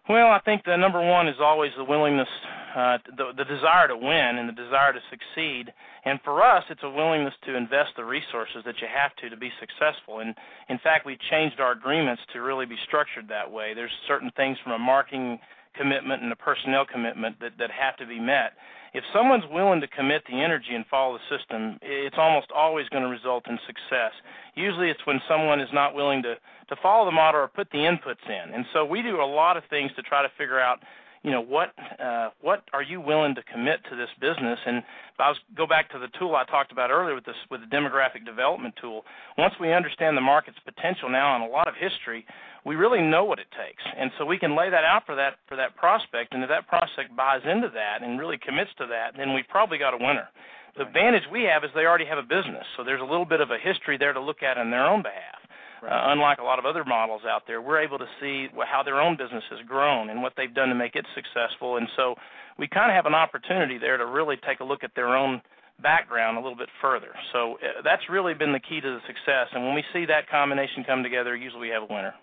Well, 0.10 0.28
I 0.28 0.40
think 0.44 0.66
the 0.66 0.76
number 0.76 1.00
one 1.00 1.30
is 1.30 1.38
always 1.40 1.72
the 1.78 1.84
willingness, 1.86 2.28
uh, 2.76 2.98
the, 3.16 3.32
the 3.38 3.46
desire 3.46 3.88
to 3.88 3.96
win 3.96 4.38
and 4.38 4.50
the 4.50 4.54
desire 4.54 4.92
to 4.92 5.00
succeed. 5.10 5.72
And 6.04 6.20
for 6.26 6.44
us, 6.44 6.66
it's 6.70 6.84
a 6.84 6.90
willingness 6.90 7.34
to 7.46 7.56
invest 7.56 7.92
the 7.96 8.04
resources 8.04 8.64
that 8.66 8.76
you 8.82 8.88
have 8.94 9.16
to 9.18 9.30
to 9.30 9.38
be 9.38 9.50
successful. 9.62 10.20
And 10.20 10.36
in 10.68 10.78
fact, 10.80 11.06
we 11.06 11.18
changed 11.32 11.62
our 11.62 11.72
agreements 11.72 12.22
to 12.34 12.42
really 12.42 12.66
be 12.66 12.76
structured 12.86 13.30
that 13.30 13.50
way. 13.50 13.74
There's 13.74 13.96
certain 14.06 14.30
things 14.36 14.58
from 14.62 14.74
a 14.74 14.80
marketing 14.80 15.40
commitment 15.74 16.22
and 16.22 16.34
a 16.34 16.36
personnel 16.36 16.86
commitment 16.86 17.40
that, 17.40 17.54
that 17.58 17.72
have 17.72 17.96
to 17.98 18.06
be 18.06 18.20
met. 18.20 18.54
If 18.94 19.04
someone's 19.12 19.46
willing 19.50 19.82
to 19.82 19.88
commit 19.88 20.24
the 20.30 20.40
energy 20.42 20.76
and 20.76 20.86
follow 20.86 21.18
the 21.18 21.38
system, 21.38 21.80
it's 21.82 22.16
almost 22.18 22.48
always 22.56 22.88
going 22.90 23.04
to 23.04 23.10
result 23.10 23.48
in 23.50 23.58
success. 23.66 24.12
Usually 24.54 24.90
it's 24.90 25.06
when 25.06 25.20
someone 25.28 25.60
is 25.60 25.70
not 25.74 25.96
willing 25.96 26.22
to, 26.24 26.36
to 26.36 26.76
follow 26.82 27.06
the 27.06 27.12
model 27.12 27.42
or 27.42 27.48
put 27.48 27.72
the 27.72 27.80
inputs 27.80 28.22
in. 28.28 28.54
And 28.54 28.66
so 28.72 28.86
we 28.86 29.02
do 29.02 29.20
a 29.20 29.26
lot 29.26 29.58
of 29.58 29.64
things 29.70 29.92
to 29.96 30.04
try 30.04 30.22
to 30.22 30.30
figure 30.38 30.60
out 30.60 30.80
you 31.24 31.32
know 31.32 31.42
what 31.42 31.72
uh, 32.04 32.30
what 32.42 32.64
are 32.74 32.84
you 32.84 33.00
willing 33.00 33.34
to 33.36 33.44
commit 33.44 33.80
to 33.90 33.96
this 33.96 34.12
business? 34.20 34.60
And 34.66 34.84
I 35.18 35.30
was 35.30 35.40
go 35.56 35.66
back 35.66 35.90
to 35.92 36.00
the 36.00 36.12
tool 36.20 36.36
I 36.36 36.44
talked 36.44 36.72
about 36.72 36.92
earlier 36.92 37.16
with 37.16 37.26
this 37.26 37.40
with 37.50 37.62
the 37.62 37.72
demographic 37.72 38.26
development 38.26 38.76
tool. 38.80 39.04
Once 39.38 39.54
we 39.60 39.72
understand 39.72 40.18
the 40.18 40.22
market's 40.22 40.60
potential 40.66 41.10
now 41.10 41.36
and 41.36 41.44
a 41.44 41.48
lot 41.48 41.68
of 41.68 41.76
history 41.80 42.26
we 42.66 42.76
really 42.76 43.02
know 43.02 43.26
what 43.26 43.40
it 43.40 43.48
takes. 43.52 43.84
And 43.98 44.12
so 44.18 44.26
we 44.26 44.40
can 44.40 44.56
lay 44.56 44.70
that 44.70 44.84
out 44.84 45.04
for 45.06 45.16
that 45.16 45.36
for 45.48 45.56
that 45.56 45.76
prospect. 45.76 46.34
And 46.34 46.44
if 46.44 46.50
that 46.50 46.68
prospect 46.68 47.16
buys 47.16 47.42
into 47.46 47.70
that 47.74 48.04
and 48.04 48.20
really 48.20 48.38
commits 48.38 48.72
to 48.78 48.86
that 48.88 49.16
then 49.18 49.34
we've 49.34 49.48
probably 49.48 49.78
got 49.78 49.94
a 49.94 49.98
winner. 49.98 50.28
The 50.76 50.84
advantage 50.84 51.24
we 51.32 51.44
have 51.44 51.64
is 51.64 51.70
they 51.76 51.86
already 51.86 52.06
have 52.06 52.18
a 52.18 52.24
business. 52.24 52.66
So 52.76 52.84
there's 52.84 53.02
a 53.02 53.08
little 53.08 53.30
bit 53.30 53.40
of 53.40 53.52
a 53.52 53.60
history 53.62 53.96
there 53.98 54.12
to 54.12 54.20
look 54.20 54.44
at 54.44 54.58
on 54.58 54.72
their 54.72 54.86
own 54.86 55.04
behalf 55.04 55.43
Right. 55.84 55.92
Uh, 55.92 56.14
unlike 56.14 56.40
a 56.40 56.44
lot 56.44 56.60
of 56.60 56.66
other 56.66 56.86
models 56.86 57.24
out 57.28 57.44
there, 57.46 57.62
we're 57.62 57.84
able 57.84 58.00
to 58.00 58.08
see 58.22 58.48
how 58.64 58.84
their 58.84 59.02
own 59.02 59.18
business 59.18 59.44
has 59.52 59.60
grown 59.68 60.10
and 60.10 60.22
what 60.24 60.32
they've 60.38 60.54
done 60.54 60.70
to 60.70 60.76
make 60.76 60.96
it 60.96 61.06
successful. 61.14 61.76
And 61.76 61.88
so 61.98 62.16
we 62.58 62.68
kind 62.72 62.90
of 62.90 62.96
have 62.96 63.06
an 63.06 63.14
opportunity 63.14 63.78
there 63.78 63.98
to 63.98 64.06
really 64.06 64.38
take 64.48 64.62
a 64.62 64.64
look 64.64 64.84
at 64.84 64.92
their 64.96 65.12
own 65.18 65.42
background 65.82 66.38
a 66.38 66.42
little 66.42 66.58
bit 66.58 66.70
further. 66.82 67.12
So 67.34 67.56
uh, 67.56 67.82
that's 67.84 68.04
really 68.10 68.34
been 68.34 68.54
the 68.54 68.64
key 68.64 68.80
to 68.80 68.90
the 68.96 69.02
success. 69.08 69.52
And 69.52 69.66
when 69.66 69.76
we 69.76 69.84
see 69.92 70.06
that 70.06 70.30
combination 70.30 70.86
come 70.88 71.04
together, 71.04 71.36
usually 71.36 71.68
we 71.68 71.74
have 71.76 71.84
a 71.84 71.94
winner. 71.94 72.14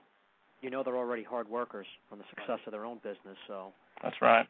You 0.62 0.70
know 0.70 0.82
they're 0.82 0.96
already 0.96 1.24
hard 1.24 1.48
workers 1.48 1.86
on 2.10 2.16
the 2.16 2.24
success 2.30 2.60
of 2.64 2.72
their 2.72 2.86
own 2.86 2.96
business, 3.04 3.36
so. 3.46 3.72
That's 4.02 4.16
right. 4.22 4.46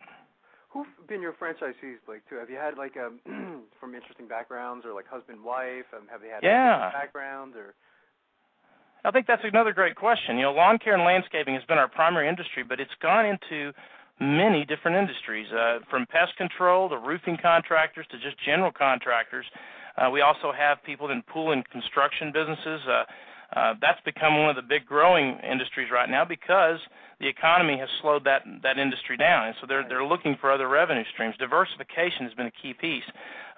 Who've 0.71 0.87
been 1.09 1.21
your 1.21 1.33
franchisees, 1.33 1.99
Blake? 2.07 2.23
Too? 2.31 2.37
Have 2.37 2.51
you 2.51 2.57
had 2.57 2.79
like 2.79 2.95
um, 2.97 3.19
from 3.81 3.95
interesting 3.95 4.29
backgrounds, 4.29 4.87
or 4.87 4.93
like 4.93 5.09
husband 5.09 5.43
wife? 5.43 5.87
Um, 5.95 6.07
have 6.11 6.21
they 6.21 6.29
had 6.29 6.45
yeah. 6.45 6.91
backgrounds, 6.93 7.57
or? 7.57 7.75
I 9.05 9.11
think 9.11 9.27
that's 9.27 9.43
another 9.45 9.73
great 9.73 9.97
question. 9.97 10.37
You 10.37 10.43
know, 10.43 10.53
lawn 10.53 10.79
care 10.79 10.95
and 10.95 11.05
landscaping 11.05 11.55
has 11.55 11.65
been 11.65 11.79
our 11.79 11.89
primary 11.89 12.29
industry, 12.29 12.63
but 12.63 12.81
it's 12.81 12.95
gone 13.01 13.25
into 13.25 13.73
many 14.21 14.65
different 14.67 14.97
industries, 14.99 15.47
uh, 15.53 15.79
from 15.89 16.07
pest 16.07 16.37
control 16.37 16.89
to 16.91 16.99
roofing 16.99 17.39
contractors 17.41 18.07
to 18.11 18.19
just 18.19 18.37
general 18.45 18.71
contractors. 18.71 19.47
Uh, 19.97 20.11
we 20.11 20.21
also 20.21 20.53
have 20.53 20.79
people 20.85 21.11
in 21.11 21.23
pool 21.23 21.53
and 21.53 21.69
construction 21.71 22.31
businesses. 22.33 22.81
Uh, 22.87 23.05
uh, 23.57 23.75
that's 23.81 24.01
become 24.05 24.39
one 24.39 24.51
of 24.51 24.57
the 24.57 24.63
big 24.63 24.87
growing 24.87 25.37
industries 25.43 25.89
right 25.91 26.09
now 26.09 26.25
because 26.25 26.79
the 27.19 27.27
economy 27.27 27.77
has 27.79 27.89
slowed 28.01 28.25
that 28.25 28.43
that 28.63 28.79
industry 28.79 29.17
down, 29.17 29.47
and 29.49 29.57
so 29.61 29.67
they're 29.67 29.85
they're 29.89 30.05
looking 30.05 30.37
for 30.41 30.53
other 30.53 30.69
revenue 30.69 31.03
streams. 31.13 31.35
Diversification 31.39 32.25
has 32.25 32.35
been 32.35 32.47
a 32.47 32.57
key 32.63 32.75
piece. 32.75 33.05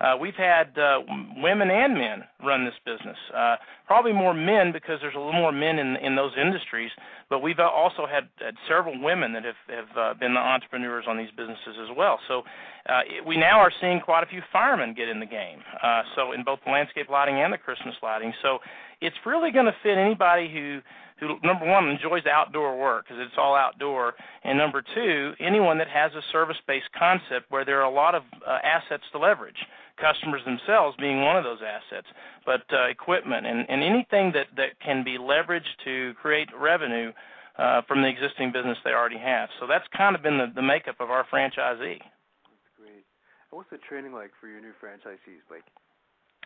Uh, 0.03 0.17
we've 0.21 0.35
had 0.35 0.77
uh, 0.77 0.99
women 1.37 1.71
and 1.71 1.95
men 1.95 2.25
run 2.45 2.65
this 2.65 2.75
business. 2.85 3.17
Uh, 3.35 3.55
probably 3.87 4.13
more 4.13 4.35
men 4.35 4.73
because 4.73 4.99
there's 5.01 5.15
a 5.15 5.19
little 5.19 5.33
more 5.33 5.53
men 5.53 5.79
in 5.79 5.95
in 5.97 6.17
those 6.17 6.33
industries. 6.35 6.91
But 7.31 7.41
we've 7.41 7.61
also 7.61 8.05
had, 8.05 8.29
had 8.43 8.55
several 8.69 9.01
women 9.01 9.33
that 9.33 9.45
have 9.45 9.63
have 9.71 9.97
uh, 9.97 10.15
been 10.19 10.35
the 10.35 10.41
entrepreneurs 10.41 11.05
on 11.09 11.17
these 11.17 11.31
businesses 11.31 11.79
as 11.81 11.97
well. 11.97 12.19
So 12.27 12.43
uh, 12.89 13.25
we 13.27 13.37
now 13.37 13.61
are 13.61 13.73
seeing 13.81 14.01
quite 14.01 14.25
a 14.25 14.27
few 14.27 14.43
firemen 14.53 14.93
get 14.95 15.09
in 15.09 15.21
the 15.21 15.27
game. 15.27 15.61
Uh, 15.83 16.03
so 16.17 16.33
in 16.33 16.43
both 16.43 16.59
the 16.67 16.73
landscape 16.73 17.09
lighting 17.09 17.41
and 17.41 17.53
the 17.53 17.59
Christmas 17.59 17.95
lighting. 18.03 18.35
So 18.43 18.59
it's 19.01 19.17
really 19.25 19.53
going 19.53 19.67
to 19.67 19.77
fit 19.83 19.97
anybody 19.97 20.51
who 20.53 20.81
who 21.23 21.39
number 21.47 21.65
one 21.65 21.89
enjoys 21.89 22.27
outdoor 22.27 22.77
work 22.79 23.07
because 23.07 23.23
it's 23.25 23.39
all 23.39 23.55
outdoor, 23.55 24.15
and 24.43 24.59
number 24.59 24.83
two, 24.83 25.33
anyone 25.39 25.79
that 25.79 25.89
has 25.89 26.11
a 26.13 26.23
service-based 26.33 26.91
concept 26.99 27.47
where 27.49 27.65
there 27.65 27.81
are 27.81 27.91
a 27.91 27.95
lot 27.95 28.15
of 28.15 28.23
uh, 28.43 28.59
assets 28.65 29.05
to 29.13 29.19
leverage 29.19 29.63
customers 30.01 30.43
themselves 30.45 30.97
being 30.99 31.23
one 31.23 31.37
of 31.37 31.45
those 31.45 31.61
assets, 31.63 32.09
but 32.45 32.63
uh, 32.73 32.91
equipment 32.91 33.47
and, 33.47 33.67
and 33.69 33.85
anything 33.85 34.33
that, 34.35 34.51
that 34.57 34.75
can 34.83 35.05
be 35.05 35.17
leveraged 35.17 35.71
to 35.85 36.13
create 36.21 36.49
revenue 36.59 37.13
uh, 37.59 37.83
from 37.87 38.03
the 38.03 38.09
existing 38.09 38.51
business 38.51 38.77
they 38.83 38.91
already 38.91 39.19
have. 39.19 39.49
So 39.61 39.67
that's 39.69 39.87
kind 39.97 40.17
of 40.17 40.23
been 40.23 40.39
the, 40.39 40.51
the 40.53 40.63
makeup 40.63 40.97
of 40.99 41.11
our 41.11 41.25
franchisee. 41.33 42.03
That's 42.03 42.71
great. 42.75 43.07
What's 43.51 43.71
the 43.71 43.79
training 43.79 44.13
like 44.13 44.33
for 44.41 44.49
your 44.49 44.61
new 44.61 44.73
franchisees, 44.83 45.45
Blake? 45.49 45.63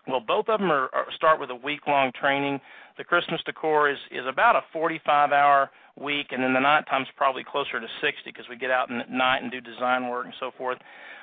Well, 0.09 0.21
both 0.21 0.49
of 0.49 0.61
them 0.61 0.71
are, 0.71 0.89
are 0.95 1.07
start 1.15 1.41
with 1.41 1.51
a 1.51 1.55
week-long 1.55 2.13
training. 2.19 2.61
The 2.97 3.05
Christmas 3.05 3.41
decor 3.45 3.91
is 3.91 3.99
is 4.11 4.25
about 4.27 4.57
a 4.57 4.77
45-hour 4.77 5.71
week, 6.01 6.27
and 6.31 6.43
then 6.43 6.55
the 6.55 6.61
night 6.61 6.85
time's 6.89 7.09
probably 7.17 7.45
closer 7.45 7.81
to 7.81 7.87
60 8.01 8.23
because 8.25 8.47
we 8.49 8.57
get 8.57 8.71
out 8.71 8.91
in 8.91 9.01
at 9.01 9.11
night 9.11 9.43
and 9.43 9.51
do 9.51 9.61
design 9.61 10.09
work 10.09 10.27
and 10.27 10.35
so 10.39 10.51
forth. 10.57 10.79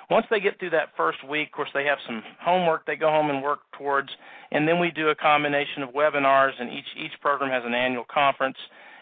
Once 0.10 0.26
they 0.30 0.40
get 0.40 0.60
through 0.60 0.72
that 0.72 0.90
first 0.98 1.18
week, 1.28 1.48
of 1.48 1.54
course, 1.54 1.70
they 1.74 1.86
have 1.86 1.98
some 2.06 2.22
homework 2.42 2.86
they 2.86 2.96
go 2.96 3.10
home 3.10 3.30
and 3.30 3.42
work 3.42 3.60
towards, 3.78 4.10
and 4.52 4.68
then 4.68 4.80
we 4.80 4.92
do 4.92 5.10
a 5.10 5.16
combination 5.16 5.82
of 5.82 5.90
webinars, 5.90 6.52
and 6.60 6.70
each 6.70 6.92
each 6.98 7.14
program 7.22 7.50
has 7.50 7.64
an 7.66 7.74
annual 7.74 8.06
conference, 8.12 8.58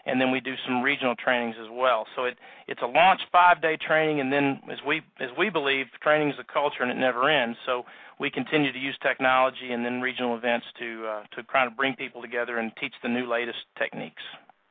and 0.06 0.20
then 0.20 0.30
we 0.30 0.40
do 0.40 0.54
some 0.66 0.82
regional 0.82 1.14
trainings 1.14 1.56
as 1.60 1.68
well. 1.70 2.06
So 2.16 2.24
it 2.24 2.36
it's 2.66 2.82
a 2.82 2.86
launch 2.86 3.20
five-day 3.30 3.78
training, 3.86 4.20
and 4.20 4.32
then 4.32 4.60
as 4.70 4.78
we 4.86 5.02
as 5.20 5.30
we 5.38 5.50
believe, 5.50 5.86
training 6.02 6.30
is 6.30 6.36
a 6.38 6.52
culture 6.52 6.82
and 6.82 6.90
it 6.90 6.96
never 6.96 7.28
ends. 7.28 7.58
So 7.66 7.84
we 8.18 8.30
continue 8.30 8.72
to 8.72 8.78
use 8.78 8.96
technology 9.02 9.72
and 9.72 9.84
then 9.84 10.00
regional 10.00 10.36
events 10.36 10.66
to 10.78 11.06
uh, 11.06 11.22
to 11.36 11.42
kind 11.44 11.70
of 11.70 11.76
bring 11.76 11.94
people 11.94 12.22
together 12.22 12.58
and 12.58 12.72
teach 12.80 12.94
the 13.02 13.08
new 13.08 13.26
latest 13.26 13.58
techniques. 13.78 14.22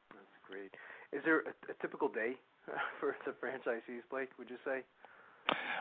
That's 0.10 0.40
great. 0.48 0.72
Is 1.12 1.24
there 1.26 1.40
a, 1.40 1.54
a 1.72 1.76
typical 1.82 2.08
day 2.08 2.36
for 3.00 3.16
the 3.26 3.32
franchisees, 3.32 4.04
Blake? 4.10 4.30
Would 4.38 4.50
you 4.50 4.58
say? 4.66 4.84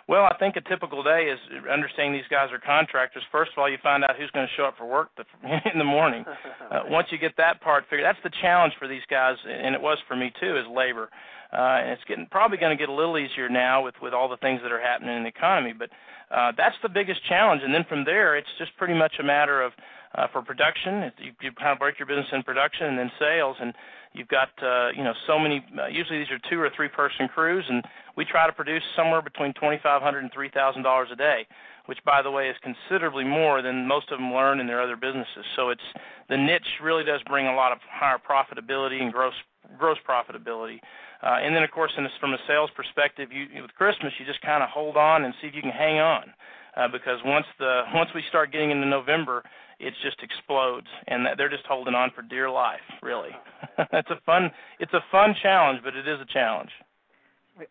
Well, 0.08 0.24
I 0.24 0.36
think 0.38 0.56
a 0.56 0.60
typical 0.62 1.02
day 1.04 1.30
is 1.30 1.38
understanding 1.70 2.14
these 2.14 2.28
guys 2.30 2.50
are 2.50 2.58
contractors. 2.58 3.22
First 3.30 3.52
of 3.52 3.58
all, 3.58 3.70
you 3.70 3.78
find 3.82 4.02
out 4.02 4.16
who's 4.18 4.30
going 4.32 4.46
to 4.46 4.52
show 4.56 4.64
up 4.64 4.76
for 4.76 4.84
work 4.84 5.10
the, 5.16 5.22
in 5.72 5.78
the 5.78 5.84
morning. 5.84 6.24
Uh, 6.70 6.82
once 6.86 7.08
you 7.10 7.18
get 7.18 7.32
that 7.36 7.60
part 7.60 7.82
figured, 7.90 8.06
that's 8.06 8.22
the 8.22 8.30
challenge 8.40 8.72
for 8.78 8.86
these 8.86 9.02
guys, 9.10 9.34
and 9.44 9.74
it 9.74 9.80
was 9.80 9.98
for 10.06 10.14
me 10.14 10.30
too, 10.38 10.56
is 10.56 10.62
labor. 10.70 11.10
Uh, 11.52 11.82
and 11.82 11.90
it's 11.90 12.04
getting 12.06 12.28
probably 12.30 12.58
going 12.58 12.70
to 12.70 12.78
get 12.78 12.88
a 12.88 12.94
little 12.94 13.18
easier 13.18 13.48
now 13.48 13.82
with 13.82 13.96
with 14.00 14.14
all 14.14 14.28
the 14.28 14.36
things 14.36 14.60
that 14.62 14.70
are 14.70 14.80
happening 14.80 15.16
in 15.16 15.24
the 15.24 15.28
economy. 15.28 15.74
But 15.76 15.90
uh, 16.30 16.52
that's 16.56 16.76
the 16.80 16.88
biggest 16.88 17.26
challenge, 17.28 17.62
and 17.64 17.74
then 17.74 17.84
from 17.88 18.04
there, 18.04 18.36
it's 18.36 18.48
just 18.56 18.70
pretty 18.76 18.94
much 18.94 19.14
a 19.18 19.24
matter 19.24 19.60
of 19.60 19.72
uh, 20.14 20.26
for 20.32 20.42
production. 20.42 21.12
You, 21.18 21.32
you 21.40 21.52
kind 21.52 21.72
of 21.72 21.78
break 21.78 21.98
your 21.98 22.06
business 22.06 22.26
in 22.32 22.42
production 22.42 22.86
and 22.86 22.98
then 22.98 23.10
sales, 23.18 23.56
and 23.60 23.74
you've 24.12 24.28
got 24.28 24.48
uh, 24.62 24.90
you 24.96 25.04
know 25.04 25.14
so 25.26 25.38
many. 25.38 25.64
Uh, 25.78 25.86
usually 25.86 26.18
these 26.18 26.30
are 26.30 26.40
two 26.50 26.60
or 26.60 26.70
three 26.74 26.88
person 26.88 27.28
crews, 27.28 27.64
and 27.68 27.84
we 28.16 28.24
try 28.24 28.46
to 28.46 28.52
produce 28.52 28.82
somewhere 28.96 29.22
between 29.22 29.52
twenty 29.54 29.78
five 29.82 30.02
hundred 30.02 30.22
and 30.24 30.32
three 30.32 30.50
thousand 30.50 30.82
dollars 30.82 31.08
a 31.12 31.16
day, 31.16 31.46
which 31.86 31.98
by 32.04 32.22
the 32.22 32.30
way 32.30 32.48
is 32.48 32.56
considerably 32.62 33.24
more 33.24 33.62
than 33.62 33.86
most 33.86 34.10
of 34.10 34.18
them 34.18 34.32
learn 34.32 34.60
in 34.60 34.66
their 34.66 34.82
other 34.82 34.96
businesses. 34.96 35.44
So 35.56 35.70
it's 35.70 35.88
the 36.28 36.36
niche 36.36 36.80
really 36.82 37.04
does 37.04 37.20
bring 37.26 37.46
a 37.46 37.54
lot 37.54 37.72
of 37.72 37.78
higher 37.88 38.18
profitability 38.18 39.00
and 39.00 39.12
gross 39.12 39.34
gross 39.78 39.98
profitability. 40.08 40.80
Uh, 41.22 41.36
and 41.44 41.54
then, 41.54 41.62
of 41.62 41.70
course, 41.70 41.92
in 41.98 42.02
this, 42.04 42.12
from 42.18 42.32
a 42.32 42.38
sales 42.48 42.70
perspective, 42.74 43.28
you, 43.30 43.60
with 43.60 43.74
Christmas, 43.74 44.10
you 44.18 44.24
just 44.24 44.40
kind 44.40 44.62
of 44.62 44.70
hold 44.70 44.96
on 44.96 45.24
and 45.24 45.34
see 45.40 45.48
if 45.48 45.54
you 45.54 45.60
can 45.60 45.70
hang 45.70 45.98
on, 45.98 46.32
uh, 46.78 46.88
because 46.88 47.20
once 47.26 47.44
the 47.58 47.82
once 47.94 48.08
we 48.14 48.22
start 48.30 48.50
getting 48.50 48.70
into 48.70 48.86
November, 48.86 49.44
it 49.80 49.94
just 50.02 50.22
explodes, 50.22 50.86
and 51.08 51.26
they're 51.36 51.48
just 51.48 51.66
holding 51.66 51.94
on 51.94 52.10
for 52.14 52.22
dear 52.22 52.50
life. 52.50 52.84
Really, 53.02 53.30
it's 53.92 54.10
a 54.10 54.20
fun 54.26 54.50
it's 54.78 54.92
a 54.92 55.04
fun 55.10 55.34
challenge, 55.42 55.80
but 55.82 55.96
it 55.96 56.06
is 56.06 56.20
a 56.20 56.32
challenge. 56.32 56.70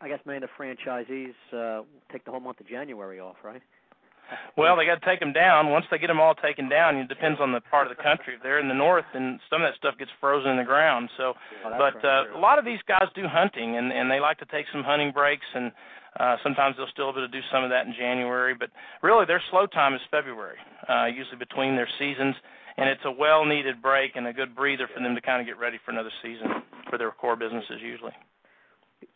I 0.02 0.08
guess 0.08 0.19
many 0.26 0.43
of 0.43 0.43
the 0.43 0.54
franchisees 0.58 1.34
uh, 1.54 1.84
take 2.12 2.26
the 2.26 2.32
whole 2.32 2.39
month 2.39 2.60
of 2.60 2.67
January 2.67 3.19
off, 3.19 3.38
right? 3.43 3.62
Well, 4.58 4.78
they 4.78 4.86
got 4.86 5.02
to 5.02 5.06
take 5.06 5.19
them 5.19 5.34
down. 5.34 5.72
Once 5.72 5.86
they 5.89 5.98
get 5.98 6.08
them 6.08 6.19
all 6.19 6.36
taken 6.36 6.69
down, 6.69 6.98
it 6.98 7.10
depends 7.10 7.39
on 7.41 7.52
the 7.52 7.62
part 7.62 7.89
of 7.89 7.95
the 7.95 8.04
country. 8.04 8.36
If 8.36 8.43
they're 8.43 8.60
in 8.60 8.67
the 8.67 8.78
north, 8.78 9.10
and 9.13 9.39
some 9.50 9.62
of 9.62 9.67
that 9.67 9.78
stuff 9.78 9.98
gets 9.98 10.12
frozen 10.19 10.52
in 10.52 10.58
the 10.58 10.63
ground. 10.63 11.10
So, 11.17 11.34
oh, 11.65 11.78
but 11.78 11.98
uh, 12.06 12.38
a 12.38 12.39
lot 12.39 12.60
of 12.60 12.65
these 12.65 12.80
guys 12.88 13.10
do 13.15 13.26
hunting, 13.26 13.78
and 13.78 13.91
and 13.91 14.12
they 14.12 14.19
like 14.19 14.38
to 14.39 14.45
take 14.45 14.65
some 14.72 14.84
hunting 14.84 15.12
breaks, 15.12 15.45
and 15.56 15.72
uh, 16.17 16.38
sometimes 16.41 16.76
they'll 16.78 16.89
still 16.91 17.12
be 17.12 17.19
able 17.19 17.28
to 17.28 17.32
do 17.32 17.45
some 17.52 17.63
of 17.63 17.69
that 17.69 17.86
in 17.86 17.93
January. 17.93 18.56
But 18.58 18.69
really, 19.04 19.26
their 19.26 19.41
slow 19.52 19.67
time 19.67 19.93
is 19.93 20.02
February, 20.10 20.58
uh, 20.88 21.06
usually 21.06 21.38
between 21.38 21.76
their 21.76 21.89
seasons, 22.00 22.36
and 22.78 22.89
it's 22.89 23.04
a 23.06 23.12
well-needed 23.12 23.82
break 23.82 24.15
and 24.15 24.28
a 24.28 24.34
good 24.34 24.56
breather 24.56 24.88
for 24.93 25.04
them 25.04 25.15
to 25.15 25.22
kind 25.22 25.41
of 25.41 25.48
get 25.48 25.60
ready 25.60 25.78
for 25.84 25.91
another 25.91 26.12
season 26.24 26.48
for 26.89 26.98
their 26.98 27.12
core 27.12 27.36
businesses 27.36 27.78
usually. 27.82 28.13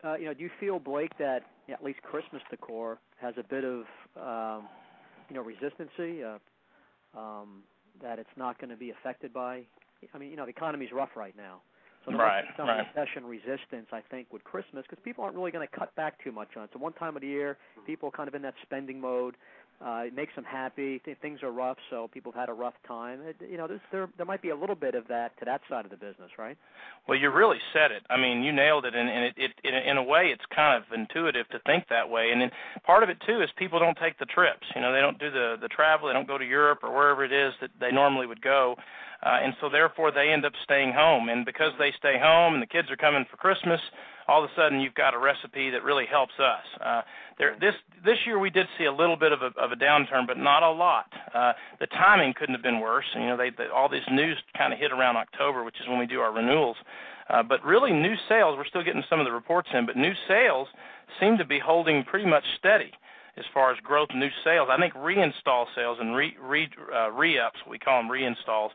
Uh, 0.04 0.16
you 0.16 0.26
know, 0.26 0.34
do 0.34 0.44
you 0.44 0.52
feel 0.60 0.80
Blake 0.80 1.12
that 1.18 1.44
at 1.70 1.84
least 1.84 2.02
Christmas 2.02 2.42
decor 2.50 3.00
has 3.22 3.34
a 3.38 3.44
bit 3.44 3.64
of 3.64 3.84
um, 4.18 4.68
you 5.30 5.36
know 5.36 5.44
resistancy 5.44 6.24
uh, 6.24 7.20
um, 7.20 7.64
that 8.02 8.20
it's 8.20 8.30
not 8.36 8.60
going 8.60 8.70
to 8.70 8.76
be 8.76 8.92
affected 8.92 9.34
by. 9.34 9.64
I 10.14 10.18
mean, 10.18 10.32
you 10.32 10.36
know, 10.36 10.44
the 10.44 10.52
economy's 10.52 10.92
rough 10.92 11.12
right 11.16 11.36
now, 11.38 11.62
so 12.06 12.12
there 12.12 12.20
right, 12.20 12.44
some 12.58 12.68
right. 12.68 12.86
recession 12.96 13.26
resistance, 13.26 13.88
I 13.92 14.02
think, 14.12 14.28
with 14.32 14.44
Christmas 14.44 14.84
because 14.90 15.02
people 15.04 15.24
aren't 15.24 15.36
really 15.36 15.52
going 15.52 15.66
to 15.68 15.80
cut 15.80 15.96
back 15.96 16.22
too 16.24 16.32
much 16.32 16.50
on 16.58 16.64
it. 16.64 16.70
It's 16.74 16.82
one 16.82 16.94
time 16.94 17.16
of 17.16 17.22
the 17.22 17.28
year. 17.28 17.58
Mm-hmm. 17.78 17.86
People 17.86 18.10
are 18.10 18.12
kind 18.12 18.28
of 18.28 18.36
in 18.36 18.42
that 18.42 18.56
spending 18.62 19.00
mode. 19.00 19.36
Uh, 19.82 20.04
it 20.08 20.16
makes 20.16 20.34
them 20.36 20.46
happy. 20.46 21.02
Th- 21.04 21.18
things 21.22 21.44
are 21.44 21.52
rough, 21.52 21.78
so 21.90 22.08
people 22.14 22.32
have 22.32 22.40
had 22.40 22.50
a 22.50 22.54
rough 22.54 22.76
time. 22.88 23.20
It, 23.22 23.36
you 23.50 23.58
know, 23.58 23.68
there 23.92 24.08
there 24.18 24.26
might 24.26 24.42
be 24.42 24.50
a 24.50 24.56
little 24.56 24.76
bit 24.76 24.96
of 24.96 25.08
that 25.10 25.38
to 25.40 25.46
that 25.46 25.62
side 25.70 25.84
of 25.84 25.92
the 25.92 25.98
business, 25.98 26.32
right? 26.38 26.58
Well, 27.08 27.18
you 27.18 27.30
really 27.30 27.58
said 27.74 27.92
it. 27.92 28.04
I 28.10 28.16
mean, 28.16 28.44
you 28.44 28.54
nailed 28.54 28.86
it, 28.86 28.96
and, 28.96 29.10
and 29.10 29.26
it, 29.26 29.34
it, 29.36 29.52
it 29.64 29.88
in 29.88 29.98
a 29.98 30.04
way, 30.04 30.28
it's 30.32 30.46
kind 30.56 30.82
of 30.82 30.84
intuitive 30.98 31.50
to 31.50 31.60
think 31.66 31.86
that 31.90 32.10
way. 32.10 32.30
And 32.32 32.42
then 32.42 32.52
part 32.86 33.04
of 33.04 33.10
it 33.10 33.18
too 33.28 33.42
is 33.42 33.50
people 33.58 33.78
don't 33.80 33.98
take 33.98 34.18
the 34.20 34.26
trips. 34.26 34.66
You 34.76 34.82
know, 34.82 34.94
they 34.94 35.02
don't 35.02 35.20
do 35.20 35.30
the 35.30 35.56
the 35.60 35.68
travel. 35.68 36.08
They 36.08 36.14
don't 36.14 36.28
go 36.28 36.38
to 36.38 36.46
Europe 36.46 36.80
or 36.84 36.94
wherever 36.94 37.26
it 37.26 37.34
is 37.34 37.54
that 37.60 37.72
they 37.80 37.92
normally 37.92 38.28
would 38.28 38.42
go, 38.42 38.76
uh, 39.22 39.40
and 39.44 39.54
so 39.60 39.68
therefore 39.70 40.12
they 40.12 40.30
end 40.30 40.46
up 40.46 40.54
staying 40.64 40.94
home. 40.94 41.28
And 41.28 41.46
because 41.46 41.74
they 41.78 41.92
stay 41.98 42.16
home 42.22 42.54
and 42.54 42.64
the 42.64 42.68
kids 42.68 42.90
are 42.90 42.96
coming 42.96 43.26
for 43.30 43.36
Christmas, 43.36 43.82
all 44.28 44.44
of 44.44 44.50
a 44.50 44.54
sudden 44.56 44.80
you've 44.80 44.94
got 44.96 45.14
a 45.14 45.18
recipe 45.18 45.70
that 45.72 45.84
really 45.84 46.06
helps 46.10 46.34
us. 46.40 46.66
Uh, 46.84 47.02
there, 47.38 47.56
this 47.60 47.74
this 48.06 48.18
year 48.26 48.38
we 48.40 48.50
did 48.50 48.68
see 48.78 48.86
a 48.86 48.92
little 48.92 49.16
bit 49.16 49.32
of 49.32 49.42
a, 49.42 49.52
of 49.60 49.72
a 49.72 49.76
downturn, 49.76 50.28
but 50.28 50.38
not 50.38 50.64
a 50.64 50.72
lot. 50.72 51.08
Uh, 51.34 51.54
the 51.80 51.88
timing 51.88 52.34
couldn't 52.38 52.56
have 52.56 52.64
been 52.64 52.80
worse. 52.80 53.06
You 53.16 53.28
know, 53.28 53.38
they, 53.38 53.50
they 53.50 53.68
all 53.74 53.90
this 53.90 54.04
news 54.12 54.38
kind 54.58 54.74
of 54.74 54.80
hit 54.80 54.92
around 54.92 55.18
October, 55.18 55.64
which 55.64 55.76
is 55.82 55.88
when 55.88 56.00
we 56.00 56.06
do 56.06 56.20
our 56.20 56.34
renewals. 56.34 56.78
Uh, 57.30 57.42
but 57.42 57.64
really, 57.64 57.92
new 57.92 58.16
sales 58.28 58.58
we're 58.58 58.68
still 58.68 58.84
getting 58.84 59.04
some 59.10 59.20
of 59.20 59.26
the 59.26 59.32
reports 59.32 59.70
in, 59.74 59.86
but 59.86 59.96
new 59.98 60.14
sales 60.28 60.68
seem 61.20 61.38
to 61.38 61.46
be 61.46 61.60
holding 61.60 62.04
pretty 62.04 62.30
much 62.30 62.44
steady 62.60 62.92
as 63.38 63.46
far 63.54 63.72
as 63.72 63.78
growth 63.84 64.10
new 64.16 64.30
sales. 64.44 64.70
I 64.72 64.78
think 64.78 64.94
reinstall 64.94 65.66
sales 65.76 65.98
and 66.00 66.16
re 66.16 66.36
re 66.42 66.70
uh, 66.94 67.12
re-ups, 67.12 67.60
we 67.70 67.80
call 67.80 68.02
them 68.02 68.12
reinstalls, 68.12 68.70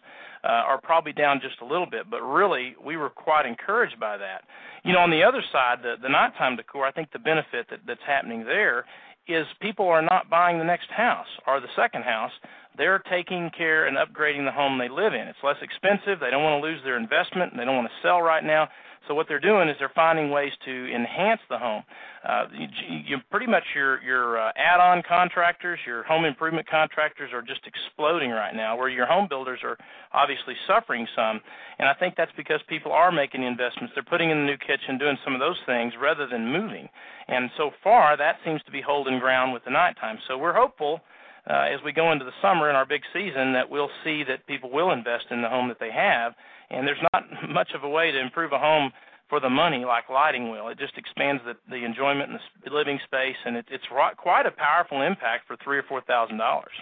uh, 0.44 0.49
are 0.49 0.81
probably 0.81 1.12
down 1.12 1.40
just 1.40 1.61
a 1.61 1.64
little 1.64 1.87
bit. 1.87 2.11
But 2.11 2.23
really, 2.23 2.75
we 2.85 2.97
were 2.97 3.11
quite 3.11 3.47
encouraged 3.47 4.01
by 4.01 4.16
that. 4.18 4.42
You 4.85 4.92
know, 4.92 5.01
on 5.01 5.11
the 5.11 5.23
other 5.23 5.42
side, 5.53 5.79
the 5.83 5.94
the 6.01 6.09
Nite 6.09 6.37
Time 6.37 6.57
Decor, 6.57 6.87
I 6.87 6.92
think 6.92 7.12
the 7.12 7.18
benefit 7.18 7.66
that, 7.71 7.81
that's 7.87 8.01
happening 8.07 8.44
there 8.44 8.85
is 9.29 9.47
people 9.61 9.87
are 9.87 10.03
not 10.03 10.31
buying 10.31 10.59
the 10.59 10.64
next 10.64 10.90
house 10.90 11.29
or 11.47 11.61
the 11.61 11.68
second 11.77 12.03
house. 12.03 12.33
They're 12.77 13.03
taking 13.11 13.51
care 13.57 13.87
and 13.87 13.97
upgrading 13.97 14.47
the 14.47 14.53
home 14.53 14.79
they 14.79 14.88
live 14.88 15.12
in. 15.12 15.29
It's 15.29 15.38
less 15.42 15.61
expensive. 15.61 16.21
They 16.21 16.31
don't 16.31 16.42
want 16.42 16.62
to 16.62 16.66
lose 16.66 16.81
their 16.85 16.97
investment. 16.97 17.53
They 17.57 17.64
don't 17.64 17.77
want 17.77 17.88
to 17.88 18.07
sell 18.07 18.23
right 18.23 18.42
now. 18.42 18.68
So 19.06 19.14
what 19.14 19.26
they're 19.28 19.40
doing 19.40 19.68
is 19.68 19.76
they're 19.78 19.92
finding 19.94 20.30
ways 20.30 20.52
to 20.64 20.94
enhance 20.94 21.40
the 21.48 21.58
home. 21.58 21.82
Uh, 22.26 22.44
you, 22.52 22.66
you 23.06 23.16
pretty 23.30 23.46
much 23.46 23.62
your 23.74 24.02
your 24.02 24.38
uh, 24.38 24.52
add-on 24.56 25.02
contractors, 25.08 25.78
your 25.87 26.02
home 26.02 26.24
improvement 26.24 26.68
contractors 26.68 27.30
are 27.32 27.42
just 27.42 27.61
exploding 27.66 28.30
right 28.30 28.54
now. 28.54 28.76
Where 28.76 28.88
your 28.88 29.06
home 29.06 29.28
builders 29.28 29.61
are 29.62 29.78
obviously 30.12 30.54
suffering 30.66 31.06
some, 31.14 31.40
and 31.78 31.88
I 31.88 31.94
think 31.94 32.14
that's 32.16 32.32
because 32.37 32.61
people 32.68 32.92
are 32.92 33.12
making 33.12 33.42
investments. 33.42 33.92
They're 33.94 34.02
putting 34.02 34.30
in 34.30 34.38
the 34.38 34.46
new 34.46 34.58
kitchen, 34.58 34.98
doing 34.98 35.16
some 35.24 35.34
of 35.34 35.40
those 35.40 35.58
things 35.64 35.92
rather 36.00 36.26
than 36.26 36.52
moving. 36.52 36.88
And 37.28 37.50
so 37.56 37.70
far, 37.84 38.16
that 38.16 38.37
seems 38.44 38.62
to 38.64 38.72
be 38.72 38.82
holding 38.82 39.18
ground 39.18 39.52
with 39.52 39.64
the 39.64 39.70
nighttime. 39.70 40.18
So 40.26 40.37
we're 40.37 40.54
hopeful 40.54 41.00
uh, 41.48 41.64
as 41.72 41.80
we 41.84 41.92
go 41.92 42.12
into 42.12 42.24
the 42.24 42.37
summer 42.42 42.68
in 42.68 42.76
our 42.76 42.87
big 42.87 43.02
season 43.12 43.52
that 43.54 43.68
we'll 43.68 43.90
see 44.04 44.22
that 44.28 44.46
people 44.46 44.70
will 44.70 44.92
invest 44.92 45.26
in 45.30 45.40
the 45.40 45.48
home 45.48 45.68
that 45.68 45.80
they 45.80 45.90
have. 45.90 46.34
And 46.70 46.87
there's 46.87 47.02
not 47.12 47.24
much 47.48 47.70
of 47.74 47.85
a 47.85 47.88
way 47.88 48.11
to 48.11 48.20
improve 48.20 48.52
a 48.52 48.59
home 48.59 48.92
for 49.28 49.40
the 49.40 49.50
money 49.50 49.85
like 49.85 50.09
lighting 50.09 50.50
will. 50.50 50.68
It 50.68 50.78
just 50.78 50.96
expands 50.96 51.42
the, 51.44 51.54
the 51.68 51.85
enjoyment 51.85 52.31
and 52.31 52.40
the 52.64 52.72
living 52.72 52.98
space, 53.04 53.37
and 53.44 53.57
it, 53.57 53.66
it's 53.70 53.85
quite 54.16 54.46
a 54.46 54.50
powerful 54.50 55.02
impact 55.02 55.46
for 55.46 55.57
three 55.62 55.78
or 55.78 55.85
four 55.85 56.00
thousand 56.00 56.38
dollars. 56.38 56.72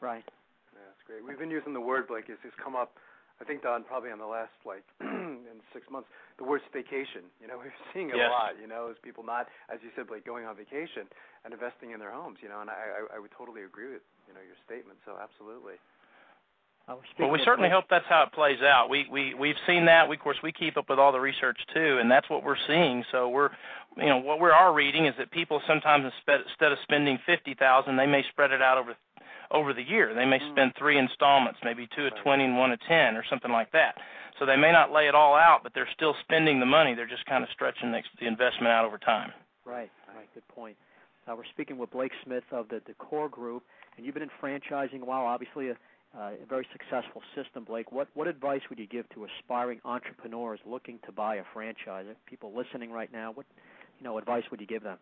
Right. 0.00 0.22
Yeah, 0.72 0.86
that's 0.86 1.02
great. 1.06 1.24
We've 1.26 1.38
been 1.38 1.50
using 1.50 1.74
the 1.74 1.80
word 1.80 2.06
like 2.10 2.28
It's, 2.28 2.38
it's 2.44 2.54
come 2.62 2.76
up 2.76 2.94
I 3.40 3.44
think 3.44 3.60
Don 3.60 3.84
probably 3.84 4.08
on 4.08 4.18
the 4.18 4.28
last 4.28 4.56
like 4.64 4.84
in 5.00 5.60
six 5.72 5.84
months 5.92 6.08
the 6.40 6.44
word 6.44 6.64
staycation. 6.72 7.28
You 7.40 7.48
know, 7.48 7.58
we're 7.60 7.74
seeing 7.92 8.08
it 8.08 8.16
yes. 8.16 8.28
a 8.28 8.32
lot. 8.32 8.56
You 8.56 8.66
know, 8.66 8.88
as 8.88 8.96
people 9.04 9.24
not, 9.24 9.48
as 9.68 9.80
you 9.84 9.92
said, 9.92 10.08
like 10.08 10.24
going 10.24 10.48
on 10.48 10.56
vacation 10.56 11.04
and 11.44 11.52
investing 11.52 11.92
in 11.92 12.00
their 12.00 12.12
homes. 12.12 12.40
You 12.40 12.48
know, 12.48 12.64
and 12.64 12.72
I 12.72 13.04
I, 13.04 13.16
I 13.16 13.18
would 13.20 13.32
totally 13.36 13.62
agree 13.62 13.92
with 13.92 14.04
you 14.24 14.32
know 14.32 14.40
your 14.40 14.56
statement. 14.64 14.98
So 15.04 15.20
absolutely. 15.20 15.76
Well, 17.18 17.30
we 17.30 17.40
certainly 17.44 17.68
hope 17.68 17.86
that's 17.90 18.04
how 18.08 18.22
it 18.22 18.32
plays 18.32 18.60
out. 18.62 18.88
We 18.88 19.06
we 19.10 19.34
we've 19.34 19.58
seen 19.66 19.86
that. 19.86 20.08
We 20.08 20.16
of 20.16 20.22
course 20.22 20.36
we 20.42 20.52
keep 20.52 20.76
up 20.76 20.88
with 20.88 20.98
all 20.98 21.10
the 21.10 21.20
research 21.20 21.58
too, 21.74 21.98
and 22.00 22.10
that's 22.10 22.30
what 22.30 22.44
we're 22.44 22.60
seeing. 22.66 23.04
So 23.10 23.28
we're, 23.28 23.50
you 23.96 24.06
know, 24.06 24.18
what 24.18 24.40
we 24.40 24.50
are 24.50 24.72
reading 24.72 25.06
is 25.06 25.14
that 25.18 25.30
people 25.32 25.60
sometimes 25.66 26.04
instead 26.04 26.72
of 26.72 26.78
spending 26.84 27.18
fifty 27.26 27.54
thousand, 27.54 27.96
they 27.96 28.06
may 28.06 28.22
spread 28.30 28.52
it 28.52 28.62
out 28.62 28.78
over 28.78 28.94
over 29.50 29.74
the 29.74 29.82
year. 29.82 30.14
They 30.14 30.24
may 30.24 30.38
mm. 30.38 30.52
spend 30.52 30.72
three 30.78 30.98
installments, 30.98 31.58
maybe 31.64 31.88
two 31.96 32.06
of 32.06 32.12
twenty 32.22 32.44
and 32.44 32.56
one 32.56 32.70
of 32.70 32.78
ten, 32.86 33.16
or 33.16 33.24
something 33.28 33.50
like 33.50 33.72
that. 33.72 33.96
So 34.38 34.46
they 34.46 34.56
may 34.56 34.70
not 34.70 34.92
lay 34.92 35.08
it 35.08 35.14
all 35.14 35.34
out, 35.34 35.60
but 35.62 35.72
they're 35.74 35.88
still 35.94 36.14
spending 36.22 36.60
the 36.60 36.66
money. 36.66 36.94
They're 36.94 37.08
just 37.08 37.26
kind 37.26 37.42
of 37.42 37.50
stretching 37.52 37.90
the 37.90 38.26
investment 38.26 38.68
out 38.68 38.84
over 38.84 38.98
time. 38.98 39.32
Right. 39.64 39.90
Right. 40.14 40.28
Good 40.34 40.46
point. 40.48 40.76
Uh, 41.26 41.34
we're 41.34 41.44
speaking 41.52 41.78
with 41.78 41.90
Blake 41.90 42.12
Smith 42.22 42.44
of 42.52 42.68
the 42.68 42.80
Decor 42.86 43.28
Group, 43.28 43.64
and 43.96 44.06
you've 44.06 44.14
been 44.14 44.22
in 44.22 44.30
franchising 44.40 45.02
a 45.02 45.04
while. 45.04 45.24
Obviously, 45.24 45.70
a, 45.70 45.76
a 46.18 46.46
very 46.48 46.66
successful 46.72 47.22
system, 47.34 47.64
Blake. 47.64 47.92
What 47.92 48.08
what 48.14 48.26
advice 48.26 48.62
would 48.70 48.78
you 48.78 48.86
give 48.86 49.08
to 49.10 49.26
aspiring 49.26 49.80
entrepreneurs 49.84 50.60
looking 50.66 50.98
to 51.06 51.12
buy 51.12 51.36
a 51.36 51.42
franchise? 51.52 52.06
People 52.26 52.52
listening 52.56 52.90
right 52.90 53.12
now, 53.12 53.32
what 53.32 53.46
you 53.98 54.04
know 54.04 54.18
advice 54.18 54.44
would 54.50 54.60
you 54.60 54.66
give 54.66 54.82
them? 54.82 54.98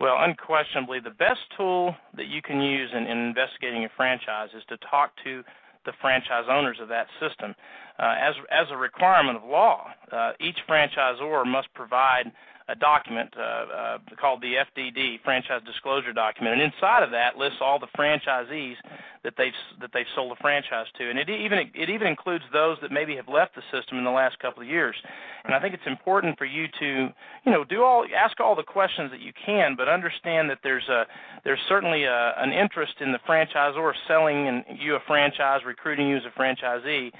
Well, 0.00 0.16
unquestionably, 0.18 1.00
the 1.00 1.10
best 1.10 1.40
tool 1.56 1.94
that 2.16 2.26
you 2.26 2.42
can 2.42 2.60
use 2.60 2.90
in, 2.94 3.04
in 3.06 3.18
investigating 3.18 3.84
a 3.84 3.88
franchise 3.96 4.48
is 4.56 4.62
to 4.68 4.76
talk 4.90 5.12
to 5.24 5.42
the 5.84 5.92
franchise 6.00 6.44
owners 6.48 6.78
of 6.80 6.88
that 6.88 7.06
system. 7.20 7.54
Uh, 7.98 8.14
as 8.20 8.34
as 8.50 8.66
a 8.70 8.76
requirement 8.76 9.36
of 9.36 9.44
law, 9.44 9.88
uh, 10.12 10.32
each 10.40 10.58
franchisor 10.68 11.44
must 11.46 11.72
provide 11.74 12.30
a 12.68 12.74
document 12.74 13.32
uh, 13.36 13.42
uh, 13.42 13.98
called 14.20 14.40
the 14.40 14.54
FDD, 14.54 15.20
Franchise 15.24 15.62
Disclosure 15.66 16.12
Document, 16.12 16.60
and 16.60 16.72
inside 16.72 17.02
of 17.02 17.10
that 17.10 17.36
lists 17.36 17.58
all 17.60 17.78
the 17.78 17.88
franchisees 17.98 18.76
that 19.24 19.34
they've 19.36 19.52
that 19.80 19.90
they've 19.92 20.06
sold 20.14 20.32
a 20.32 20.40
franchise 20.40 20.86
to, 20.98 21.08
and 21.08 21.18
it 21.18 21.28
even 21.28 21.58
it 21.74 21.90
even 21.90 22.06
includes 22.06 22.44
those 22.52 22.76
that 22.82 22.90
maybe 22.90 23.16
have 23.16 23.28
left 23.28 23.54
the 23.54 23.62
system 23.72 23.98
in 23.98 24.04
the 24.04 24.10
last 24.10 24.38
couple 24.38 24.62
of 24.62 24.68
years. 24.68 24.96
And 25.44 25.54
I 25.54 25.60
think 25.60 25.74
it's 25.74 25.86
important 25.86 26.38
for 26.38 26.44
you 26.44 26.66
to, 26.78 27.08
you 27.44 27.52
know, 27.52 27.64
do 27.64 27.82
all 27.82 28.04
ask 28.16 28.38
all 28.40 28.54
the 28.54 28.62
questions 28.62 29.10
that 29.10 29.20
you 29.20 29.32
can, 29.44 29.74
but 29.76 29.88
understand 29.88 30.50
that 30.50 30.58
there's 30.62 30.88
a 30.88 31.04
there's 31.44 31.60
certainly 31.68 32.04
a, 32.04 32.34
an 32.38 32.52
interest 32.52 32.94
in 33.00 33.12
the 33.12 33.18
franchisor 33.28 33.92
selling 34.06 34.48
and 34.48 34.64
you 34.78 34.94
a 34.94 35.00
franchise, 35.06 35.60
recruiting 35.66 36.08
you 36.08 36.16
as 36.16 36.22
a 36.24 36.38
franchisee. 36.38 37.10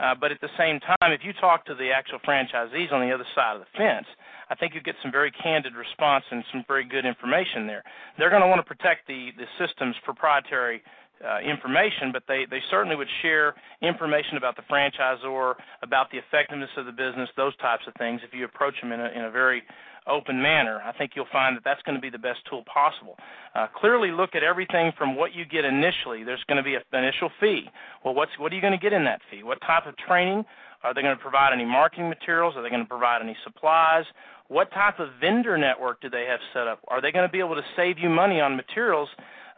Uh, 0.00 0.14
but 0.18 0.32
at 0.32 0.40
the 0.40 0.48
same 0.56 0.80
time, 0.80 1.12
if 1.12 1.20
you 1.22 1.32
talk 1.34 1.66
to 1.66 1.74
the 1.74 1.90
actual 1.90 2.18
franchisees 2.20 2.90
on 2.90 3.06
the 3.06 3.12
other 3.12 3.26
side 3.34 3.56
of 3.56 3.60
the 3.60 3.66
fence, 3.76 4.06
I 4.50 4.56
think 4.56 4.74
you 4.74 4.82
get 4.82 4.96
some 5.02 5.12
very 5.12 5.30
candid 5.30 5.74
response 5.74 6.24
and 6.30 6.44
some 6.52 6.64
very 6.66 6.84
good 6.84 7.06
information 7.06 7.66
there. 7.66 7.84
They're 8.18 8.30
going 8.30 8.42
to 8.42 8.48
want 8.48 8.58
to 8.58 8.66
protect 8.66 9.06
the 9.06 9.30
the 9.38 9.46
system's 9.64 9.96
proprietary 10.04 10.82
uh, 11.24 11.38
information, 11.40 12.12
but 12.12 12.22
they, 12.26 12.46
they 12.50 12.60
certainly 12.70 12.96
would 12.96 13.08
share 13.22 13.54
information 13.82 14.36
about 14.36 14.56
the 14.56 14.62
franchisor, 14.62 15.54
about 15.82 16.10
the 16.10 16.18
effectiveness 16.18 16.70
of 16.76 16.86
the 16.86 16.92
business, 16.92 17.28
those 17.36 17.56
types 17.56 17.82
of 17.86 17.94
things. 17.98 18.20
If 18.24 18.32
you 18.32 18.44
approach 18.44 18.74
them 18.80 18.92
in 18.92 19.00
a, 19.00 19.08
in 19.08 19.24
a 19.24 19.30
very 19.30 19.62
open 20.06 20.40
manner, 20.40 20.80
I 20.82 20.92
think 20.92 21.12
you'll 21.14 21.30
find 21.30 21.56
that 21.56 21.62
that's 21.64 21.82
going 21.82 21.94
to 21.94 22.00
be 22.00 22.08
the 22.08 22.18
best 22.18 22.40
tool 22.48 22.64
possible. 22.64 23.16
Uh, 23.54 23.66
clearly, 23.76 24.10
look 24.10 24.34
at 24.34 24.42
everything 24.42 24.92
from 24.96 25.14
what 25.14 25.34
you 25.34 25.44
get 25.44 25.64
initially. 25.64 26.24
There's 26.24 26.42
going 26.48 26.56
to 26.56 26.64
be 26.64 26.74
an 26.74 26.82
initial 26.92 27.30
fee. 27.38 27.68
Well, 28.04 28.14
what's 28.14 28.32
what 28.38 28.52
are 28.52 28.54
you 28.54 28.62
going 28.62 28.72
to 28.72 28.82
get 28.82 28.92
in 28.92 29.04
that 29.04 29.20
fee? 29.30 29.42
What 29.42 29.60
type 29.60 29.86
of 29.86 29.96
training? 29.98 30.44
Are 30.82 30.94
they 30.94 31.02
going 31.02 31.14
to 31.14 31.20
provide 31.20 31.52
any 31.52 31.66
marketing 31.66 32.08
materials? 32.08 32.54
Are 32.56 32.62
they 32.62 32.70
going 32.70 32.82
to 32.82 32.88
provide 32.88 33.20
any 33.20 33.36
supplies? 33.44 34.04
What 34.50 34.72
type 34.72 34.98
of 34.98 35.10
vendor 35.20 35.56
network 35.56 36.00
do 36.00 36.10
they 36.10 36.26
have 36.28 36.40
set 36.52 36.66
up? 36.66 36.80
Are 36.88 37.00
they 37.00 37.12
going 37.12 37.24
to 37.24 37.30
be 37.30 37.38
able 37.38 37.54
to 37.54 37.62
save 37.76 38.00
you 38.00 38.08
money 38.08 38.40
on 38.40 38.56
materials 38.56 39.08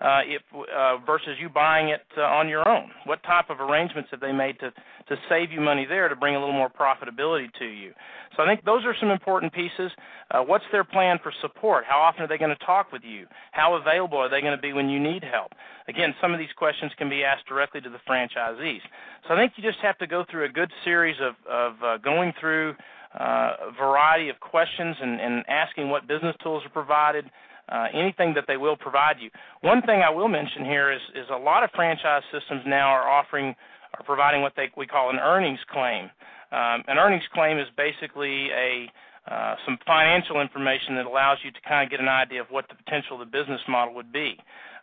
uh, 0.02 0.20
if, 0.26 0.42
uh, 0.52 0.98
versus 1.06 1.38
you 1.40 1.48
buying 1.48 1.88
it 1.88 2.02
uh, 2.18 2.20
on 2.20 2.46
your 2.46 2.68
own? 2.68 2.90
What 3.06 3.22
type 3.22 3.48
of 3.48 3.58
arrangements 3.58 4.10
have 4.10 4.20
they 4.20 4.32
made 4.32 4.60
to, 4.60 4.70
to 4.70 5.16
save 5.30 5.50
you 5.50 5.62
money 5.62 5.86
there 5.88 6.10
to 6.10 6.14
bring 6.14 6.36
a 6.36 6.38
little 6.38 6.52
more 6.52 6.68
profitability 6.68 7.46
to 7.58 7.64
you? 7.64 7.94
So 8.36 8.42
I 8.42 8.46
think 8.46 8.66
those 8.66 8.84
are 8.84 8.94
some 9.00 9.08
important 9.08 9.54
pieces. 9.54 9.90
Uh, 10.30 10.42
what's 10.42 10.64
their 10.72 10.84
plan 10.84 11.18
for 11.22 11.32
support? 11.40 11.84
How 11.88 11.98
often 11.98 12.24
are 12.24 12.28
they 12.28 12.36
going 12.36 12.54
to 12.54 12.66
talk 12.66 12.92
with 12.92 13.02
you? 13.02 13.24
How 13.52 13.76
available 13.76 14.18
are 14.18 14.28
they 14.28 14.42
going 14.42 14.54
to 14.54 14.60
be 14.60 14.74
when 14.74 14.90
you 14.90 15.00
need 15.00 15.24
help? 15.24 15.52
Again, 15.88 16.14
some 16.20 16.34
of 16.34 16.38
these 16.38 16.52
questions 16.54 16.92
can 16.98 17.08
be 17.08 17.24
asked 17.24 17.46
directly 17.48 17.80
to 17.80 17.88
the 17.88 18.00
franchisees. 18.06 18.80
So 19.26 19.32
I 19.32 19.38
think 19.38 19.54
you 19.56 19.62
just 19.62 19.80
have 19.82 19.96
to 19.98 20.06
go 20.06 20.26
through 20.30 20.44
a 20.44 20.50
good 20.50 20.70
series 20.84 21.16
of, 21.22 21.34
of 21.50 21.82
uh, 21.82 21.96
going 21.96 22.34
through 22.38 22.74
uh, 23.18 23.70
variety 23.78 24.28
of 24.28 24.40
questions 24.40 24.96
and, 25.00 25.20
and 25.20 25.44
asking 25.48 25.90
what 25.90 26.08
business 26.08 26.34
tools 26.42 26.62
are 26.64 26.70
provided, 26.70 27.24
uh, 27.68 27.86
anything 27.94 28.34
that 28.34 28.44
they 28.48 28.56
will 28.56 28.76
provide 28.76 29.16
you. 29.20 29.30
One 29.60 29.82
thing 29.82 30.02
I 30.02 30.10
will 30.10 30.28
mention 30.28 30.64
here 30.64 30.92
is, 30.92 31.00
is 31.14 31.26
a 31.32 31.36
lot 31.36 31.62
of 31.62 31.70
franchise 31.74 32.22
systems 32.32 32.62
now 32.66 32.88
are 32.88 33.08
offering 33.08 33.54
are 33.98 34.04
providing 34.04 34.40
what 34.40 34.54
they 34.56 34.70
we 34.76 34.86
call 34.86 35.10
an 35.10 35.16
earnings 35.16 35.60
claim. 35.70 36.04
Um, 36.50 36.84
an 36.88 36.98
earnings 36.98 37.24
claim 37.34 37.58
is 37.58 37.66
basically 37.76 38.48
a 38.50 38.90
uh, 39.30 39.54
some 39.64 39.78
financial 39.86 40.40
information 40.40 40.96
that 40.96 41.06
allows 41.06 41.38
you 41.44 41.52
to 41.52 41.60
kind 41.68 41.84
of 41.84 41.90
get 41.90 42.00
an 42.00 42.08
idea 42.08 42.40
of 42.40 42.48
what 42.50 42.66
the 42.68 42.74
potential 42.74 43.20
of 43.20 43.20
the 43.20 43.30
business 43.30 43.60
model 43.68 43.94
would 43.94 44.12
be. 44.12 44.36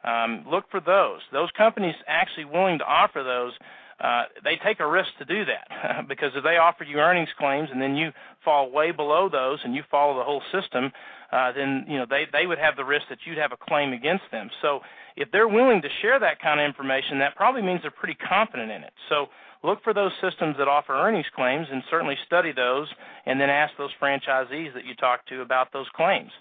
Um, 0.05 0.45
look 0.49 0.63
for 0.71 0.79
those. 0.79 1.19
Those 1.33 1.49
companies 1.57 1.95
actually 2.07 2.45
willing 2.45 2.77
to 2.79 2.85
offer 2.85 3.21
those 3.21 3.51
uh, 4.01 4.23
they 4.43 4.55
take 4.63 4.79
a 4.79 4.87
risk 4.87 5.09
to 5.19 5.25
do 5.25 5.43
that 5.45 6.07
because 6.07 6.31
if 6.35 6.43
they 6.43 6.57
offer 6.57 6.83
you 6.83 6.97
earnings 6.97 7.29
claims 7.37 7.69
and 7.71 7.81
then 7.81 7.95
you 7.95 8.11
fall 8.45 8.71
way 8.71 8.91
below 8.91 9.29
those 9.29 9.59
and 9.63 9.75
you 9.75 9.83
follow 9.91 10.17
the 10.17 10.23
whole 10.23 10.41
system, 10.51 10.91
uh, 11.31 11.51
then 11.51 11.85
you 11.87 11.97
know 11.97 12.05
they 12.09 12.25
they 12.31 12.45
would 12.45 12.57
have 12.57 12.75
the 12.75 12.85
risk 12.85 13.05
that 13.09 13.19
you'd 13.25 13.37
have 13.37 13.51
a 13.51 13.57
claim 13.57 13.93
against 13.93 14.23
them. 14.31 14.49
So 14.61 14.79
if 15.15 15.29
they're 15.31 15.47
willing 15.47 15.81
to 15.81 15.89
share 16.01 16.19
that 16.19 16.41
kind 16.41 16.59
of 16.59 16.65
information, 16.65 17.19
that 17.19 17.35
probably 17.35 17.61
means 17.61 17.81
they're 17.81 17.91
pretty 17.91 18.15
confident 18.15 18.71
in 18.71 18.83
it. 18.83 18.93
So 19.09 19.27
look 19.63 19.83
for 19.83 19.93
those 19.93 20.11
systems 20.21 20.55
that 20.57 20.67
offer 20.67 20.93
earnings 20.93 21.27
claims 21.35 21.67
and 21.71 21.83
certainly 21.89 22.15
study 22.25 22.53
those 22.53 22.87
and 23.25 23.39
then 23.39 23.49
ask 23.49 23.73
those 23.77 23.91
franchisees 24.01 24.73
that 24.73 24.85
you 24.85 24.95
talk 24.95 25.25
to 25.27 25.41
about 25.41 25.73
those 25.73 25.87
claims. 25.93 26.31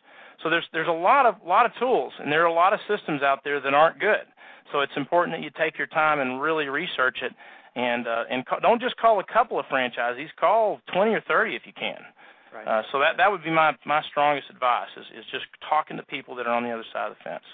So 0.43 0.51
there's 0.51 0.65
there's 0.73 0.89
a 0.89 0.93
lot 0.93 1.27
of 1.27 1.35
lot 1.45 1.67
of 1.67 1.73
tools 1.81 2.13
and 2.21 2.31
there 2.31 2.43
are 2.43 2.47
a 2.47 2.53
lot 2.53 2.73
of 2.73 2.81
systems 2.87 3.23
out 3.23 3.41
there 3.43 3.61
that 3.61 3.75
aren't 3.75 3.99
good. 3.99 4.25
So 4.73 4.81
it's 4.81 4.93
important 4.97 5.37
that 5.37 5.43
you 5.43 5.51
take 5.59 5.79
your 5.79 5.87
time 5.87 6.21
and 6.21 6.41
really 6.41 6.69
research 6.69 7.19
it, 7.23 7.33
and 7.75 8.07
uh, 8.07 8.25
and 8.31 8.47
ca- 8.47 8.61
don't 8.61 8.81
just 8.81 8.97
call 8.97 9.21
a 9.21 9.25
couple 9.25 9.59
of 9.59 9.67
franchisees. 9.67 10.29
Call 10.39 10.81
20 10.93 11.13
or 11.13 11.21
30 11.27 11.57
if 11.57 11.63
you 11.65 11.73
can. 11.73 11.99
Right. 12.55 12.67
Uh, 12.67 12.83
so 12.93 12.99
that 12.99 13.17
that 13.19 13.31
would 13.31 13.45
be 13.45 13.51
my 13.51 13.73
my 13.85 14.03
strongest 14.11 14.51
advice 14.51 14.89
is 14.97 15.07
is 15.19 15.25
just 15.31 15.45
talking 15.69 15.97
to 15.97 16.03
people 16.05 16.35
that 16.37 16.47
are 16.47 16.55
on 16.55 16.65
the 16.65 16.71
other 16.71 16.85
side 16.93 17.11
of 17.11 17.17
the 17.17 17.25
fence. 17.25 17.45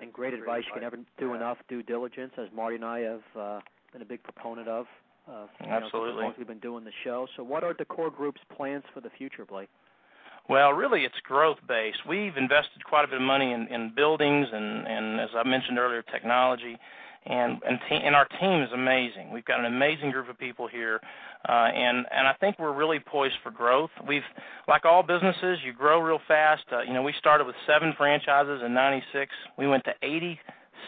And 0.00 0.12
great 0.12 0.34
advice. 0.34 0.64
You 0.66 0.72
can 0.72 0.82
never 0.82 0.96
do 1.18 1.28
yeah. 1.28 1.36
enough 1.36 1.58
due 1.68 1.82
diligence, 1.82 2.32
as 2.36 2.48
Marty 2.54 2.76
and 2.76 2.84
I 2.84 2.98
have 3.00 3.22
uh, 3.38 3.60
been 3.92 4.02
a 4.02 4.04
big 4.04 4.22
proponent 4.22 4.68
of. 4.68 4.86
Uh, 5.26 5.46
Absolutely. 5.60 6.00
Know, 6.00 6.18
as 6.18 6.22
long 6.22 6.30
as 6.32 6.38
we've 6.38 6.46
been 6.46 6.58
doing 6.58 6.84
the 6.84 6.92
show. 7.02 7.26
So, 7.36 7.42
what 7.42 7.64
are 7.64 7.72
Decor 7.72 8.10
Group's 8.10 8.42
plans 8.54 8.84
for 8.92 9.00
the 9.00 9.08
future, 9.16 9.46
Blake? 9.46 9.70
Well, 10.48 10.72
really, 10.72 11.04
it's 11.04 11.14
growth 11.24 11.58
based. 11.66 11.98
We've 12.06 12.36
invested 12.36 12.84
quite 12.84 13.04
a 13.04 13.08
bit 13.08 13.16
of 13.16 13.22
money 13.22 13.52
in, 13.52 13.66
in 13.68 13.92
buildings 13.94 14.46
and, 14.52 14.86
and, 14.86 15.20
as 15.20 15.30
I 15.34 15.46
mentioned 15.48 15.78
earlier, 15.78 16.02
technology. 16.02 16.76
And 17.26 17.62
and, 17.66 17.78
te- 17.88 18.04
and 18.04 18.14
our 18.14 18.28
team 18.38 18.60
is 18.60 18.68
amazing. 18.74 19.32
We've 19.32 19.46
got 19.46 19.58
an 19.58 19.64
amazing 19.64 20.10
group 20.10 20.28
of 20.28 20.38
people 20.38 20.68
here, 20.68 21.00
uh, 21.48 21.52
and 21.52 22.04
and 22.12 22.28
I 22.28 22.34
think 22.38 22.58
we're 22.58 22.74
really 22.74 22.98
poised 23.00 23.36
for 23.42 23.50
growth. 23.50 23.88
We've, 24.06 24.20
like 24.68 24.84
all 24.84 25.02
businesses, 25.02 25.56
you 25.64 25.72
grow 25.72 26.00
real 26.00 26.18
fast. 26.28 26.64
Uh, 26.70 26.82
you 26.82 26.92
know, 26.92 27.02
we 27.02 27.14
started 27.18 27.46
with 27.46 27.56
seven 27.66 27.94
franchises 27.96 28.60
in 28.62 28.74
'96. 28.74 29.32
We 29.56 29.66
went 29.66 29.84
to 29.84 29.92
86 30.02 30.38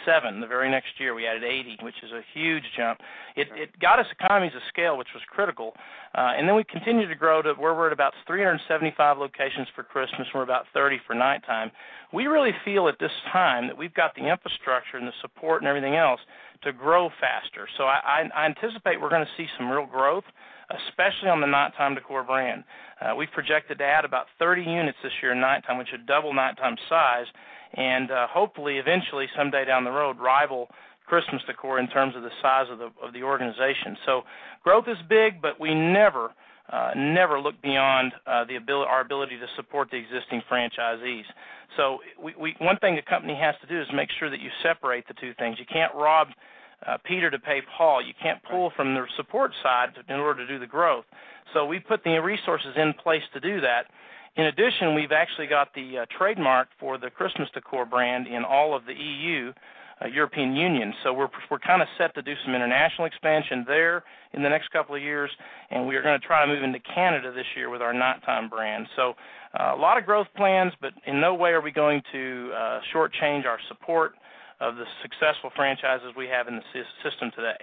seven. 0.04 0.40
The 0.40 0.46
very 0.46 0.70
next 0.70 0.98
year, 0.98 1.14
we 1.14 1.26
added 1.26 1.44
80, 1.44 1.78
which 1.82 1.94
is 2.02 2.12
a 2.12 2.22
huge 2.34 2.64
jump. 2.76 3.00
It, 3.36 3.48
it 3.54 3.78
got 3.80 3.98
us 3.98 4.06
economies 4.10 4.52
of 4.54 4.62
scale, 4.68 4.96
which 4.96 5.08
was 5.14 5.22
critical. 5.28 5.74
Uh, 6.14 6.32
and 6.36 6.48
then 6.48 6.56
we 6.56 6.64
continued 6.64 7.08
to 7.08 7.14
grow 7.14 7.42
to 7.42 7.54
where 7.54 7.74
we're 7.74 7.88
at 7.88 7.92
about 7.92 8.14
375 8.26 9.18
locations 9.18 9.68
for 9.74 9.82
Christmas. 9.82 10.26
We're 10.34 10.42
about 10.42 10.66
30 10.74 11.00
for 11.06 11.14
nighttime. 11.14 11.70
We 12.12 12.26
really 12.26 12.52
feel 12.64 12.88
at 12.88 12.98
this 12.98 13.12
time 13.32 13.66
that 13.66 13.76
we've 13.76 13.94
got 13.94 14.14
the 14.14 14.28
infrastructure 14.30 14.96
and 14.96 15.06
the 15.06 15.12
support 15.20 15.62
and 15.62 15.68
everything 15.68 15.96
else 15.96 16.20
to 16.62 16.72
grow 16.72 17.10
faster. 17.20 17.68
So 17.76 17.84
I, 17.84 18.28
I, 18.34 18.42
I 18.42 18.46
anticipate 18.46 19.00
we're 19.00 19.10
going 19.10 19.26
to 19.26 19.36
see 19.36 19.46
some 19.58 19.70
real 19.70 19.86
growth 19.86 20.24
especially 20.70 21.28
on 21.28 21.40
the 21.40 21.46
Nite 21.46 21.74
Time 21.76 21.94
Decor 21.94 22.24
brand. 22.24 22.64
Uh, 23.00 23.14
we've 23.14 23.30
projected 23.30 23.78
to 23.78 23.84
add 23.84 24.04
about 24.04 24.26
30 24.38 24.62
units 24.62 24.98
this 25.02 25.12
year 25.22 25.32
in 25.32 25.40
nighttime, 25.40 25.78
which 25.78 25.88
would 25.92 26.06
double 26.06 26.32
nighttime 26.32 26.76
size, 26.88 27.26
and 27.74 28.10
uh, 28.10 28.26
hopefully, 28.28 28.78
eventually, 28.78 29.26
someday 29.36 29.64
down 29.64 29.84
the 29.84 29.90
road, 29.90 30.18
rival 30.18 30.68
Christmas 31.06 31.42
decor 31.46 31.78
in 31.78 31.88
terms 31.88 32.16
of 32.16 32.22
the 32.22 32.30
size 32.42 32.66
of 32.70 32.78
the 32.78 32.90
of 33.02 33.12
the 33.12 33.22
organization. 33.22 33.96
So 34.04 34.22
growth 34.62 34.84
is 34.88 34.96
big, 35.08 35.40
but 35.40 35.58
we 35.60 35.74
never 35.74 36.32
uh, 36.70 36.90
never 36.96 37.40
look 37.40 37.60
beyond 37.62 38.12
uh, 38.26 38.44
the 38.44 38.56
ability, 38.56 38.88
our 38.90 39.00
ability 39.00 39.36
to 39.38 39.46
support 39.54 39.88
the 39.90 39.96
existing 39.96 40.42
franchisees. 40.50 41.24
So 41.76 41.98
we, 42.20 42.34
we, 42.38 42.56
one 42.58 42.76
thing 42.78 42.96
the 42.96 43.02
company 43.02 43.36
has 43.40 43.54
to 43.60 43.66
do 43.66 43.80
is 43.80 43.86
make 43.94 44.08
sure 44.18 44.30
that 44.30 44.40
you 44.40 44.50
separate 44.62 45.06
the 45.06 45.14
two 45.14 45.32
things. 45.38 45.58
You 45.60 45.66
can't 45.72 45.94
rob 45.94 46.28
uh, 46.86 46.98
Peter 47.04 47.30
to 47.30 47.38
pay 47.38 47.60
Paul. 47.76 48.04
You 48.04 48.14
can't 48.20 48.40
pull 48.50 48.72
from 48.74 48.94
the 48.94 49.04
support 49.16 49.52
side 49.62 49.94
to, 49.94 50.12
in 50.12 50.18
order 50.18 50.44
to 50.44 50.52
do 50.52 50.58
the 50.58 50.66
growth. 50.66 51.04
So 51.54 51.64
we 51.64 51.78
put 51.78 52.02
the 52.02 52.18
resources 52.18 52.74
in 52.76 52.92
place 52.94 53.22
to 53.32 53.40
do 53.40 53.60
that. 53.60 53.86
In 54.36 54.46
addition, 54.46 54.94
we've 54.94 55.12
actually 55.12 55.46
got 55.46 55.72
the 55.74 55.98
uh, 55.98 56.06
trademark 56.16 56.68
for 56.78 56.98
the 56.98 57.08
Christmas 57.08 57.48
decor 57.54 57.86
brand 57.86 58.26
in 58.26 58.44
all 58.44 58.76
of 58.76 58.84
the 58.84 58.92
EU, 58.92 59.50
uh, 60.02 60.08
European 60.08 60.54
Union. 60.54 60.92
So 61.02 61.14
we're 61.14 61.28
we're 61.50 61.58
kind 61.58 61.80
of 61.80 61.88
set 61.96 62.14
to 62.16 62.22
do 62.22 62.34
some 62.44 62.54
international 62.54 63.06
expansion 63.06 63.64
there 63.66 64.04
in 64.34 64.42
the 64.42 64.48
next 64.50 64.70
couple 64.72 64.94
of 64.94 65.00
years, 65.00 65.30
and 65.70 65.88
we 65.88 65.96
are 65.96 66.02
going 66.02 66.20
to 66.20 66.26
try 66.26 66.44
to 66.44 66.52
move 66.52 66.62
into 66.62 66.80
Canada 66.80 67.32
this 67.32 67.46
year 67.56 67.70
with 67.70 67.80
our 67.80 67.94
nighttime 67.94 68.50
brand. 68.50 68.86
So 68.94 69.14
uh, 69.58 69.74
a 69.74 69.80
lot 69.80 69.96
of 69.96 70.04
growth 70.04 70.28
plans, 70.36 70.74
but 70.82 70.92
in 71.06 71.18
no 71.18 71.34
way 71.34 71.50
are 71.50 71.62
we 71.62 71.72
going 71.72 72.02
to 72.12 72.50
uh, 72.54 72.80
shortchange 72.94 73.46
our 73.46 73.58
support 73.68 74.12
of 74.60 74.76
the 74.76 74.84
successful 75.00 75.50
franchises 75.56 76.12
we 76.14 76.26
have 76.26 76.46
in 76.46 76.56
the 76.56 76.82
system 77.02 77.30
today. 77.34 77.56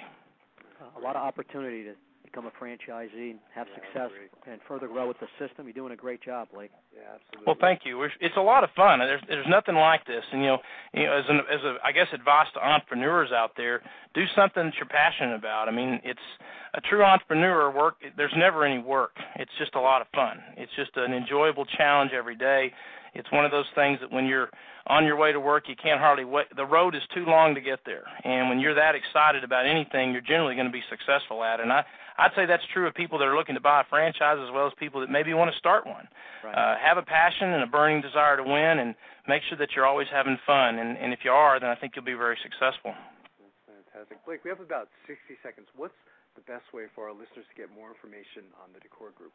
A 0.97 0.99
lot 0.99 1.15
of 1.15 1.21
opportunity 1.21 1.83
to 1.83 1.93
become 2.33 2.49
a 2.49 2.63
franchisee 2.63 3.31
and 3.31 3.39
have 3.53 3.67
yeah, 3.69 3.75
success 3.75 4.09
and 4.49 4.59
further 4.67 4.87
grow 4.87 5.07
with 5.07 5.17
the 5.19 5.27
system. 5.37 5.65
You're 5.65 5.73
doing 5.73 5.93
a 5.93 5.95
great 5.95 6.21
job, 6.21 6.47
Blake. 6.53 6.71
Yeah, 6.93 7.01
absolutely. 7.15 7.45
Well, 7.45 7.57
thank 7.61 7.81
you. 7.85 8.01
It's 8.03 8.37
a 8.37 8.41
lot 8.41 8.63
of 8.63 8.71
fun. 8.75 8.99
There's 8.99 9.21
there's 9.27 9.45
nothing 9.47 9.75
like 9.75 10.05
this. 10.05 10.23
And 10.31 10.41
you 10.41 10.47
know, 10.47 10.57
you 10.93 11.03
know, 11.05 11.13
as 11.13 11.25
an 11.29 11.37
as 11.51 11.61
a 11.63 11.75
I 11.85 11.91
guess 11.91 12.07
advice 12.13 12.47
to 12.55 12.59
entrepreneurs 12.59 13.29
out 13.31 13.51
there, 13.55 13.81
do 14.13 14.23
something 14.35 14.65
that 14.65 14.73
you're 14.77 14.89
passionate 14.89 15.35
about. 15.35 15.69
I 15.69 15.71
mean, 15.71 15.99
it's 16.03 16.27
a 16.73 16.81
true 16.81 17.03
entrepreneur 17.03 17.71
work. 17.71 17.95
There's 18.17 18.33
never 18.35 18.65
any 18.65 18.81
work. 18.81 19.11
It's 19.35 19.51
just 19.59 19.75
a 19.75 19.81
lot 19.81 20.01
of 20.01 20.07
fun. 20.15 20.41
It's 20.57 20.71
just 20.75 20.91
an 20.95 21.13
enjoyable 21.13 21.65
challenge 21.77 22.11
every 22.17 22.35
day. 22.35 22.73
It's 23.13 23.31
one 23.31 23.45
of 23.45 23.51
those 23.51 23.69
things 23.75 23.99
that 24.01 24.11
when 24.11 24.25
you're 24.25 24.49
on 24.87 25.05
your 25.05 25.15
way 25.15 25.31
to 25.31 25.39
work, 25.39 25.69
you 25.69 25.75
can't 25.75 25.99
hardly 25.99 26.25
wait. 26.25 26.47
The 26.55 26.65
road 26.65 26.95
is 26.95 27.01
too 27.13 27.25
long 27.25 27.55
to 27.55 27.61
get 27.61 27.79
there, 27.85 28.03
and 28.23 28.49
when 28.49 28.59
you're 28.59 28.75
that 28.75 28.95
excited 28.95 29.43
about 29.43 29.65
anything, 29.65 30.11
you're 30.11 30.25
generally 30.25 30.55
going 30.55 30.67
to 30.67 30.73
be 30.73 30.83
successful 30.89 31.43
at 31.43 31.59
it. 31.59 31.63
And 31.63 31.71
I, 31.71 31.85
I'd 32.17 32.33
say 32.35 32.45
that's 32.45 32.65
true 32.73 32.87
of 32.87 32.93
people 32.93 33.17
that 33.19 33.27
are 33.27 33.37
looking 33.37 33.55
to 33.55 33.61
buy 33.61 33.81
a 33.81 33.87
franchise 33.89 34.37
as 34.41 34.49
well 34.51 34.67
as 34.67 34.73
people 34.77 35.01
that 35.01 35.09
maybe 35.09 35.33
want 35.33 35.53
to 35.53 35.57
start 35.57 35.85
one. 35.85 36.09
Right. 36.43 36.53
Uh, 36.53 36.75
have 36.81 36.97
a 36.97 37.05
passion 37.05 37.53
and 37.53 37.63
a 37.63 37.69
burning 37.69 38.01
desire 38.01 38.37
to 38.37 38.43
win, 38.43 38.81
and 38.81 38.95
make 39.27 39.41
sure 39.47 39.57
that 39.57 39.69
you're 39.75 39.85
always 39.85 40.07
having 40.11 40.37
fun. 40.45 40.79
And, 40.79 40.97
and 40.97 41.13
if 41.13 41.21
you 41.23 41.31
are, 41.31 41.59
then 41.59 41.69
I 41.69 41.75
think 41.75 41.93
you'll 41.95 42.05
be 42.05 42.17
very 42.17 42.37
successful. 42.41 42.97
That's 43.39 43.61
fantastic, 43.69 44.25
Blake. 44.25 44.43
We 44.43 44.49
have 44.49 44.59
about 44.59 44.89
60 45.07 45.37
seconds. 45.45 45.69
What's 45.77 45.97
the 46.35 46.43
best 46.49 46.65
way 46.73 46.89
for 46.97 47.07
our 47.07 47.15
listeners 47.15 47.45
to 47.45 47.55
get 47.55 47.69
more 47.69 47.93
information 47.93 48.49
on 48.57 48.73
the 48.73 48.81
Decor 48.81 49.13
Group? 49.13 49.33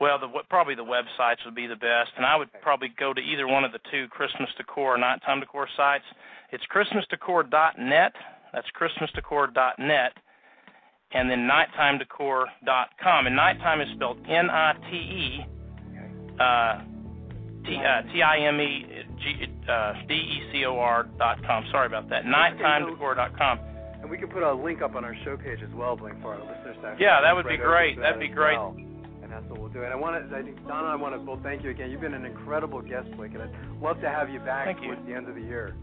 Well, 0.00 0.18
the 0.18 0.28
probably 0.50 0.74
the 0.74 0.84
websites 0.84 1.44
would 1.44 1.54
be 1.54 1.66
the 1.66 1.76
best, 1.76 2.10
and 2.16 2.26
I 2.26 2.36
would 2.36 2.48
probably 2.60 2.92
go 2.98 3.14
to 3.14 3.20
either 3.20 3.46
one 3.46 3.64
of 3.64 3.72
the 3.72 3.80
two 3.90 4.08
Christmas 4.08 4.50
Decor 4.58 4.94
or 4.94 4.98
Nite 4.98 5.22
Time 5.24 5.40
Decor 5.40 5.68
sites. 5.76 6.04
It's 6.52 6.64
ChristmasDecor.net. 6.74 8.12
That's 8.52 8.66
ChristmasDecor.net, 8.78 10.12
and 11.12 11.30
then 11.30 11.48
NiteTimeDecor.com. 11.48 13.26
And 13.26 13.36
nighttime 13.36 13.80
is 13.80 13.88
spelled 13.94 14.18
N-I-T-E, 14.28 15.46
uh, 16.40 16.78
T 17.64 17.76
uh, 17.76 18.12
T 18.12 18.22
I 18.22 18.38
M 18.46 18.60
E 18.60 18.86
G 19.18 19.46
uh, 19.68 19.92
D 20.06 20.14
E 20.14 20.42
C 20.52 20.64
O 20.66 20.78
R 20.78 21.08
dot 21.18 21.42
com. 21.44 21.64
Sorry 21.72 21.86
about 21.86 22.08
that. 22.10 22.24
NiteTimeDecor.com. 22.24 23.60
And 24.02 24.10
we 24.10 24.18
can 24.18 24.28
put 24.28 24.42
a 24.42 24.52
link 24.52 24.82
up 24.82 24.94
on 24.94 25.04
our 25.04 25.16
show 25.24 25.36
page 25.36 25.60
as 25.66 25.74
well, 25.74 25.96
Blake, 25.96 26.14
for 26.22 26.34
our 26.34 26.40
listeners. 26.40 26.76
To 26.82 26.96
yeah, 27.00 27.20
that 27.22 27.34
would 27.34 27.48
be 27.48 27.56
great. 27.56 27.98
That'd 27.98 28.20
be 28.20 28.28
great. 28.28 28.58
Well 29.28 29.36
and 29.38 29.44
that's 29.44 29.50
what 29.50 29.60
we'll 29.60 29.70
do. 29.72 29.82
And 29.84 29.92
I 29.92 29.96
want 29.96 30.30
to, 30.30 30.36
I 30.36 30.42
think 30.42 30.56
Donna, 30.66 30.88
I 30.88 30.96
want 30.96 31.14
to 31.14 31.18
both 31.18 31.42
thank 31.42 31.62
you 31.64 31.70
again. 31.70 31.90
You've 31.90 32.00
been 32.00 32.14
an 32.14 32.24
incredible 32.24 32.80
guest, 32.80 33.10
Blake, 33.16 33.32
and 33.34 33.42
I'd 33.42 33.82
love 33.82 34.00
to 34.00 34.08
have 34.08 34.30
you 34.30 34.40
back 34.40 34.66
thank 34.66 34.78
towards 34.82 35.00
you. 35.02 35.06
the 35.12 35.14
end 35.14 35.28
of 35.28 35.34
the 35.34 35.40
year. 35.42 35.74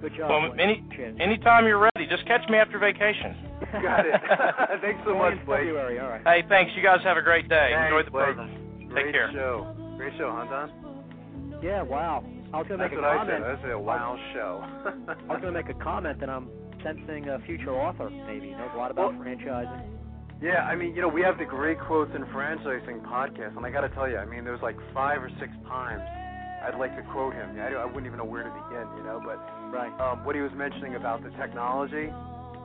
Good 0.00 0.12
job. 0.16 0.28
Well, 0.30 0.52
any 0.60 0.84
anytime 1.20 1.64
you're 1.66 1.78
ready, 1.80 2.06
just 2.10 2.26
catch 2.26 2.46
me 2.50 2.58
after 2.58 2.78
vacation. 2.78 3.32
Got 3.80 4.04
it. 4.04 4.12
Thanks 4.82 5.00
so 5.06 5.16
much, 5.16 5.32
in 5.40 5.44
Blake. 5.46 5.60
February. 5.64 5.98
All 6.00 6.08
right. 6.08 6.20
Hey, 6.24 6.44
thanks. 6.48 6.72
You 6.76 6.82
guys 6.82 7.00
have 7.04 7.16
a 7.16 7.22
great 7.22 7.48
day. 7.48 7.72
Thanks, 7.72 7.88
Enjoy 7.92 8.04
the 8.04 8.10
Blake. 8.10 8.36
program. 8.36 8.88
Great 8.88 9.04
Take 9.06 9.12
care. 9.14 9.30
show. 9.32 9.72
Great 9.96 10.12
show, 10.18 10.28
huh, 10.36 10.44
Don? 10.68 11.60
Yeah. 11.62 11.80
Wow. 11.82 12.24
I 12.52 12.58
was 12.58 12.68
going 12.68 12.78
to 12.78 12.84
That's 12.84 12.92
make 12.92 13.00
what 13.00 13.08
a 13.08 13.16
I 13.16 13.24
said. 13.26 13.40
comment. 13.40 13.58
I 13.58 13.62
said 13.62 13.70
a 13.72 13.78
wow 13.80 14.18
show. 14.34 14.60
I 15.28 15.32
was 15.32 15.40
going 15.40 15.52
to 15.54 15.62
make 15.62 15.68
a 15.70 15.78
comment 15.82 16.20
that 16.20 16.28
I'm 16.28 16.48
sensing 16.84 17.28
a 17.30 17.38
future 17.40 17.72
author. 17.74 18.10
Maybe 18.10 18.50
knows 18.52 18.70
a 18.74 18.76
lot 18.76 18.90
about 18.90 19.14
Well- 19.16 19.24
franchising. 19.24 19.95
Yeah, 20.42 20.68
I 20.68 20.76
mean, 20.76 20.94
you 20.94 21.00
know, 21.00 21.08
we 21.08 21.22
have 21.22 21.38
the 21.38 21.46
great 21.48 21.80
quotes 21.80 22.12
and 22.14 22.24
franchising 22.28 23.00
podcast, 23.08 23.56
and 23.56 23.64
I 23.64 23.70
got 23.70 23.80
to 23.88 23.88
tell 23.96 24.08
you, 24.08 24.18
I 24.18 24.26
mean, 24.26 24.44
there's 24.44 24.60
like 24.60 24.76
five 24.92 25.22
or 25.22 25.30
six 25.40 25.48
times 25.66 26.02
I'd 26.62 26.76
like 26.78 26.94
to 26.96 27.02
quote 27.12 27.32
him. 27.32 27.56
I, 27.56 27.72
I 27.72 27.84
wouldn't 27.86 28.06
even 28.06 28.18
know 28.18 28.28
where 28.28 28.42
to 28.44 28.52
begin, 28.52 28.84
you 28.96 29.04
know, 29.04 29.20
but 29.24 29.40
Right. 29.72 29.92
um, 30.00 30.24
what 30.24 30.34
he 30.36 30.40
was 30.42 30.52
mentioning 30.54 30.94
about 30.94 31.22
the 31.24 31.30
technology, 31.40 32.12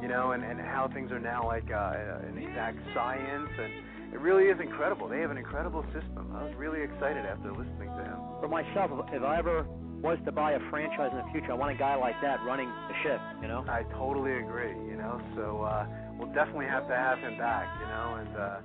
you 0.01 0.07
know, 0.07 0.31
and, 0.31 0.43
and 0.43 0.59
how 0.59 0.89
things 0.93 1.11
are 1.11 1.19
now 1.19 1.45
like 1.47 1.67
uh, 1.71 2.27
an 2.27 2.37
exact 2.37 2.77
science, 2.93 3.49
and 3.55 3.71
it 4.13 4.19
really 4.19 4.51
is 4.51 4.59
incredible. 4.59 5.07
They 5.07 5.19
have 5.23 5.31
an 5.31 5.37
incredible 5.39 5.83
system. 5.95 6.27
I 6.35 6.43
was 6.43 6.53
really 6.57 6.81
excited 6.83 7.23
after 7.25 7.51
listening 7.51 7.87
to 7.95 8.03
him. 8.03 8.19
For 8.43 8.47
myself, 8.51 8.91
if- 9.07 9.15
if 9.15 9.23
I 9.23 9.39
ever 9.39 9.63
was 10.03 10.17
to 10.25 10.31
buy 10.31 10.53
a 10.53 10.59
franchise 10.69 11.11
in 11.11 11.17
the 11.23 11.29
future, 11.31 11.51
I 11.51 11.55
want 11.55 11.71
a 11.71 11.79
guy 11.79 11.95
like 11.95 12.19
that 12.21 12.43
running 12.43 12.67
the 12.67 12.95
ship. 13.03 13.21
You 13.41 13.47
know. 13.47 13.63
I 13.69 13.83
totally 13.95 14.33
agree, 14.43 14.73
you 14.89 14.97
know, 14.97 15.21
so 15.35 15.61
uh, 15.63 15.85
we'll 16.21 16.31
definitely 16.33 16.67
have 16.67 16.87
to 16.87 16.93
have 16.95 17.17
him 17.19 17.35
back, 17.37 17.65
you 17.81 17.87
know, 17.87 18.15
and 18.21 18.37
uh, 18.37 18.59